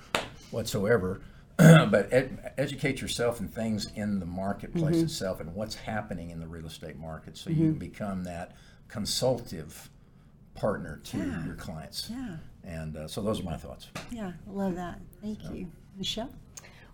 whatsoever 0.50 1.20
but 1.58 2.10
ed- 2.12 2.52
educate 2.56 3.00
yourself 3.02 3.38
in 3.40 3.46
things 3.48 3.90
in 3.94 4.18
the 4.20 4.26
marketplace 4.26 4.96
Mm-hmm. 4.96 5.04
itself 5.04 5.40
and 5.40 5.54
what's 5.54 5.74
happening 5.74 6.30
in 6.30 6.40
the 6.40 6.46
real 6.46 6.66
estate 6.66 6.98
market 6.98 7.36
so 7.36 7.50
you 7.50 7.56
can 7.56 7.74
become 7.74 8.24
that 8.24 8.52
consultative 8.88 9.90
partner 10.54 11.00
to 11.04 11.18
your 11.46 11.54
clients 11.54 12.08
Yeah. 12.10 12.36
and 12.64 12.96
uh, 12.96 13.08
so 13.08 13.20
those 13.22 13.40
are 13.40 13.44
my 13.44 13.56
thoughts 13.56 13.88
Yeah, 14.10 14.32
love 14.46 14.74
that. 14.76 15.00
Thank 15.22 15.38
you. 15.52 15.66
Michelle? 15.96 16.30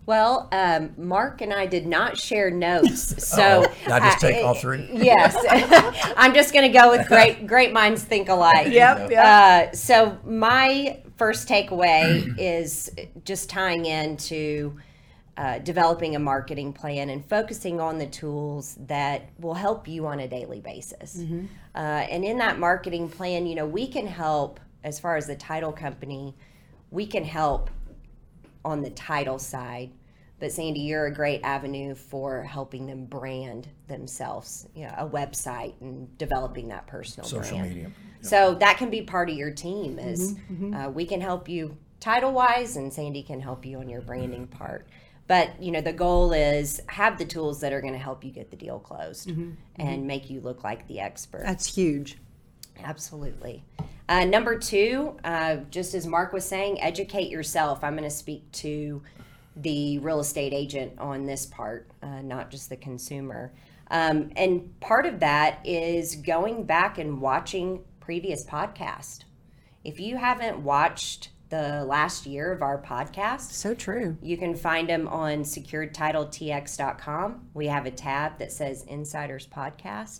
Well, 0.07 0.47
um, 0.53 0.93
Marc 0.97 1.41
and 1.41 1.53
I 1.53 1.65
did 1.65 1.85
not 1.85 2.17
share 2.17 2.49
notes, 2.49 3.27
so 3.27 3.63
Uh-oh. 3.63 3.91
I 3.91 3.99
just 3.99 4.21
take 4.21 4.43
all 4.43 4.53
three? 4.55 4.89
Yes, 4.93 5.35
I'm 6.17 6.33
just 6.33 6.53
going 6.53 6.71
to 6.71 6.75
go 6.75 6.89
with 6.89 7.07
great 7.07 7.45
great 7.45 7.73
minds 7.73 8.03
think 8.03 8.29
alike. 8.29 8.69
Yep, 8.71 9.11
yep. 9.11 9.25
Uh, 9.25 9.75
so 9.75 10.17
my 10.25 11.01
first 11.17 11.49
takeaway 11.49 12.33
is 12.39 12.89
just 13.25 13.49
tying 13.49 13.85
into 13.85 14.77
uh, 15.35 15.59
developing 15.59 16.15
a 16.15 16.19
marketing 16.19 16.71
plan 16.71 17.09
and 17.09 17.25
focusing 17.25 17.81
on 17.81 17.97
the 17.97 18.07
tools 18.07 18.77
that 18.87 19.29
will 19.39 19.55
help 19.55 19.89
you 19.89 20.07
on 20.07 20.21
a 20.21 20.27
daily 20.27 20.61
basis. 20.61 21.21
Uh, 21.75 21.77
and 21.77 22.23
in 22.23 22.37
that 22.37 22.59
marketing 22.59 23.09
plan, 23.09 23.45
you 23.45 23.55
know, 23.55 23.65
we 23.65 23.85
can 23.85 24.07
help 24.07 24.61
as 24.85 25.01
far 25.01 25.17
as 25.17 25.27
the 25.27 25.35
title 25.35 25.73
company. 25.73 26.33
We 26.91 27.05
can 27.05 27.25
help 27.25 27.69
on 28.67 28.81
the 28.81 28.89
title 28.91 29.39
side. 29.39 29.91
But 30.39 30.51
Sandy, 30.51 30.81
you're 30.81 31.07
a 31.07 31.13
great 31.13 31.41
avenue 31.43 31.95
for 31.95 32.43
helping 32.43 32.85
them 32.85 33.05
brand 33.05 33.67
themselves, 33.87 34.67
you 34.75 34.85
know, 34.85 34.93
a 34.95 35.07
website 35.07 35.73
and 35.81 36.15
developing 36.19 36.67
that 36.67 36.85
personal 36.85 37.27
social 37.27 37.57
brand. 37.57 37.69
media 37.69 37.91
So 38.21 38.53
that 38.55 38.77
can 38.77 38.89
be 38.91 39.01
part 39.01 39.29
of 39.29 39.35
your 39.35 39.51
team. 39.51 39.97
Is 39.97 40.35
Mm-hmm, 40.35 40.73
Uh, 40.75 40.89
we 40.89 41.05
can 41.05 41.21
help 41.21 41.49
you 41.49 41.75
title 41.99 42.33
wise, 42.33 42.75
and 42.77 42.93
Sandy 42.93 43.23
can 43.23 43.39
help 43.39 43.65
you 43.65 43.79
on 43.79 43.89
your 43.89 44.01
branding 44.01 44.45
part. 44.47 44.87
But 45.27 45.61
you 45.61 45.71
know, 45.71 45.81
the 45.81 45.93
goal 45.93 46.31
is 46.33 46.81
have 46.87 47.17
the 47.17 47.25
tools 47.25 47.59
that 47.61 47.73
are 47.73 47.81
going 47.81 47.93
to 47.93 47.99
help 47.99 48.23
you 48.23 48.31
get 48.31 48.51
the 48.51 48.57
deal 48.57 48.79
closed 48.79 49.29
Mm-hmm, 49.29 49.51
and 49.77 50.05
make 50.05 50.29
you 50.29 50.39
look 50.41 50.63
like 50.63 50.87
the 50.87 50.99
expert. 50.99 51.41
That's 51.43 51.73
huge. 51.73 52.17
Absolutely. 52.83 53.63
Uh, 54.09 54.23
number 54.25 54.57
two, 54.57 55.17
uh, 55.23 55.57
just 55.69 55.93
as 55.93 56.07
Marc 56.07 56.33
was 56.33 56.45
saying, 56.45 56.81
educate 56.81 57.29
yourself. 57.29 57.83
I'm 57.83 57.95
going 57.97 58.09
to 58.09 58.15
speak 58.15 58.49
to 58.53 59.01
the 59.55 59.99
real 59.99 60.19
estate 60.19 60.53
agent 60.53 60.93
on 60.99 61.25
this 61.25 61.45
part, 61.45 61.89
uh, 62.01 62.21
not 62.21 62.49
just 62.51 62.69
the 62.69 62.77
consumer. 62.77 63.51
Um, 63.89 64.31
and 64.35 64.77
part 64.79 65.05
of 65.05 65.19
that 65.21 65.59
is 65.65 66.15
going 66.15 66.65
back 66.65 66.97
and 66.97 67.21
watching 67.21 67.83
previous 67.99 68.45
podcast. 68.45 69.23
If 69.83 69.99
you 69.99 70.17
haven't 70.17 70.59
watched 70.59 71.29
the 71.49 71.85
last 71.85 72.25
year 72.25 72.51
of 72.51 72.61
our 72.61 72.81
podcast, 72.81 73.51
So 73.51 73.73
true. 73.73 74.17
you 74.21 74.37
can 74.37 74.53
find 74.55 74.89
them 74.89 75.07
on 75.07 75.39
securedtitletx.com. 75.43 77.47
We 77.53 77.67
have 77.67 77.85
a 77.85 77.91
tab 77.91 78.39
that 78.39 78.51
says 78.51 78.83
Insiders 78.83 79.47
Podcast. 79.47 80.19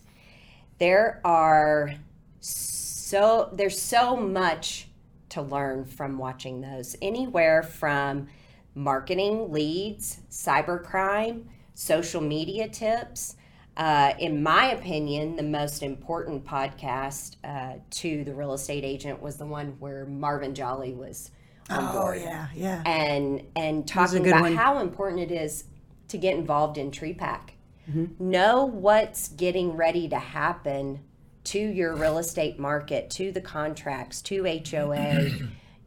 There 0.79 1.19
are 1.25 1.95
so 2.39 3.49
there's 3.53 3.79
so 3.81 4.15
much 4.15 4.87
to 5.29 5.41
learn 5.41 5.85
from 5.85 6.17
watching 6.17 6.61
those. 6.61 6.95
Anywhere 7.01 7.63
from 7.63 8.27
marketing 8.75 9.51
leads, 9.51 10.19
cybercrime, 10.29 11.43
social 11.73 12.21
media 12.21 12.67
tips. 12.67 13.35
Uh, 13.75 14.13
in 14.19 14.41
my 14.41 14.71
opinion, 14.71 15.35
the 15.35 15.43
most 15.43 15.83
important 15.83 16.43
podcast 16.45 17.35
uh, 17.43 17.77
to 17.91 18.23
the 18.23 18.33
real 18.33 18.53
estate 18.53 18.83
agent 18.83 19.21
was 19.21 19.37
the 19.37 19.45
one 19.45 19.75
where 19.79 20.05
Marvin 20.05 20.55
Jolly 20.55 20.93
was 20.93 21.29
on 21.69 21.83
Oh, 21.83 22.01
board 22.01 22.21
yeah, 22.21 22.47
yeah. 22.55 22.81
and 22.85 23.43
and 23.55 23.87
talking 23.87 24.25
about 24.27 24.41
one. 24.41 24.55
how 24.55 24.79
important 24.79 25.19
it 25.21 25.31
is 25.31 25.65
to 26.07 26.17
get 26.17 26.35
involved 26.37 26.77
in 26.77 26.91
TREPAC 26.91 27.49
Mm-hmm. 27.89 28.31
know 28.31 28.65
what's 28.65 29.29
getting 29.29 29.77
ready 29.77 30.09
to 30.09 30.19
happen 30.19 30.99
to 31.47 31.59
your 31.59 31.95
real 31.95 32.17
estate 32.17 32.59
market 32.59 33.09
to 33.09 33.31
the 33.31 33.41
contracts 33.41 34.21
to 34.21 34.43
hoa 34.43 35.29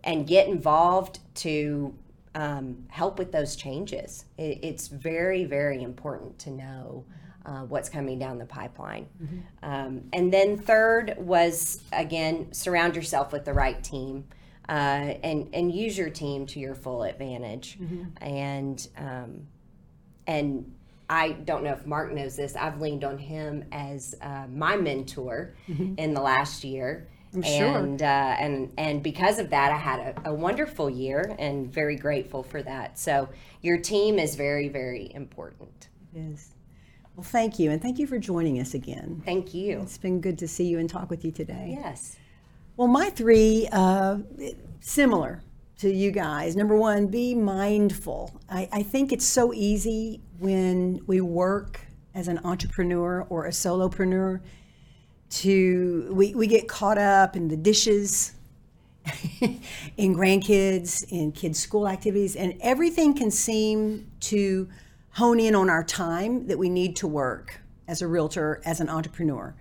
and 0.04 0.26
get 0.26 0.48
involved 0.48 1.20
to 1.34 1.94
um, 2.34 2.84
help 2.88 3.18
with 3.18 3.32
those 3.32 3.56
changes. 3.56 4.24
It, 4.38 4.58
it's 4.62 4.88
very 4.88 5.44
very 5.44 5.82
important 5.82 6.38
to 6.40 6.50
know 6.50 7.04
uh, 7.46 7.62
what's 7.62 7.88
coming 7.88 8.18
down 8.18 8.38
the 8.38 8.46
pipeline. 8.46 9.06
Um, 9.62 10.02
and 10.12 10.32
then 10.32 10.56
third 10.56 11.14
was 11.18 11.82
again 11.92 12.52
surround 12.52 12.96
yourself 12.96 13.32
with 13.32 13.44
the 13.44 13.52
right 13.54 13.82
team 13.82 14.24
uh, 14.68 15.16
and 15.22 15.48
and 15.52 15.74
use 15.74 15.98
your 15.98 16.10
team 16.10 16.46
to 16.46 16.60
your 16.60 16.74
full 16.74 17.02
advantage. 17.02 17.78
And 18.20 18.88
um, 18.96 19.46
and 20.26 20.72
I 21.10 21.32
don't 21.32 21.64
know 21.64 21.72
if 21.72 21.84
Marc 21.84 22.12
knows 22.12 22.36
this. 22.36 22.54
I've 22.54 22.80
leaned 22.80 23.02
on 23.02 23.18
him 23.18 23.64
as 23.72 24.14
uh, 24.22 24.46
my 24.48 24.76
mentor 24.76 25.54
in 25.66 26.14
the 26.14 26.20
last 26.20 26.62
year. 26.62 27.08
I'm 27.34 27.42
sure. 27.42 27.78
And, 27.78 28.00
uh, 28.00 28.04
and 28.38 28.72
and 28.78 29.02
because 29.02 29.38
of 29.38 29.50
that, 29.50 29.72
I 29.72 29.76
had 29.76 30.00
a, 30.00 30.30
a 30.30 30.34
wonderful 30.34 30.88
year 30.88 31.34
and 31.38 31.72
very 31.72 31.96
grateful 31.96 32.42
for 32.42 32.62
that. 32.62 32.98
So 32.98 33.28
your 33.60 33.78
team 33.78 34.18
is 34.18 34.36
very 34.36 34.68
very 34.68 35.12
important. 35.14 35.88
It 36.14 36.20
is. 36.20 36.50
Well, 37.16 37.24
thank 37.24 37.58
you. 37.58 37.70
And 37.70 37.82
thank 37.82 37.98
you 37.98 38.06
for 38.06 38.18
joining 38.18 38.60
us 38.60 38.74
again. 38.74 39.20
Thank 39.24 39.52
you. 39.52 39.80
It's 39.80 39.98
been 39.98 40.20
good 40.20 40.38
to 40.38 40.48
see 40.48 40.64
you 40.64 40.78
and 40.78 40.88
talk 40.88 41.10
with 41.10 41.24
you 41.24 41.32
today. 41.32 41.76
Yes. 41.80 42.16
Well, 42.76 42.88
my 42.88 43.10
three, 43.10 43.68
uh, 43.72 44.18
similar 44.80 45.42
to 45.78 45.92
you 45.92 46.12
guys. 46.12 46.56
Number 46.56 46.76
one, 46.76 47.08
be 47.08 47.34
mindful. 47.34 48.40
I, 48.48 48.68
I 48.72 48.82
think 48.82 49.12
it's 49.12 49.26
so 49.26 49.52
easy 49.52 50.22
when 50.40 51.00
we 51.06 51.20
work 51.20 51.80
as 52.14 52.26
an 52.26 52.40
entrepreneur 52.44 53.26
or 53.28 53.46
a 53.46 53.50
solopreneur 53.50 54.40
to, 55.28 56.10
we, 56.12 56.34
we 56.34 56.46
get 56.46 56.66
caught 56.66 56.98
up 56.98 57.36
in 57.36 57.48
the 57.48 57.56
dishes, 57.56 58.32
in 59.96 60.16
grandkids, 60.16 61.04
in 61.10 61.30
kids' 61.30 61.58
school 61.58 61.86
activities, 61.86 62.34
and 62.34 62.56
everything 62.60 63.14
can 63.14 63.30
seem 63.30 64.10
to 64.20 64.68
hone 65.12 65.38
in 65.38 65.54
on 65.54 65.68
our 65.68 65.84
time 65.84 66.46
that 66.46 66.58
we 66.58 66.68
need 66.68 66.96
to 66.96 67.06
work 67.06 67.60
as 67.86 68.02
a 68.02 68.06
realtor, 68.06 68.60
as 68.64 68.80
an 68.80 68.88
entrepreneur. 68.88 69.54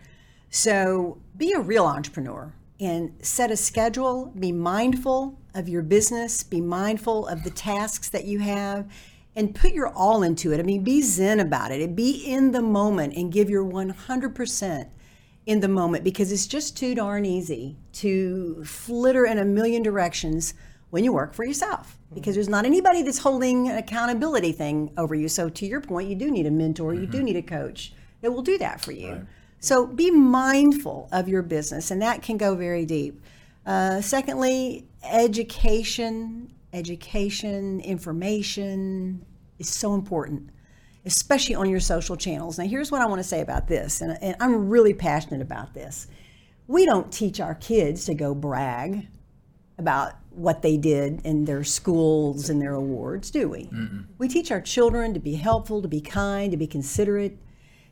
So 0.49 1.20
be 1.38 1.54
a 1.54 1.60
real 1.60 1.86
entrepreneur 1.86 2.54
and 2.80 3.14
set 3.22 3.51
a 3.51 3.58
schedule. 3.58 4.32
Be 4.39 4.51
mindful 4.51 5.38
of 5.54 5.68
your 5.68 5.82
business, 5.82 6.43
be 6.43 6.62
mindful 6.62 7.28
of 7.28 7.43
the 7.43 7.49
tasks 7.49 8.10
that 8.10 8.26
you 8.26 8.39
have, 8.39 8.89
and 9.40 9.56
put 9.56 9.72
your 9.72 9.88
all 9.88 10.22
into 10.22 10.52
it. 10.52 10.60
I 10.60 10.64
mean, 10.64 10.84
be 10.84 11.02
zen 11.02 11.40
about 11.40 11.72
it. 11.72 11.96
Be 11.96 12.12
in 12.12 12.52
the 12.52 12.62
moment 12.62 13.16
and 13.16 13.32
give 13.32 13.50
your 13.50 13.64
100% 13.64 14.90
in 15.46 15.62
the 15.62 15.68
moment 15.70 16.04
because 16.04 16.30
it's 16.34 16.46
just 16.46 16.76
too 16.76 16.94
darn 16.94 17.24
easy 17.24 17.78
to 17.94 18.62
flitter 18.66 19.26
in 19.26 19.38
a 19.38 19.46
million 19.46 19.82
directions 19.82 20.54
when 20.90 21.06
you 21.06 21.14
work 21.14 21.34
for 21.34 21.46
yourself 21.46 21.98
because 22.14 22.36
there's 22.36 22.50
not 22.50 22.66
anybody 22.66 23.02
that's 23.02 23.20
holding 23.20 23.70
an 23.70 23.78
accountability 23.78 24.52
thing 24.52 24.92
over 24.98 25.16
you. 25.16 25.30
So, 25.30 25.48
to 25.48 25.66
your 25.66 25.80
point, 25.80 26.10
you 26.10 26.16
do 26.16 26.30
need 26.30 26.46
a 26.46 26.52
mentor, 26.52 26.94
you 26.94 27.08
do 27.08 27.24
need 27.24 27.38
a 27.38 27.42
coach 27.42 27.94
that 28.20 28.34
will 28.34 28.42
do 28.42 28.58
that 28.58 28.82
for 28.82 28.92
you. 28.92 29.26
So, 29.62 29.88
be 29.88 30.12
mindful 30.12 31.08
of 31.14 31.30
your 31.30 31.44
business, 31.44 31.92
and 31.92 32.02
that 32.02 32.22
can 32.22 32.36
go 32.36 32.56
very 32.56 32.86
deep. 32.86 33.22
Uh, 33.66 34.02
secondly, 34.02 34.86
education, 35.04 36.52
education, 36.74 37.80
information 37.80 39.26
is 39.60 39.70
so 39.70 39.93
important 39.93 40.49
especially 41.05 41.55
on 41.55 41.70
your 41.70 41.80
social 41.80 42.16
channels. 42.16 42.57
Now, 42.57 42.66
here's 42.66 42.91
what 42.91 43.01
I 43.01 43.05
want 43.05 43.20
to 43.20 43.28
say 43.28 43.41
about 43.41 43.68
this, 43.68 44.01
and, 44.01 44.18
and 44.22 44.36
I'm 44.39 44.70
really 44.70 44.93
passionate 44.93 45.41
about 45.41 45.74
this. 45.74 46.07
We 46.68 46.86
don't 46.86 47.12
teach 47.12 47.39
our 47.39 47.55
kids 47.55 48.05
to 48.05 48.14
go 48.14 48.36
brag 48.36 49.07
about 49.78 50.14
what 50.30 50.62
they 50.62 50.78
did 50.78 51.22
in 51.26 51.45
their 51.45 51.64
schools 51.64 52.49
and 52.49 52.62
their 52.62 52.74
awards, 52.74 53.32
do 53.32 53.49
we? 53.49 53.66
mm 53.66 54.05
We 54.18 54.28
teach 54.28 54.51
our 54.51 54.62
children 54.62 55.14
to 55.14 55.20
be 55.20 55.36
helpful, 55.36 55.82
to 55.82 55.88
be 55.88 56.01
kind, 56.01 56.51
to 56.51 56.57
be 56.57 56.68
considerate. 56.68 57.38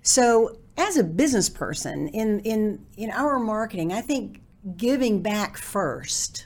So, 0.01 0.57
as 0.77 0.95
a 0.95 1.03
business 1.03 1.49
person 1.49 2.09
in 2.09 2.39
in 2.41 2.85
in 2.97 3.09
our 3.09 3.39
marketing, 3.39 3.91
I 3.91 4.01
think 4.01 4.41
giving 4.75 5.23
back 5.23 5.57
first 5.57 6.45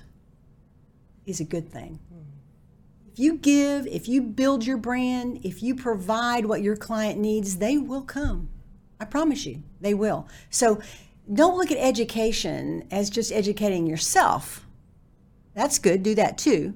is 1.26 1.42
a 1.42 1.44
good 1.44 1.68
thing. 1.70 2.00
If 3.12 3.20
you 3.20 3.38
give, 3.38 3.88
if 3.88 4.08
you 4.08 4.22
build 4.22 4.66
your 4.66 4.78
brand, 4.78 5.42
if 5.44 5.62
you 5.62 5.76
provide 5.76 6.46
what 6.46 6.62
your 6.62 6.78
client 6.78 7.20
needs, 7.20 7.58
they 7.58 7.78
will 7.78 8.04
come. 8.04 8.50
I 9.00 9.06
promise 9.06 9.46
you, 9.46 9.64
they 9.82 9.94
will. 9.94 10.28
So 10.50 10.80
don't 11.32 11.58
look 11.58 11.72
at 11.72 11.78
education 11.78 12.88
as 12.90 13.10
just 13.10 13.32
educating 13.32 13.86
yourself. 13.86 14.66
That's 15.54 15.80
good, 15.80 16.04
do 16.04 16.16
that 16.16 16.38
too. 16.38 16.74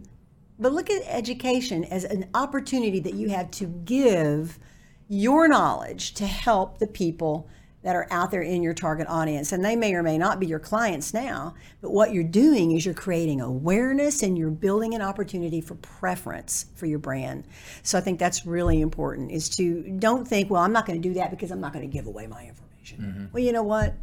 But 0.59 0.73
look 0.73 0.89
at 0.89 1.03
education 1.05 1.85
as 1.85 2.03
an 2.03 2.27
opportunity 2.33 2.99
that 2.99 3.13
you 3.13 3.29
have 3.29 3.51
to 3.51 3.65
give 3.65 4.59
your 5.07 5.47
knowledge 5.47 6.13
to 6.15 6.25
help 6.25 6.79
the 6.79 6.87
people 6.87 7.47
that 7.85 7.95
are 7.95 8.07
out 8.09 8.31
there 8.31 8.41
in 8.41 8.63
your 8.63 8.73
target 8.73 9.05
audience. 9.07 9.51
And 9.51 9.63
they 9.63 9.75
may 9.75 9.93
or 9.93 10.01
may 10.01 10.17
not 10.17 10.39
be 10.39 10.47
your 10.47 10.57
clients 10.57 11.13
now, 11.13 11.53
but 11.81 11.91
what 11.91 12.11
you're 12.11 12.23
doing 12.23 12.71
is 12.71 12.83
you're 12.83 12.95
creating 12.95 13.41
awareness 13.41 14.23
and 14.23 14.35
you're 14.35 14.49
building 14.49 14.95
an 14.95 15.03
opportunity 15.03 15.61
for 15.61 15.75
preference 15.75 16.65
for 16.73 16.87
your 16.87 16.97
brand. 16.97 17.45
So 17.83 17.99
I 17.99 18.01
think 18.01 18.17
that's 18.17 18.43
really 18.43 18.81
important 18.81 19.29
is 19.29 19.49
to 19.57 19.83
don't 19.99 20.27
think, 20.27 20.49
well, 20.49 20.63
I'm 20.63 20.73
not 20.73 20.87
going 20.87 20.99
to 20.99 21.07
do 21.07 21.13
that 21.13 21.29
because 21.29 21.51
I'm 21.51 21.61
not 21.61 21.73
going 21.73 21.87
to 21.87 21.93
give 21.93 22.07
away 22.07 22.25
my 22.25 22.45
information. 22.47 22.97
Mm-hmm. 23.01 23.25
Well, 23.31 23.43
you 23.43 23.51
know 23.51 23.61
what? 23.61 23.93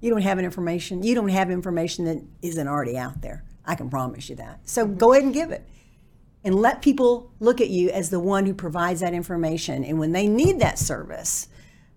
You 0.00 0.10
don't 0.10 0.22
have 0.22 0.38
an 0.38 0.44
information. 0.44 1.02
You 1.02 1.16
don't 1.16 1.28
have 1.28 1.50
information 1.50 2.04
that 2.04 2.22
isn't 2.42 2.68
already 2.68 2.96
out 2.96 3.22
there. 3.22 3.42
I 3.66 3.74
can 3.74 3.90
promise 3.90 4.28
you 4.28 4.36
that. 4.36 4.60
So 4.68 4.86
mm-hmm. 4.86 4.98
go 4.98 5.14
ahead 5.14 5.24
and 5.24 5.34
give 5.34 5.50
it. 5.50 5.68
And 6.44 6.54
let 6.54 6.80
people 6.80 7.32
look 7.40 7.60
at 7.60 7.70
you 7.70 7.90
as 7.90 8.10
the 8.10 8.20
one 8.20 8.46
who 8.46 8.54
provides 8.54 9.00
that 9.00 9.14
information. 9.14 9.82
And 9.82 9.98
when 9.98 10.12
they 10.12 10.28
need 10.28 10.60
that 10.60 10.78
service, 10.78 11.48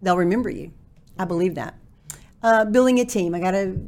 they'll 0.01 0.17
remember 0.17 0.49
you. 0.49 0.71
I 1.17 1.25
believe 1.25 1.55
that. 1.55 1.75
Uh, 2.43 2.65
building 2.65 2.99
a 2.99 3.05
team, 3.05 3.33
I 3.33 3.39
got 3.39 3.51
to 3.51 3.79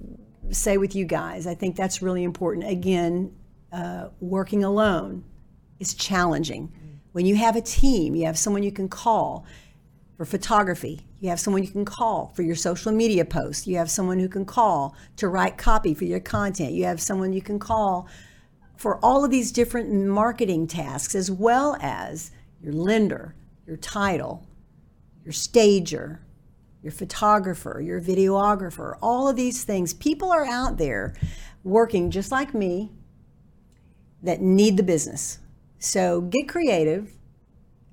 say 0.52 0.78
with 0.78 0.96
you 0.96 1.06
guys, 1.06 1.46
I 1.46 1.54
think 1.54 1.76
that's 1.76 2.02
really 2.02 2.24
important. 2.24 2.70
Again, 2.70 3.34
uh, 3.72 4.10
working 4.20 4.64
alone 4.64 5.24
is 5.80 5.94
challenging. 5.94 6.72
When 7.12 7.26
you 7.26 7.36
have 7.36 7.56
a 7.56 7.62
team, 7.62 8.16
you 8.16 8.26
have 8.26 8.38
someone 8.38 8.64
you 8.64 8.72
can 8.72 8.90
call 8.90 9.46
for 10.18 10.26
photography, 10.26 11.06
you 11.20 11.30
have 11.30 11.40
someone 11.40 11.62
you 11.62 11.70
can 11.70 11.86
call 11.86 12.32
for 12.36 12.42
your 12.42 12.56
social 12.56 12.92
media 12.92 13.24
posts, 13.24 13.68
you 13.68 13.78
have 13.78 13.90
someone 13.90 14.18
who 14.18 14.28
can 14.28 14.46
call 14.46 14.96
to 15.18 15.28
write 15.28 15.58
copy 15.58 15.94
for 15.94 16.06
your 16.06 16.20
content, 16.20 16.74
you 16.74 16.86
have 16.86 17.00
someone 17.00 17.34
you 17.34 17.42
can 17.42 17.60
call 17.60 18.08
for 18.78 19.04
all 19.06 19.24
of 19.24 19.30
these 19.30 19.52
different 19.52 19.92
marketing 19.92 20.66
tasks, 20.66 21.14
as 21.14 21.30
well 21.30 21.78
as 21.82 22.32
your 22.62 22.74
lender, 22.74 23.36
your 23.68 23.78
title, 23.78 24.48
your 25.24 25.34
stager, 25.34 26.20
your 26.82 26.92
photographer, 26.92 27.82
your 27.82 28.02
videographer, 28.02 28.98
all 29.02 29.28
of 29.28 29.36
these 29.36 29.64
things. 29.64 29.94
People 29.94 30.32
are 30.32 30.46
out 30.46 30.78
there 30.78 31.16
working 31.64 32.12
just 32.12 32.32
like 32.32 32.54
me 32.54 32.92
that 34.24 34.42
need 34.42 34.78
the 34.78 34.84
business. 34.84 35.40
So 35.80 36.22
get 36.22 36.48
creative, 36.48 37.14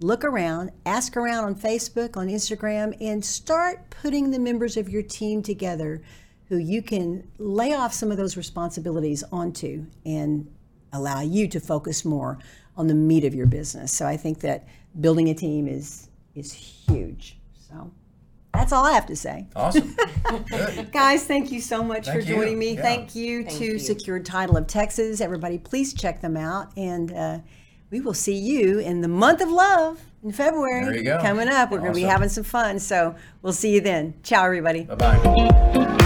look 0.00 0.24
around, 0.24 0.70
ask 0.86 1.16
around 1.16 1.44
on 1.44 1.54
Facebook, 1.54 2.16
on 2.16 2.28
Instagram, 2.28 2.96
and 3.00 3.24
start 3.24 3.90
putting 3.90 4.30
the 4.30 4.38
members 4.38 4.76
of 4.76 4.88
your 4.88 5.02
team 5.02 5.42
together 5.42 6.02
who 6.48 6.56
you 6.58 6.82
can 6.82 7.26
lay 7.38 7.72
off 7.72 7.92
some 7.92 8.10
of 8.10 8.16
those 8.16 8.36
responsibilities 8.36 9.24
onto 9.32 9.86
and 10.04 10.50
allow 10.92 11.20
you 11.20 11.48
to 11.48 11.58
focus 11.58 12.04
more 12.04 12.38
on 12.76 12.86
the 12.86 12.94
meat 12.94 13.24
of 13.24 13.34
your 13.34 13.46
business. 13.46 13.92
So 13.92 14.06
I 14.06 14.16
think 14.16 14.40
that 14.40 14.66
building 15.00 15.28
a 15.28 15.34
team 15.34 15.66
is 15.66 16.08
is 16.34 16.52
huge. 16.52 17.38
So 17.68 17.92
that's 18.54 18.72
all 18.72 18.84
I 18.84 18.92
have 18.92 19.06
to 19.06 19.16
say. 19.16 19.46
Awesome. 19.54 19.96
Guys, 20.92 21.26
thank 21.26 21.52
you 21.52 21.60
so 21.60 21.82
much 21.82 22.06
thank 22.06 22.20
for 22.20 22.26
joining 22.26 22.52
you. 22.52 22.58
me. 22.58 22.74
Yeah. 22.74 22.82
Thank 22.82 23.14
you 23.14 23.44
thank 23.44 23.58
to 23.58 23.64
you. 23.64 23.78
Secured 23.78 24.24
Title 24.24 24.56
of 24.56 24.66
Texas. 24.66 25.20
Everybody, 25.20 25.58
please 25.58 25.92
check 25.92 26.20
them 26.20 26.36
out. 26.36 26.72
And 26.76 27.12
uh, 27.12 27.38
we 27.90 28.00
will 28.00 28.14
see 28.14 28.36
you 28.36 28.78
in 28.78 29.00
the 29.00 29.08
month 29.08 29.40
of 29.40 29.50
love 29.50 30.00
in 30.22 30.32
February. 30.32 30.84
There 30.84 30.96
you 30.96 31.04
go. 31.04 31.20
Coming 31.20 31.48
up. 31.48 31.70
We're 31.70 31.78
going 31.78 31.92
to 31.92 31.96
be 31.96 32.02
having 32.02 32.28
some 32.28 32.44
fun. 32.44 32.78
So 32.78 33.14
we'll 33.42 33.52
see 33.52 33.74
you 33.74 33.80
then. 33.80 34.14
Ciao, 34.22 34.44
everybody. 34.44 34.84
Bye 34.84 34.94
bye. 34.94 35.98